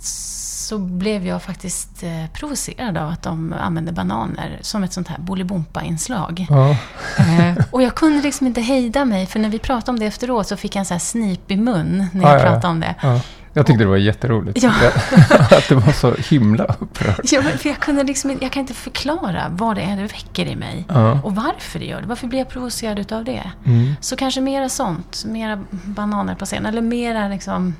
så 0.00 0.78
blev 0.78 1.26
jag 1.26 1.42
faktiskt 1.42 2.02
eh, 2.02 2.26
provocerad 2.32 2.96
av 2.98 3.08
att 3.10 3.22
de 3.22 3.54
använde 3.60 3.92
bananer 3.92 4.58
som 4.62 4.82
ett 4.82 4.92
sånt 4.92 5.08
här 5.08 5.18
Bolibompa-inslag. 5.18 6.46
ja. 6.50 6.70
Eh, 7.18 7.64
Och 7.70 7.82
jag 7.82 7.94
kunde 7.94 8.22
liksom 8.22 8.46
inte 8.46 8.60
hejda 8.60 9.04
mig, 9.04 9.26
för 9.26 9.38
när 9.38 9.48
vi 9.48 9.58
pratade 9.58 9.90
om 9.90 9.98
det 9.98 10.06
efteråt 10.06 10.46
så 10.48 10.56
fick 10.56 10.74
jag 10.76 10.80
en 10.80 10.84
sån 10.86 10.94
här 10.94 10.98
snip 10.98 11.50
i 11.50 11.56
mun 11.56 12.06
när 12.12 12.22
jag 12.22 12.30
Ja, 12.30 12.38
ja, 12.38 12.44
ja. 12.44 12.50
pratade 12.52 12.68
om 12.72 12.80
det. 12.80 12.94
ja. 13.02 13.20
Jag 13.56 13.66
tyckte 13.66 13.84
det 13.84 13.88
var 13.88 13.96
jätteroligt. 13.96 14.62
Ja. 14.62 14.70
att 15.40 15.68
det 15.68 15.74
var 15.74 15.92
så 15.92 16.14
himla 16.14 16.64
upprörd. 16.64 17.20
Ja, 17.24 17.42
för 17.42 17.68
jag, 17.68 17.78
kunde 17.78 18.02
liksom, 18.02 18.38
jag 18.40 18.52
kan 18.52 18.60
inte 18.60 18.74
förklara 18.74 19.46
vad 19.50 19.76
det 19.76 19.82
är 19.82 19.96
det 19.96 20.02
väcker 20.02 20.46
i 20.46 20.56
mig. 20.56 20.84
Ja. 20.88 21.20
Och 21.22 21.34
varför 21.34 21.78
det 21.78 21.84
gör 21.84 22.00
det. 22.00 22.06
Varför 22.06 22.26
blir 22.26 22.38
jag 22.38 22.48
provocerad 22.48 22.98
utav 22.98 23.24
det? 23.24 23.50
Mm. 23.64 23.94
Så 24.00 24.16
kanske 24.16 24.40
mera 24.40 24.68
sånt. 24.68 25.24
Mera 25.26 25.64
bananer 25.70 26.34
på 26.34 26.44
scen. 26.44 26.66
Eller 26.66 26.82
mera 26.82 27.28
liksom... 27.28 27.74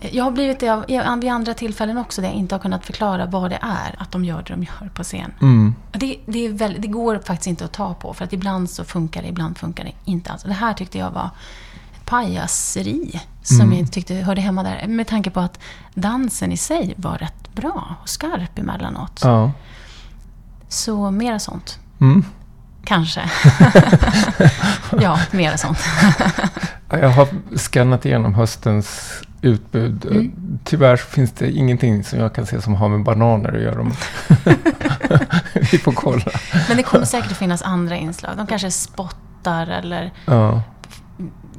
Jag 0.00 0.24
har 0.24 0.30
blivit 0.30 0.60
det 0.60 0.68
av, 0.68 0.84
vid 1.20 1.30
andra 1.30 1.54
tillfällen 1.54 1.98
också 1.98 2.20
där 2.20 2.28
jag 2.28 2.36
inte 2.36 2.54
har 2.54 2.60
kunnat 2.60 2.86
förklara 2.86 3.26
vad 3.26 3.50
det 3.50 3.58
är 3.62 3.94
att 3.98 4.12
de 4.12 4.24
gör 4.24 4.42
det 4.42 4.54
de 4.54 4.62
gör 4.62 4.90
på 4.94 5.02
scen. 5.02 5.32
Mm. 5.40 5.74
Det, 5.92 6.18
det, 6.26 6.48
väldigt, 6.48 6.82
det 6.82 6.88
går 6.88 7.20
faktiskt 7.24 7.46
inte 7.46 7.64
att 7.64 7.72
ta 7.72 7.94
på 7.94 8.14
för 8.14 8.24
att 8.24 8.32
ibland 8.32 8.70
så 8.70 8.84
funkar 8.84 9.22
det, 9.22 9.28
ibland 9.28 9.58
funkar 9.58 9.84
det 9.84 9.92
inte 10.04 10.32
alls. 10.32 10.42
Det 10.42 10.52
här 10.52 10.74
tyckte 10.74 10.98
jag 10.98 11.10
var 11.10 11.30
pajaseri 12.04 13.20
som 13.46 13.60
Mm. 13.60 13.70
jag 13.72 13.78
inte 13.78 13.92
tyckte 13.92 14.14
hörde 14.14 14.40
hemma 14.40 14.62
där. 14.62 14.86
Med 14.88 15.06
tanke 15.06 15.30
på 15.30 15.40
att 15.40 15.58
dansen 15.94 16.52
i 16.52 16.56
sig 16.56 16.94
var 16.96 17.18
rätt 17.18 17.54
bra 17.54 17.94
och 18.02 18.08
skarp 18.08 18.58
emellanåt. 18.58 19.20
Ja. 19.24 19.52
Så 20.68 21.10
mera 21.10 21.38
sånt. 21.38 21.78
Mm. 22.00 22.24
Kanske. 22.84 23.30
ja, 25.00 25.18
mera 25.30 25.56
sånt. 25.56 25.78
Ja, 26.90 26.98
Jag 26.98 27.08
har 27.08 27.28
skannat 27.56 28.04
igenom 28.06 28.34
höstens 28.34 29.12
utbud. 29.42 30.06
Mm. 30.10 30.32
Tyvärr 30.64 30.96
finns 30.96 31.32
det 31.32 31.50
ingenting 31.50 32.04
som 32.04 32.18
jag 32.18 32.34
kan 32.34 32.46
se 32.46 32.62
som 32.62 32.74
har 32.74 32.88
med 32.88 33.02
bananer 33.04 33.56
att 33.56 33.62
göra. 33.62 33.86
Vi 35.72 35.78
får 35.78 35.92
kolla. 35.92 36.24
Men 36.68 36.76
det 36.76 36.82
kommer 36.82 37.04
säkert 37.04 37.30
att 37.30 37.36
finnas 37.36 37.62
andra 37.62 37.96
inslag. 37.96 38.36
De 38.36 38.46
kanske 38.46 38.70
spottar 38.70 39.66
eller 39.66 40.12
Ja. 40.24 40.62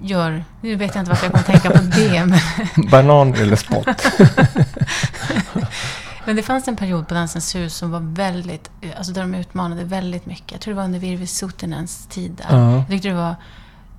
Gör... 0.02 0.44
Nu 0.62 0.76
vet 0.76 0.96
jag 0.96 1.02
inte 1.02 1.10
varför 1.10 1.26
jag 1.26 1.32
kommer 1.32 1.60
tänka 1.60 1.70
på 1.70 1.84
det. 1.84 2.26
Men, 2.26 2.40
Bananer 2.92 3.42
eller 3.42 3.56
spott. 3.56 3.88
men 6.26 6.36
det 6.36 6.44
fanns 6.44 6.68
en 6.68 6.76
period 6.76 7.08
på 7.08 7.14
Dansens 7.14 7.56
hus 7.56 7.76
som 7.76 7.92
var 7.92 8.00
väldigt... 8.00 8.70
Alltså 8.98 9.14
där 9.14 9.22
de 9.22 9.36
utmanade 9.36 9.84
väldigt 9.84 10.26
mycket. 10.26 10.52
Jag 10.52 10.62
tror 10.62 10.74
det 10.74 10.78
var 10.78 10.86
under 10.86 11.00
Virvi 11.00 11.28
Sutinens 11.28 12.08
tid 12.08 12.32
där. 12.32 12.58
Ja. 12.58 12.76
Jag 12.76 12.88
tyckte 12.88 13.08
det 13.08 13.14
var 13.16 13.36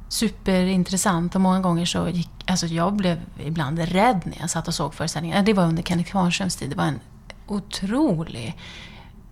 superintressant 0.08 1.34
och 1.34 1.40
många 1.40 1.60
gånger 1.60 1.84
så 1.84 2.08
gick... 2.08 2.30
Alltså 2.46 2.66
jag 2.66 2.92
blev 2.92 3.20
ibland 3.44 3.78
rädd 3.78 4.20
när 4.24 4.36
jag 4.40 4.50
satt 4.50 4.68
och 4.68 4.74
såg 4.74 4.94
föreställningen. 4.94 5.44
Det 5.44 5.52
var 5.52 5.64
under 5.64 5.82
Kenneth 5.82 6.10
Kvarnströms 6.10 6.56
tid. 6.56 6.70
Det 6.70 6.76
var 6.76 6.84
en 6.84 7.00
otrolig 7.46 8.56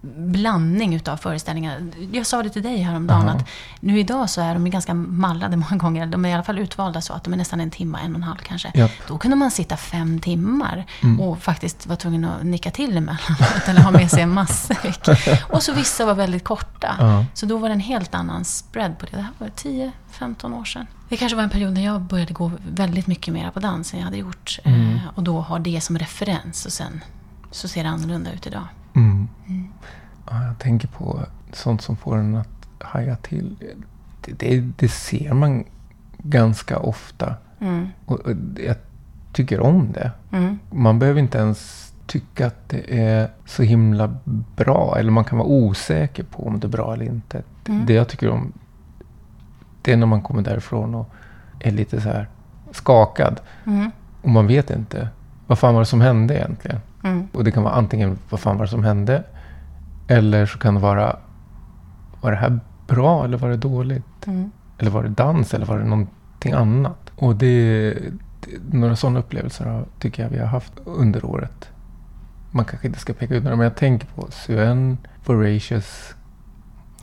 blandning 0.02 0.94
utav 0.94 1.16
föreställningar. 1.16 1.90
Jag 2.12 2.26
sa 2.26 2.42
det 2.42 2.50
till 2.50 2.62
dig 2.62 2.76
häromdagen 2.78 3.28
Aha. 3.28 3.38
att 3.38 3.48
nu 3.80 4.00
idag 4.00 4.30
så 4.30 4.40
är 4.40 4.54
de 4.54 4.70
ganska 4.70 4.94
mallade 4.94 5.56
många 5.56 5.76
gånger. 5.76 6.06
De 6.06 6.24
är 6.24 6.28
i 6.28 6.32
alla 6.32 6.42
fall 6.42 6.58
utvalda 6.58 7.00
så 7.00 7.12
att 7.12 7.24
de 7.24 7.32
är 7.32 7.36
nästan 7.36 7.60
en 7.60 7.70
timme, 7.70 7.98
en 8.04 8.10
och 8.10 8.16
en 8.16 8.22
halv 8.22 8.36
kanske. 8.38 8.70
Japp. 8.74 8.90
Då 9.08 9.18
kunde 9.18 9.36
man 9.36 9.50
sitta 9.50 9.76
fem 9.76 10.20
timmar 10.20 10.86
Mm. 11.02 11.20
och 11.20 11.38
faktiskt 11.42 11.86
vara 11.86 11.96
tvungen 11.96 12.24
att 12.24 12.42
nicka 12.42 12.70
till 12.70 12.96
emellanåt 12.96 13.68
eller 13.68 13.80
ha 13.80 13.90
med 13.90 14.10
sig 14.10 14.22
en 14.22 14.30
matsäck. 14.30 15.08
Och 15.50 15.62
så 15.62 15.72
vissa 15.72 16.04
var 16.06 16.14
väldigt 16.14 16.44
korta. 16.44 16.96
Ja. 16.98 17.24
Så 17.34 17.46
då 17.46 17.58
var 17.58 17.68
det 17.68 17.74
en 17.74 17.80
helt 17.80 18.14
annan 18.14 18.44
spread 18.44 18.98
på 18.98 19.06
det. 19.06 19.16
Det 19.16 19.22
här 19.22 19.32
var 19.38 19.48
10-15 19.48 20.54
år 20.60 20.64
sedan. 20.64 20.86
Det 21.08 21.16
kanske 21.16 21.36
var 21.36 21.42
en 21.42 21.50
period 21.50 21.72
när 21.72 21.84
jag 21.84 22.00
började 22.00 22.34
gå 22.34 22.50
väldigt 22.70 23.06
mycket 23.06 23.34
mer 23.34 23.50
på 23.50 23.60
dans 23.60 23.92
än 23.92 23.98
jag 23.98 24.04
hade 24.04 24.16
gjort. 24.16 24.58
Mm. 24.64 24.94
Eh, 24.94 25.00
Och 25.14 25.22
då 25.22 25.40
har 25.40 25.58
det 25.58 25.80
som 25.80 25.98
referens 25.98 26.66
och 26.66 26.72
sen 26.72 27.00
så 27.50 27.68
ser 27.68 27.84
det 27.84 27.90
annorlunda 27.90 28.32
ut 28.32 28.46
idag. 28.46 28.64
Mm. 28.96 29.28
Mm. 29.48 29.68
Ja, 30.30 30.44
jag 30.44 30.58
tänker 30.58 30.88
på 30.88 31.20
sånt 31.52 31.82
som 31.82 31.96
får 31.96 32.16
en 32.16 32.36
att 32.36 32.48
haja 32.80 33.16
till. 33.16 33.56
Det, 34.20 34.32
det, 34.38 34.60
det 34.60 34.88
ser 34.88 35.32
man 35.32 35.64
ganska 36.18 36.78
ofta. 36.78 37.34
Mm. 37.60 37.88
Och, 38.06 38.20
och 38.20 38.32
jag 38.66 38.76
tycker 39.32 39.60
om 39.60 39.92
det. 39.92 40.10
Mm. 40.32 40.58
Man 40.70 40.98
behöver 40.98 41.20
inte 41.20 41.38
ens 41.38 41.92
tycka 42.06 42.46
att 42.46 42.68
det 42.68 43.00
är 43.00 43.30
så 43.46 43.62
himla 43.62 44.16
bra. 44.56 44.96
Eller 44.98 45.10
man 45.10 45.24
kan 45.24 45.38
vara 45.38 45.48
osäker 45.48 46.22
på 46.22 46.46
om 46.46 46.60
det 46.60 46.66
är 46.66 46.68
bra 46.68 46.94
eller 46.94 47.06
inte. 47.06 47.42
Mm. 47.68 47.86
Det 47.86 47.92
jag 47.92 48.08
tycker 48.08 48.30
om, 48.30 48.52
det 49.82 49.92
är 49.92 49.96
när 49.96 50.06
man 50.06 50.22
kommer 50.22 50.42
därifrån 50.42 50.94
och 50.94 51.10
är 51.60 51.70
lite 51.70 52.00
så 52.00 52.08
här 52.08 52.28
skakad. 52.70 53.40
Mm. 53.66 53.90
Och 54.22 54.30
man 54.30 54.46
vet 54.46 54.70
inte, 54.70 55.08
vad 55.46 55.58
fan 55.58 55.74
var 55.74 55.80
det 55.80 55.86
som 55.86 56.00
hände 56.00 56.36
egentligen? 56.36 56.80
Mm. 57.06 57.28
Och 57.32 57.44
det 57.44 57.52
kan 57.52 57.62
vara 57.62 57.74
antingen, 57.74 58.18
vad 58.30 58.40
fan 58.40 58.56
var 58.56 58.64
det 58.64 58.70
som 58.70 58.84
hände? 58.84 59.24
Eller 60.08 60.46
så 60.46 60.58
kan 60.58 60.74
det 60.74 60.80
vara, 60.80 61.16
var 62.20 62.30
det 62.30 62.36
här 62.36 62.60
bra 62.86 63.24
eller 63.24 63.38
var 63.38 63.48
det 63.48 63.56
dåligt? 63.56 64.26
Mm. 64.26 64.50
Eller 64.78 64.90
var 64.90 65.02
det 65.02 65.08
dans 65.08 65.54
eller 65.54 65.66
var 65.66 65.78
det 65.78 65.84
någonting 65.84 66.52
annat? 66.52 67.12
Och 67.16 67.36
det, 67.36 67.94
det 68.40 68.76
några 68.78 68.96
sådana 68.96 69.18
upplevelser 69.18 69.84
tycker 69.98 70.22
jag 70.22 70.30
vi 70.30 70.38
har 70.38 70.46
haft 70.46 70.72
under 70.84 71.24
året. 71.24 71.70
Man 72.50 72.64
kanske 72.64 72.86
inte 72.86 72.98
ska 73.00 73.12
peka 73.12 73.34
ut 73.34 73.42
några, 73.42 73.56
men 73.56 73.64
jag 73.64 73.76
tänker 73.76 74.06
på 74.06 74.30
Suen, 74.30 74.98
Voracious, 75.24 76.14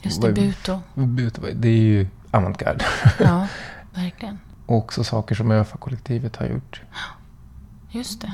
Just 0.02 0.22
det, 0.22 0.32
Buto. 0.32 0.80
But- 0.94 1.54
det 1.54 1.68
är 1.68 1.78
ju 1.78 2.08
avantgarde. 2.32 2.86
Ja, 3.20 3.48
verkligen. 3.94 4.40
Och 4.66 4.78
också 4.78 5.04
saker 5.04 5.36
som 5.36 5.52
ÖFA-kollektivet 5.52 6.36
har 6.36 6.46
gjort. 6.46 6.82
Just 7.92 8.22
det. 8.22 8.32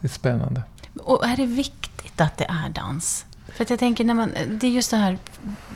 Det 0.00 0.06
är 0.06 0.08
spännande. 0.08 0.62
Och 1.02 1.26
är 1.26 1.36
det 1.36 1.46
viktigt 1.46 2.20
att 2.20 2.36
det 2.36 2.44
är 2.44 2.68
dans? 2.68 3.26
För 3.48 3.64
att 3.64 3.70
jag 3.70 3.78
tänker, 3.78 4.04
när 4.04 4.14
man, 4.14 4.30
det 4.48 4.66
är 4.66 4.70
just 4.70 4.90
det 4.90 4.96
här, 4.96 5.18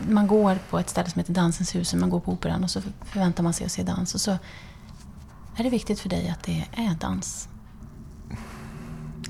man 0.09 0.27
går 0.27 0.59
på 0.71 0.79
ett 0.79 0.89
ställe 0.89 1.11
som 1.11 1.21
heter 1.21 1.33
Dansens 1.33 1.75
hus, 1.75 1.93
och 1.93 1.99
man 1.99 2.11
går 2.11 2.21
på 2.21 2.33
operan 2.33 2.65
och 2.65 2.71
så 2.71 2.81
förväntar 3.05 3.43
man 3.43 3.53
sig 3.53 3.67
att 3.67 3.73
se 3.73 3.83
dans. 3.83 4.15
Och 4.15 4.21
så 4.21 4.39
är 5.57 5.63
det 5.63 5.71
viktigt 5.71 6.01
för 6.01 6.09
dig 6.09 6.29
att 6.29 6.43
det 6.43 6.67
är 6.73 6.95
dans. 7.01 7.49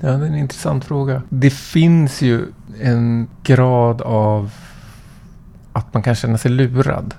Ja, 0.01 0.07
det 0.11 0.25
är 0.25 0.29
en 0.29 0.35
intressant 0.35 0.85
fråga. 0.85 1.21
Det 1.29 1.49
finns 1.49 2.21
ju 2.21 2.53
en 2.81 3.29
grad 3.43 4.01
av 4.01 4.51
att 5.73 5.93
man 5.93 6.03
kan 6.03 6.15
känna 6.15 6.37
sig 6.37 6.51
lurad. 6.51 7.13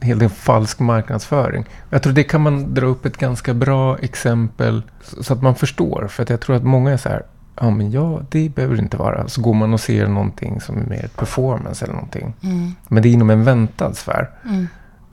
En 0.00 0.06
hel 0.08 0.18
del 0.18 0.28
falsk 0.28 0.78
marknadsföring. 0.78 1.64
Jag 1.90 2.02
tror 2.02 2.12
det 2.12 2.24
kan 2.24 2.40
man 2.40 2.74
dra 2.74 2.86
upp 2.86 3.04
ett 3.04 3.16
ganska 3.16 3.54
bra 3.54 3.98
exempel 3.98 4.82
så 5.20 5.32
att 5.32 5.42
man 5.42 5.54
förstår. 5.54 6.08
För 6.08 6.22
att 6.22 6.30
jag 6.30 6.40
tror 6.40 6.56
att 6.56 6.64
många 6.64 6.90
är 6.92 6.96
så 6.96 7.08
här, 7.08 7.22
ja 7.60 7.70
men 7.70 7.90
ja, 7.90 8.22
det 8.28 8.48
behöver 8.48 8.76
det 8.76 8.82
inte 8.82 8.96
vara. 8.96 9.28
Så 9.28 9.40
går 9.40 9.54
man 9.54 9.72
och 9.72 9.80
ser 9.80 10.08
någonting 10.08 10.60
som 10.60 10.76
är 10.78 10.86
mer 10.86 11.08
performance 11.16 11.84
eller 11.84 11.94
någonting. 11.94 12.34
Mm. 12.42 12.72
Men 12.88 13.02
det 13.02 13.08
är 13.08 13.12
inom 13.12 13.30
en 13.30 13.44
väntad 13.44 13.94
sfär. 13.94 14.30
Mm. 14.44 14.66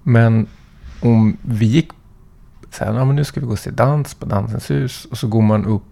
Men 0.03 0.47
om 1.01 1.37
vi 1.41 1.65
gick 1.65 1.89
så 2.71 2.85
här, 2.85 2.93
ja, 2.93 3.05
men 3.05 3.15
nu 3.15 3.23
ska 3.23 3.39
vi 3.39 3.45
gå 3.45 3.51
och 3.51 3.59
se 3.59 3.71
dans 3.71 4.13
på 4.13 4.25
Dansens 4.25 4.71
hus. 4.71 5.05
Och 5.05 5.17
så 5.17 5.27
går 5.27 5.41
man 5.41 5.65
upp 5.65 5.83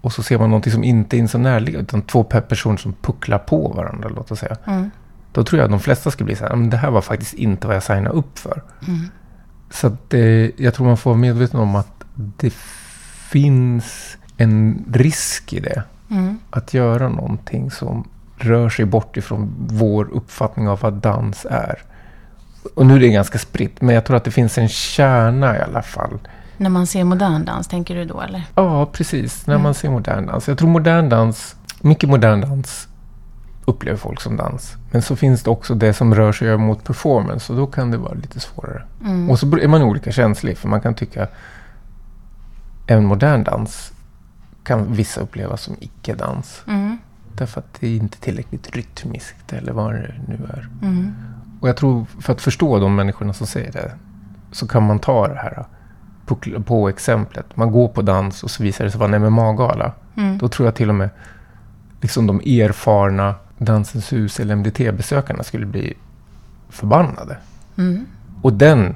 och 0.00 0.12
så 0.12 0.22
ser 0.22 0.38
man 0.38 0.50
någonting 0.50 0.72
som 0.72 0.84
inte 0.84 1.18
är 1.18 1.26
så 1.26 1.38
närliggande. 1.38 1.84
Utan 1.84 2.02
två 2.02 2.24
per 2.24 2.40
person 2.40 2.78
som 2.78 2.92
pucklar 2.92 3.38
på 3.38 3.68
varandra, 3.68 4.08
låt 4.08 4.30
oss 4.30 4.38
säga. 4.38 4.56
Mm. 4.64 4.90
Då 5.32 5.44
tror 5.44 5.58
jag 5.58 5.64
att 5.64 5.70
de 5.70 5.80
flesta 5.80 6.10
skulle 6.10 6.24
bli 6.24 6.36
så 6.36 6.44
här, 6.44 6.56
men 6.56 6.70
det 6.70 6.76
här 6.76 6.90
var 6.90 7.00
faktiskt 7.00 7.34
inte 7.34 7.66
vad 7.66 7.76
jag 7.76 7.82
signade 7.82 8.08
upp 8.08 8.38
för. 8.38 8.62
Mm. 8.88 9.00
Så 9.70 9.86
att, 9.86 10.14
eh, 10.14 10.20
jag 10.62 10.74
tror 10.74 10.86
man 10.86 10.96
får 10.96 11.10
vara 11.10 11.20
medveten 11.20 11.60
om 11.60 11.76
att 11.76 12.04
det 12.14 12.52
finns 13.30 14.18
en 14.42 14.84
risk 14.92 15.52
i 15.52 15.60
det. 15.60 15.82
Mm. 16.10 16.38
Att 16.50 16.74
göra 16.74 17.08
någonting 17.08 17.70
som 17.70 18.08
rör 18.36 18.68
sig 18.68 18.84
bort 18.84 19.16
ifrån 19.16 19.54
vår 19.70 20.08
uppfattning 20.12 20.68
av 20.68 20.80
vad 20.80 20.92
dans 20.94 21.46
är. 21.50 21.82
Och 22.74 22.86
nu 22.86 22.96
är 22.96 23.00
det 23.00 23.08
ganska 23.08 23.38
spritt, 23.38 23.80
men 23.80 23.94
jag 23.94 24.04
tror 24.04 24.16
att 24.16 24.24
det 24.24 24.30
finns 24.30 24.58
en 24.58 24.68
kärna 24.68 25.58
i 25.58 25.60
alla 25.60 25.82
fall. 25.82 26.18
När 26.56 26.70
man 26.70 26.86
ser 26.86 27.04
modern 27.04 27.44
dans, 27.44 27.68
tänker 27.68 27.94
du 27.94 28.04
då 28.04 28.20
eller? 28.20 28.42
Ja, 28.54 28.86
precis. 28.86 29.46
När 29.46 29.54
Mm. 29.54 29.62
man 29.62 29.74
ser 29.74 29.90
modern 29.90 30.26
dans. 30.26 30.48
Jag 30.48 30.58
tror 30.58 30.68
modern 30.68 31.08
dans, 31.08 31.56
mycket 31.80 32.08
modern 32.08 32.40
dans 32.40 32.88
upplever 33.64 33.98
folk 33.98 34.20
som 34.20 34.36
dans. 34.36 34.76
Men 34.90 35.02
så 35.02 35.16
finns 35.16 35.42
det 35.42 35.50
också 35.50 35.74
det 35.74 35.92
som 35.92 36.14
rör 36.14 36.32
sig 36.32 36.56
mot 36.56 36.84
performance 36.84 37.52
och 37.52 37.58
då 37.58 37.66
kan 37.66 37.90
det 37.90 37.96
vara 37.96 38.14
lite 38.14 38.40
svårare. 38.40 38.82
Mm. 39.04 39.30
Och 39.30 39.38
så 39.38 39.56
är 39.58 39.68
man 39.68 39.82
olika 39.82 40.12
känslig 40.12 40.58
för 40.58 40.68
man 40.68 40.80
kan 40.80 40.94
tycka 40.94 41.26
även 42.86 43.04
modern 43.04 43.44
dans 43.44 43.92
kan 44.64 44.92
vissa 44.92 45.20
uppleva 45.20 45.56
som 45.56 45.76
icke-dans. 45.80 46.62
Mm. 46.66 46.98
Därför 47.34 47.60
att 47.60 47.80
det 47.80 47.86
är 47.86 47.96
inte 47.96 48.18
tillräckligt 48.18 48.76
rytmiskt 48.76 49.52
eller 49.52 49.72
vad 49.72 49.94
det 49.94 50.14
nu 50.28 50.38
är. 50.48 50.68
Mm. 50.82 51.12
Och 51.60 51.68
jag 51.68 51.76
tror 51.76 52.06
för 52.20 52.32
att 52.32 52.40
förstå 52.40 52.78
de 52.78 52.94
människorna 52.94 53.32
som 53.32 53.46
säger 53.46 53.72
det 53.72 53.92
så 54.52 54.66
kan 54.66 54.86
man 54.86 54.98
ta 54.98 55.28
det 55.28 55.38
här 55.38 55.64
puckla 56.26 56.60
på 56.60 56.88
exemplet. 56.88 57.56
Man 57.56 57.70
går 57.70 57.88
på 57.88 58.02
dans 58.02 58.42
och 58.42 58.50
så 58.50 58.62
visar 58.62 58.84
det 58.84 58.90
sig 58.90 59.00
vara 59.00 59.16
en 59.16 59.22
MMA-gala. 59.22 59.92
Mm. 60.16 60.38
Då 60.38 60.48
tror 60.48 60.66
jag 60.66 60.74
till 60.74 60.88
och 60.88 60.94
med 60.94 61.10
liksom 62.00 62.26
de 62.26 62.40
erfarna 62.40 63.34
Dansens 63.58 64.12
hus 64.12 64.40
eller 64.40 64.56
MDT-besökarna 64.56 65.42
skulle 65.42 65.66
bli 65.66 65.94
förbannade. 66.68 67.36
Mm. 67.76 68.06
Och 68.42 68.52
den 68.52 68.94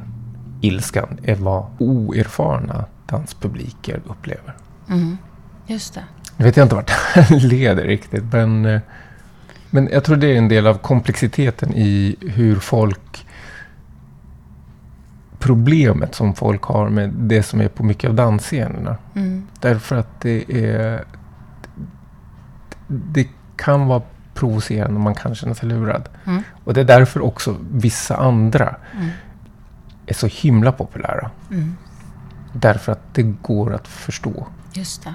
ilskan 0.60 1.18
är 1.22 1.34
vad 1.34 1.66
oerfarna 1.78 2.84
danspubliker 3.06 4.00
upplever. 4.06 4.54
Mm. 4.88 5.16
Just 5.66 5.94
det. 5.94 6.04
Nu 6.36 6.44
vet 6.44 6.56
jag 6.56 6.64
inte 6.64 6.74
vart 6.74 6.90
det 7.14 7.42
leder 7.42 7.84
riktigt, 7.84 8.24
men, 8.32 8.64
eh, 8.64 8.80
men 9.70 9.88
jag 9.92 10.04
tror 10.04 10.16
det 10.16 10.26
är 10.26 10.38
en 10.38 10.48
del 10.48 10.66
av 10.66 10.74
komplexiteten 10.78 11.74
i 11.74 12.16
hur 12.20 12.56
folk... 12.56 13.26
Problemet 15.38 16.14
som 16.14 16.34
folk 16.34 16.62
har 16.62 16.88
med 16.88 17.10
det 17.10 17.42
som 17.42 17.60
är 17.60 17.68
på 17.68 17.82
mycket 17.84 18.08
av 18.08 18.14
dansscenerna. 18.14 18.96
Mm. 19.14 19.46
Därför 19.60 19.96
att 19.96 20.20
det 20.20 20.44
är... 20.48 21.04
Det 22.86 23.28
kan 23.56 23.86
vara 23.86 24.02
provocerande 24.34 24.94
och 24.94 25.00
man 25.00 25.14
kan 25.14 25.34
känna 25.34 25.54
sig 25.54 25.68
lurad. 25.68 26.08
Mm. 26.24 26.42
Och 26.64 26.74
det 26.74 26.80
är 26.80 26.84
därför 26.84 27.20
också 27.20 27.56
vissa 27.72 28.16
andra 28.16 28.76
Mm. 28.94 29.08
är 30.06 30.14
så 30.14 30.26
himla 30.26 30.72
populära. 30.72 31.30
Mm. 31.50 31.76
Därför 32.52 32.92
att 32.92 33.14
det 33.14 33.22
går 33.22 33.74
att 33.74 33.88
förstå. 33.88 34.46
Just 34.72 35.04
det. 35.04 35.14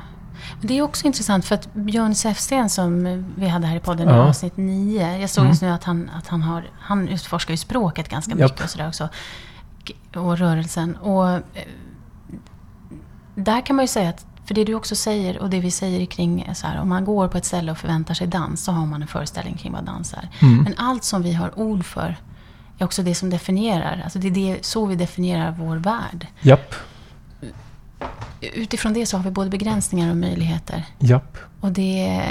Men 0.59 0.67
det 0.67 0.77
är 0.77 0.81
också 0.81 1.05
intressant 1.07 1.45
för 1.45 1.55
att 1.55 1.73
Björn 1.73 2.15
Säfsten 2.15 2.69
som 2.69 3.03
vi 3.37 3.47
hade 3.47 3.67
här 3.67 3.75
i 3.75 3.79
podden 3.79 4.09
i 4.09 4.11
Ja. 4.11 4.17
avsnitt 4.17 4.57
9. 4.57 5.17
Jag 5.17 5.29
såg 5.29 5.41
Mm. 5.41 5.49
just 5.51 5.61
nu 5.61 5.69
att 5.69 5.83
han, 5.83 6.09
att 6.17 6.27
han 6.27 6.41
har, 6.41 6.63
han 6.79 7.07
utforskar 7.07 7.53
ju 7.53 7.57
språket 7.57 8.09
ganska 8.09 8.31
Japp. 8.31 8.39
mycket 8.51 8.63
och 8.63 8.69
sådär 8.69 8.87
också. 8.87 9.09
Och 10.15 10.37
rörelsen. 10.37 10.95
Och 10.95 11.29
eh, 11.29 11.41
där 13.35 13.61
kan 13.65 13.75
man 13.75 13.83
ju 13.83 13.87
säga 13.87 14.09
att, 14.09 14.25
för 14.45 14.53
det 14.55 14.63
du 14.63 14.73
också 14.75 14.95
säger 14.95 15.39
och 15.39 15.49
det 15.49 15.59
vi 15.59 15.71
säger 15.71 16.05
kring 16.05 16.49
så 16.53 16.67
här, 16.67 16.81
om 16.81 16.89
man 16.89 17.05
går 17.05 17.27
på 17.27 17.37
ett 17.37 17.45
ställe 17.45 17.71
och 17.71 17.77
förväntar 17.77 18.13
sig 18.13 18.27
dans 18.27 18.63
så 18.63 18.71
har 18.71 18.85
man 18.85 19.01
en 19.01 19.07
föreställning 19.07 19.57
kring 19.57 19.71
vad 19.73 19.83
dans 19.83 20.13
är. 20.13 20.29
Mm. 20.41 20.63
Men 20.63 20.73
allt 20.77 21.03
som 21.03 21.21
vi 21.21 21.33
har 21.33 21.59
ord 21.59 21.85
för 21.85 22.15
är 22.77 22.85
också 22.85 23.03
det 23.03 23.15
som 23.15 23.29
definierar. 23.29 24.01
Alltså 24.03 24.19
det 24.19 24.27
är 24.27 24.31
det, 24.31 24.65
så 24.65 24.85
vi 24.85 24.95
definierar 24.95 25.51
vår 25.59 25.77
värld. 25.77 26.27
Japp, 26.41 26.75
Utifrån 28.41 28.93
det 28.93 29.05
så 29.05 29.17
har 29.17 29.23
vi 29.23 29.31
både 29.31 29.49
begränsningar 29.49 30.09
och 30.09 30.17
möjligheter. 30.17 30.85
japp. 30.99 31.37
Och 31.59 31.71
det, 31.71 32.21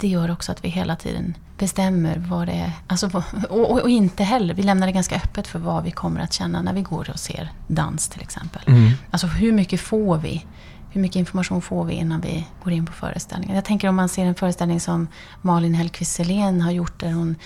det 0.00 0.08
gör 0.08 0.30
också 0.30 0.52
att 0.52 0.64
vi 0.64 0.68
hela 0.68 0.96
tiden 0.96 1.34
bestämmer 1.58 2.18
vad 2.28 2.48
det 2.48 2.52
är. 2.52 2.72
Alltså, 2.86 3.22
och, 3.50 3.82
och, 3.82 3.90
inte 3.90 4.24
heller, 4.24 4.54
vi 4.54 4.62
lämnar 4.62 4.86
det 4.86 4.92
ganska 4.92 5.16
öppet 5.16 5.46
för 5.46 5.58
vad 5.58 5.84
vi 5.84 5.90
kommer 5.90 6.20
att 6.20 6.32
känna 6.32 6.62
när 6.62 6.72
vi 6.72 6.82
går 6.82 7.10
och 7.10 7.18
ser 7.18 7.52
dans 7.66 8.08
till 8.08 8.22
exempel. 8.22 8.62
Mm. 8.66 8.90
Alltså 9.10 9.26
hur 9.26 9.52
mycket 9.52 9.80
får 9.80 10.18
vi? 10.18 10.46
Hur 10.90 11.00
mycket 11.00 11.16
information 11.16 11.62
får 11.62 11.84
vi 11.84 11.94
innan 11.94 12.20
vi 12.20 12.46
går 12.64 12.72
in 12.72 12.86
på 12.86 12.92
föreställningen? 12.92 13.56
Jag 13.56 13.64
tänker 13.64 13.88
om 13.88 13.96
man 13.96 14.08
ser 14.08 14.26
en 14.26 14.34
föreställning 14.34 14.80
som 14.80 15.08
Malin 15.42 15.74
Hellquist 15.74 16.18
har 16.18 16.70
gjort 16.70 17.00
där 17.00 17.12
hon 17.12 17.36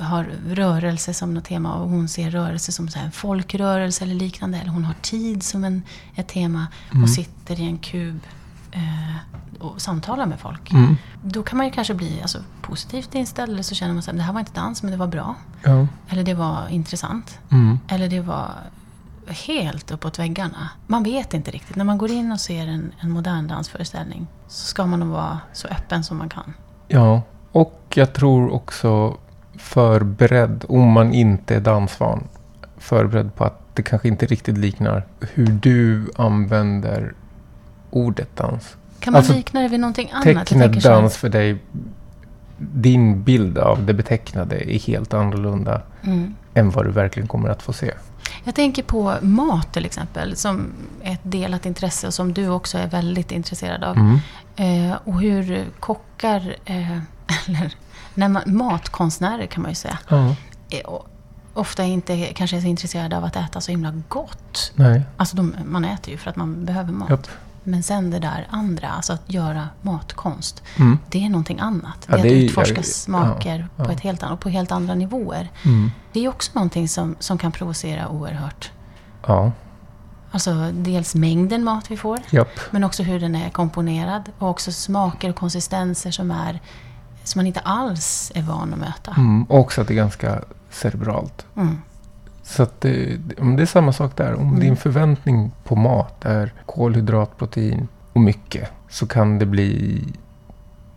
har 0.00 0.24
rörelse 0.48 1.14
som 1.14 1.34
något 1.34 1.44
tema 1.44 1.74
och 1.74 1.88
hon 1.88 2.08
ser 2.08 2.30
rörelse 2.30 2.72
som 2.72 2.88
så 2.88 2.98
en 2.98 3.12
folkrörelse 3.12 4.04
eller 4.04 4.14
liknande. 4.14 4.58
Eller 4.58 4.70
hon 4.70 4.84
har 4.84 4.94
tid 4.94 5.42
som 5.42 5.64
en, 5.64 5.82
ett 6.14 6.28
tema 6.28 6.66
och 7.02 7.10
sitter 7.10 7.60
i 7.60 7.64
en 7.64 7.78
kub 7.78 8.20
eh, 8.72 9.16
och 9.58 9.80
samtalar 9.80 10.26
med 10.26 10.40
folk. 10.40 10.70
Mm. 10.70 10.96
Då 11.22 11.42
kan 11.42 11.56
man 11.56 11.66
ju 11.66 11.72
kanske 11.72 11.94
bli 11.94 12.22
alltså, 12.22 12.38
positivt 12.62 13.14
inställd 13.14 13.52
eller 13.52 13.62
så 13.62 13.74
känner 13.74 13.94
man 13.94 13.98
att 13.98 14.16
det 14.16 14.22
här 14.22 14.32
var 14.32 14.40
inte 14.40 14.52
dans 14.52 14.82
men 14.82 14.92
det 14.92 14.98
var 14.98 15.06
bra. 15.06 15.34
Ja. 15.62 15.86
Eller 16.08 16.22
det 16.22 16.34
var 16.34 16.68
intressant. 16.68 17.38
Mm. 17.50 17.78
Eller 17.88 18.08
det 18.08 18.20
var 18.20 18.50
helt 19.28 19.90
uppåt 19.90 20.18
väggarna. 20.18 20.68
Man 20.86 21.02
vet 21.02 21.34
inte 21.34 21.50
riktigt. 21.50 21.76
När 21.76 21.84
man 21.84 21.98
går 21.98 22.10
in 22.10 22.32
och 22.32 22.40
ser 22.40 22.66
en, 22.66 22.92
en 23.00 23.10
modern 23.10 23.48
dansföreställning 23.48 24.26
så 24.48 24.66
ska 24.66 24.86
man 24.86 25.00
nog 25.00 25.08
vara 25.08 25.38
så 25.52 25.68
öppen 25.68 26.04
som 26.04 26.18
man 26.18 26.28
kan. 26.28 26.54
Ja, 26.88 27.22
och 27.52 27.92
jag 27.94 28.12
tror 28.12 28.50
också 28.50 29.16
förberedd, 29.58 30.64
om 30.68 30.92
man 30.92 31.12
inte 31.14 31.54
är 31.56 31.60
dansvan, 31.60 32.24
förberedd 32.78 33.34
på 33.34 33.44
att 33.44 33.60
det 33.74 33.82
kanske 33.82 34.08
inte 34.08 34.26
riktigt 34.26 34.58
liknar 34.58 35.06
hur 35.20 35.46
du 35.46 36.10
använder 36.16 37.12
ordet 37.90 38.36
dans. 38.36 38.76
Kan 39.00 39.12
man 39.12 39.18
Alltså, 39.18 39.32
likna 39.34 39.60
det 39.60 39.68
vid 39.68 39.80
någonting 39.80 40.10
annat? 40.12 40.50
Här- 40.50 40.82
dans 40.82 41.16
för 41.16 41.28
dig, 41.28 41.58
din 42.58 43.22
bild 43.22 43.58
av 43.58 43.86
det 43.86 43.94
betecknade 43.94 44.74
är 44.74 44.78
helt 44.78 45.14
annorlunda 45.14 45.82
Mm. 46.02 46.34
än 46.54 46.70
vad 46.70 46.84
du 46.86 46.90
verkligen 46.90 47.28
kommer 47.28 47.48
att 47.48 47.62
få 47.62 47.72
se. 47.72 47.94
Jag 48.44 48.54
tänker 48.54 48.82
på 48.82 49.14
mat 49.22 49.72
till 49.72 49.84
exempel, 49.86 50.36
som 50.36 50.66
är 51.02 51.12
ett 51.12 51.20
delat 51.22 51.66
intresse 51.66 52.06
och 52.06 52.14
som 52.14 52.32
du 52.32 52.48
också 52.48 52.78
är 52.78 52.86
väldigt 52.86 53.32
intresserad 53.32 53.84
av. 53.84 53.96
Mm. 53.96 54.18
Eh, 54.90 54.96
och 55.04 55.20
hur 55.20 55.64
kockar, 55.80 56.56
eh, 56.64 56.92
eller 57.48 57.72
när 58.18 58.28
man, 58.28 58.42
matkonstnärer 58.46 59.46
kan 59.46 59.62
man 59.62 59.70
ju 59.70 59.74
säga, 59.74 59.98
Ja, 60.08 60.34
är 60.70 60.90
o- 60.90 61.06
ofta 61.54 61.84
inte 61.84 62.24
kanske 62.24 62.56
är 62.56 62.60
så 62.60 62.66
intresserade 62.66 63.16
av 63.16 63.24
att 63.24 63.36
äta 63.36 63.60
så 63.60 63.70
himla 63.70 63.92
gott. 64.08 64.72
nej, 64.74 65.02
Alltså 65.16 65.36
de, 65.36 65.54
man 65.66 65.84
äter 65.84 66.10
ju 66.10 66.18
för 66.18 66.30
att 66.30 66.36
man 66.36 66.64
behöver 66.64 66.92
mat. 66.92 67.10
japp. 67.10 67.26
Men 67.64 67.82
sen 67.82 68.10
det 68.10 68.18
där 68.18 68.46
andra, 68.50 68.88
alltså 68.88 69.12
att 69.12 69.22
göra 69.32 69.68
matkonst. 69.82 70.62
Mm. 70.76 70.98
Det 71.10 71.24
är 71.24 71.28
någonting 71.28 71.58
annat. 71.60 72.06
Ja, 72.08 72.14
det 72.16 72.20
är 72.20 72.22
det 72.22 72.28
att 72.28 72.32
är- 72.34 72.44
utforska 72.44 72.76
ja, 72.76 72.82
smaker 72.82 73.68
ja. 73.76 73.84
På, 73.84 73.90
ett 73.90 74.00
helt, 74.00 74.22
och 74.22 74.40
på 74.40 74.48
helt 74.48 74.72
andra 74.72 74.94
nivåer. 74.94 75.48
Mm. 75.64 75.90
Det 76.12 76.24
är 76.24 76.28
också 76.28 76.50
någonting 76.54 76.88
som, 76.88 77.16
som 77.18 77.38
kan 77.38 77.52
provocera 77.52 78.08
oerhört. 78.08 78.70
Ja, 79.26 79.52
Alltså 80.30 80.70
dels 80.72 81.14
mängden 81.14 81.64
mat 81.64 81.90
vi 81.90 81.96
får, 81.96 82.18
japp. 82.30 82.48
men 82.70 82.84
också 82.84 83.02
hur 83.02 83.20
den 83.20 83.34
är 83.34 83.50
komponerad. 83.50 84.22
Och 84.38 84.48
också 84.48 84.72
smaker 84.72 85.30
och 85.30 85.36
konsistenser 85.36 86.10
som, 86.10 86.30
är, 86.30 86.60
som 87.28 87.38
man 87.38 87.46
inte 87.46 87.60
alls 87.60 88.32
är 88.34 88.42
van 88.42 88.72
att 88.72 88.78
möta. 88.78 89.14
Mm. 89.16 89.46
Också 89.48 89.80
att 89.80 89.88
det 89.88 89.94
är 89.94 89.96
ganska 89.96 90.40
cerebralt. 90.70 91.46
Mm. 91.56 91.76
Så 92.42 92.66
det, 92.78 93.16
det- 93.16 93.62
är 93.62 93.66
samma 93.66 93.92
sak 93.92 94.16
där. 94.16 94.34
Om 94.34 94.48
Mm. 94.48 94.60
din 94.60 94.76
förväntning 94.76 95.52
på 95.64 95.76
mat 95.76 96.24
är 96.24 96.52
kolhydrat, 96.66 97.36
protein 97.38 97.88
och 98.12 98.20
mycket. 98.20 98.70
Så 98.88 99.06
kan 99.06 99.38
det 99.38 99.46
bli... 99.46 100.04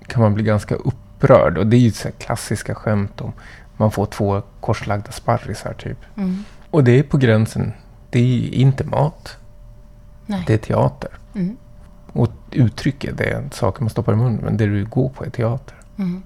Kan 0.08 0.22
man 0.22 0.34
bli 0.34 0.44
ganska 0.44 0.76
upprörd. 0.76 1.58
Och 1.58 1.68
det 1.68 1.76
är 1.78 1.80
ju 1.82 1.92
så 1.92 2.10
klassiska 2.12 2.76
skämt 2.76 3.22
om 3.22 3.34
man 3.78 3.92
får 3.92 4.06
två 4.06 4.42
korslagda 4.60 5.12
sparrisar 5.12 5.74
typ. 5.74 5.98
Mm. 6.18 6.44
Och 6.72 6.84
det 6.84 7.00
är 7.00 7.04
på 7.04 7.18
gränsen. 7.18 7.74
Det 8.10 8.20
är 8.20 8.54
inte 8.54 8.84
mat. 8.84 9.38
Nej. 10.26 10.44
Det 10.48 10.54
är 10.54 10.58
teater. 10.58 11.10
Mm. 11.36 11.58
Och 12.14 12.32
uttrycket 12.52 13.18
det 13.18 13.24
är 13.24 13.50
saker 13.52 13.82
man 13.84 13.90
stoppar 13.90 14.14
i 14.14 14.16
munnen. 14.16 14.40
Men 14.44 14.58
det 14.58 14.66
du 14.66 14.86
går 14.86 15.10
på 15.10 15.26
är 15.26 15.30
teater. 15.30 15.76
Mm. 16.02 16.24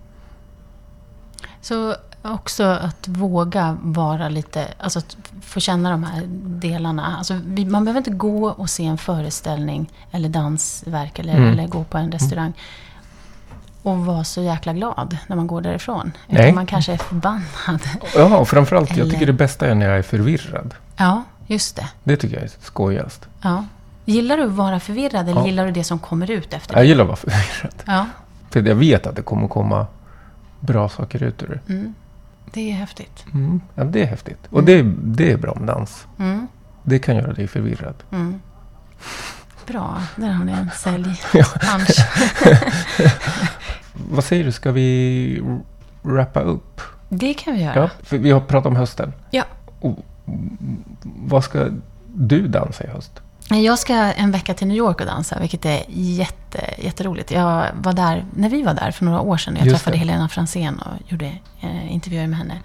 Så 1.62 1.96
också 2.22 2.64
att 2.64 3.08
våga 3.08 3.78
vara 3.82 4.30
lite, 4.30 4.68
alltså 4.80 5.00
att 5.00 5.18
få 5.42 5.60
känna 5.60 5.92
de 5.92 6.04
här 6.04 6.24
delarna. 6.46 7.16
Alltså, 7.18 7.40
vi, 7.46 7.66
man 7.66 7.86
behöver 7.86 7.98
inte 8.00 8.12
gå 8.12 8.46
och 8.50 8.70
se 8.70 8.86
en 8.86 8.98
föreställning 8.98 9.90
eller 10.12 10.30
dansverk 10.30 11.20
eller, 11.20 11.36
Mm. 11.36 11.52
eller 11.52 11.68
gå 11.68 11.84
på 11.84 11.98
en 11.98 12.12
restaurang 12.12 12.54
och 13.84 14.06
vara 14.06 14.24
så 14.24 14.42
jäkla 14.42 14.74
glad 14.74 15.18
när 15.28 15.36
man 15.36 15.48
går 15.48 15.62
därifrån. 15.62 16.12
Nej. 16.28 16.44
Utan 16.44 16.56
man 16.56 16.66
kanske 16.66 16.94
är 16.94 16.98
förbannad. 16.98 17.82
Ja, 18.16 18.38
och 18.38 18.48
framförallt, 18.50 18.90
jag 18.90 19.00
Eller- 19.00 19.12
tycker 19.12 19.26
det 19.26 19.34
bästa 19.34 19.68
är 19.68 19.76
när 19.76 19.86
jag 19.90 19.98
är 19.98 20.02
förvirrad. 20.04 20.74
Ja, 20.98 21.24
just 21.48 21.76
det. 21.76 21.88
Det 22.04 22.18
tycker 22.18 22.36
jag 22.36 22.44
är 22.44 22.52
skojigast. 22.62 23.26
Ja. 23.42 23.66
Gillar 24.06 24.38
du 24.38 24.44
att 24.44 24.52
vara 24.52 24.80
förvirrad 24.80 25.30
eller 25.30 25.42
Ja. 25.42 25.46
gillar 25.46 25.66
du 25.66 25.72
det 25.72 25.84
som 25.84 26.00
kommer 26.00 26.32
ut 26.32 26.54
efter 26.54 26.76
Jag 26.76 26.86
gillar 26.86 27.04
att 27.04 27.08
vara 27.08 27.18
förvirrad. 27.32 27.74
Ja, 27.86 28.06
För 28.56 28.68
jag 28.68 28.76
vet 28.76 29.08
att 29.08 29.16
det 29.16 29.22
kommer 29.22 29.48
komma 29.48 29.88
bra 30.60 30.90
saker 30.90 31.24
ut 31.24 31.44
ur 31.44 31.48
det. 31.48 31.74
mm. 31.74 31.94
det 32.54 32.72
är 32.72 32.74
häftigt. 32.74 33.26
Mm. 33.34 33.62
Ja, 33.76 33.84
det 33.84 34.02
är 34.02 34.06
häftigt. 34.06 34.38
Och 34.50 34.64
det, 34.64 34.84
det 35.04 35.32
är 35.32 35.38
bra 35.38 35.56
med 35.56 35.68
dans. 35.68 36.08
Mm. 36.20 36.48
Det 36.84 37.00
kan 37.00 37.16
göra 37.16 37.34
dig 37.34 37.48
förvirrad. 37.48 37.96
Mm. 38.12 38.42
Bra, 39.68 40.02
där 40.16 40.30
har 40.30 40.46
ni 40.46 40.52
en 40.52 40.70
sälj. 40.76 41.22
Vad 44.10 44.24
säger 44.24 44.44
du, 44.44 44.52
ska 44.52 44.72
vi 44.72 45.42
wrappa 46.02 46.42
upp? 46.42 46.82
Det 47.10 47.34
kan 47.34 47.54
vi 47.54 47.64
göra. 47.64 47.76
Ja, 47.76 47.90
för 48.04 48.18
vi 48.18 48.32
har 48.32 48.42
pratat 48.42 48.66
om 48.66 48.76
hösten. 48.76 49.14
Ja. 49.32 49.44
Och, 49.80 50.06
mm, 50.28 50.84
vad 51.04 51.44
ska 51.44 51.70
du 52.14 52.48
dansa 52.48 52.84
i 52.84 52.88
höst? 52.88 53.22
Jag 53.50 53.80
ska 53.80 53.94
en 53.94 54.32
vecka 54.32 54.54
till 54.54 54.68
New 54.68 54.78
York 54.78 55.00
och 55.00 55.06
dansa, 55.06 55.40
vilket 55.40 55.66
är 55.66 55.84
jätte, 55.88 56.74
jätteroligt. 56.78 57.32
Jag 57.32 57.68
var 57.76 57.94
där, 57.94 58.26
när 58.36 58.50
vi 58.50 58.64
var 58.64 58.74
där 58.74 58.92
för 58.92 59.06
några 59.06 59.22
år 59.22 59.38
sedan, 59.38 59.56
jag 59.56 59.66
Just 59.66 59.76
träffade 59.76 59.96
det. 59.96 60.00
Helena 60.00 60.30
Fransén 60.30 60.80
och 60.80 61.12
gjorde 61.12 61.26
eh, 61.62 61.94
intervjuer 61.94 62.28
med 62.28 62.38
henne, 62.38 62.60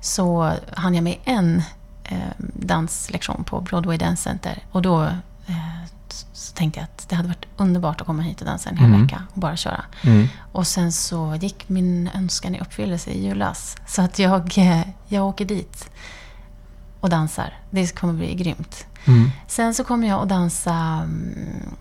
så 0.00 0.52
hann 0.74 0.94
jag 0.94 1.04
med 1.04 1.16
en 1.24 1.62
eh, 2.04 2.18
danslektion 2.38 3.44
på 3.44 3.60
Broadway 3.60 3.96
Dance 3.96 4.22
Center. 4.22 4.62
Och 4.72 4.82
då 4.82 5.02
eh, 5.46 5.84
så 6.32 6.54
tänkte 6.54 6.80
jag 6.80 6.84
att 6.84 7.08
det 7.08 7.14
hade 7.16 7.28
varit 7.28 7.46
underbart 7.56 8.00
att 8.00 8.06
komma 8.06 8.22
hit 8.22 8.40
och 8.40 8.46
dansa 8.46 8.70
en 8.70 8.76
hel 8.76 8.86
Mm. 8.86 9.02
vecka 9.02 9.22
och 9.34 9.40
bara 9.40 9.56
köra. 9.56 9.84
Mm. 10.02 10.28
Och 10.52 10.66
sen 10.66 10.92
så 10.92 11.38
gick 11.40 11.68
min 11.68 12.10
önskan 12.14 12.54
i 12.54 12.60
uppfyllelse 12.60 13.10
i 13.10 13.26
julas. 13.26 13.76
Så 13.86 14.02
att 14.02 14.18
jag, 14.18 14.58
eh, 14.58 14.80
jag 15.08 15.26
åker 15.26 15.44
dit 15.44 15.90
och 17.00 17.10
dansar. 17.10 17.54
Det 17.70 17.94
kommer 17.98 18.12
bli 18.12 18.34
grymt. 18.34 18.86
Mm. 19.06 19.30
Sen 19.46 19.74
så 19.74 19.84
kommer 19.84 20.08
jag 20.08 20.22
att 20.22 20.28
dansa 20.28 20.74
mm, 20.74 21.76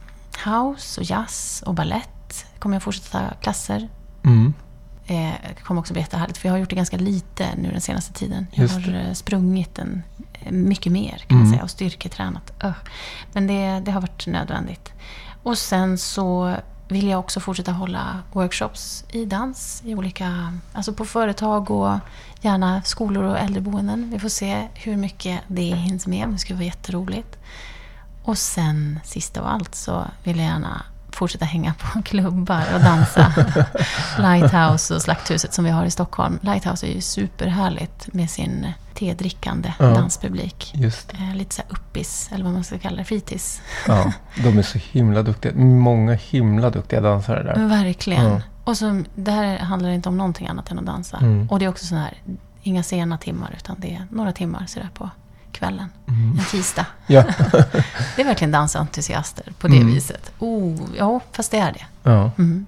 house 0.46 1.02
och 1.02 1.06
jazz 1.10 1.64
och 1.66 1.74
ballett. 1.74 2.46
Kommer 2.60 2.76
jag 2.76 2.84
fortsätta 2.84 3.20
ta 3.20 3.36
klasser. 3.42 3.90
Mm. 4.24 4.54
Eh, 5.08 5.34
kommer 5.64 5.80
också 5.82 5.94
bli 5.94 6.02
jättehärligt 6.02 6.38
för 6.38 6.48
jag 6.50 6.54
har 6.54 6.60
gjort 6.60 6.70
det 6.70 6.76
ganska 6.76 6.98
lite 6.98 7.56
nu 7.58 7.72
den 7.72 7.82
senaste 7.82 8.14
tiden. 8.14 8.48
Jag 8.52 8.68
har 8.68 8.96
eh, 8.96 9.14
sprungit 9.14 9.80
en, 9.80 10.04
eh, 10.34 10.52
mycket 10.52 10.92
mer 10.92 11.18
kan 11.28 11.38
man 11.38 11.46
Mm. 11.46 11.52
säga 11.54 11.64
och 11.64 11.70
styrketränat. 11.70 12.52
Öh. 12.64 12.72
Men 13.34 13.48
det, 13.48 13.82
det 13.86 13.92
har 13.92 14.02
varit 14.02 14.28
nödvändigt. 14.28 14.94
Och 15.44 15.58
sen 15.58 15.98
så 15.98 16.56
vill 16.88 17.08
jag 17.08 17.20
också 17.20 17.40
fortsätta 17.40 17.72
hålla 17.72 18.20
workshops 18.32 19.06
i 19.10 19.26
dans 19.26 19.82
i 19.86 19.96
olika, 19.96 20.54
alltså 20.74 20.94
på 20.94 21.06
företag 21.06 21.72
och 21.72 21.98
gärna 22.46 22.82
skolor 22.84 23.24
och 23.24 23.40
äldreboenden. 23.40 24.10
Vi 24.14 24.20
får 24.20 24.30
se 24.30 24.68
hur 24.74 24.98
mycket 24.98 25.40
det 25.48 25.62
hinns 25.62 26.08
med. 26.08 26.30
Det 26.30 26.38
skulle 26.38 26.56
vara 26.58 26.66
jätteroligt. 26.66 27.38
Och 28.24 28.38
sen, 28.38 29.00
sist 29.04 29.38
av 29.38 29.46
allt, 29.46 29.76
så 29.76 30.06
vill 30.24 30.38
jag 30.38 30.46
gärna 30.46 30.82
fortsätta 31.12 31.46
hänga 31.46 31.74
på 31.74 32.02
klubbar 32.06 32.64
och 32.74 32.80
dansa. 32.80 33.34
Lighthouse 34.20 34.96
och 34.96 35.02
Slakthuset 35.02 35.54
som 35.54 35.66
vi 35.66 35.72
har 35.72 35.86
i 35.86 35.92
Stockholm. 35.92 36.40
Lighthouse 36.42 36.88
är 36.88 36.92
ju 36.92 37.02
superhärligt 37.02 38.14
med 38.14 38.30
sin 38.30 38.68
tedrickande 38.94 39.74
Ja. 39.80 39.86
danspublik. 39.86 40.72
Just. 40.76 41.14
Eh, 41.14 41.36
lite 41.36 41.56
så 41.56 41.62
här 41.62 41.72
uppis, 41.72 42.30
eller 42.34 42.44
vad 42.44 42.54
man 42.54 42.64
ska 42.64 42.78
kalla 42.80 42.98
det, 42.98 43.04
fritids. 43.04 43.62
Ja, 43.88 44.12
de 44.44 44.58
är 44.58 44.62
så 44.64 44.78
himla 44.92 45.22
duktiga. 45.24 45.54
Många 45.56 46.14
himla 46.14 46.70
duktiga 46.70 47.02
dansare 47.02 47.44
där. 47.44 47.68
Verkligen. 47.84 48.26
Ja. 48.26 48.42
Och 48.66 48.78
så, 48.78 49.04
det 49.16 49.32
här 49.32 49.58
handlar 49.60 49.90
inte 49.90 50.10
om 50.10 50.18
någonting 50.18 50.48
annat 50.48 50.72
än 50.72 50.80
att 50.80 50.86
dansa. 50.86 51.18
Mm. 51.18 51.50
Och 51.50 51.60
det 51.60 51.66
är 51.66 51.70
också 51.70 51.86
så 51.86 51.96
här, 51.96 52.14
inga 52.64 52.84
sena 52.84 53.18
timmar, 53.18 53.56
utan 53.58 53.76
det 53.80 53.96
är 53.96 54.08
några 54.12 54.32
timmar 54.32 54.66
sådär 54.68 54.90
på 54.94 55.10
kvällen. 55.52 55.90
Mm. 56.08 56.40
En 56.40 56.46
tisdag. 56.46 56.86
Ja. 57.08 57.24
Det 58.16 58.22
är 58.22 58.26
verkligen 58.26 58.52
dansentusiaster 58.52 59.54
på 59.60 59.68
det 59.68 59.76
Mm. 59.78 59.94
viset. 59.94 60.32
Oh, 60.40 60.80
ja, 60.98 61.20
fast 61.32 61.52
det 61.52 61.58
är 61.58 61.72
det. 61.74 61.86
ja. 62.04 62.32
Mm. 62.38 62.66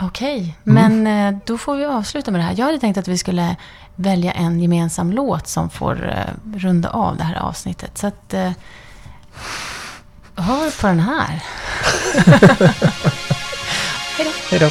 Okej, 0.00 0.56
Mm. 0.66 1.02
men 1.02 1.34
eh, 1.34 1.40
då 1.46 1.58
får 1.58 1.76
vi 1.76 1.84
avsluta 1.84 2.30
med 2.30 2.40
det 2.40 2.44
här. 2.44 2.54
Jag 2.58 2.66
hade 2.66 2.78
tänkt 2.78 2.96
att 2.98 3.08
vi 3.08 3.18
skulle 3.18 3.56
välja 3.96 4.32
en 4.32 4.60
gemensam 4.60 5.12
låt 5.12 5.46
som 5.46 5.70
får 5.70 6.08
eh, 6.10 6.56
runda 6.58 6.88
av 6.90 7.16
det 7.16 7.24
här 7.24 7.34
avsnittet. 7.36 7.98
Så 7.98 8.06
att... 8.06 8.34
Eh, 8.34 8.50
hör 10.36 10.80
på 10.80 10.86
den 10.86 11.00
här. 11.00 11.42
Hej 14.50 14.58
då. 14.60 14.70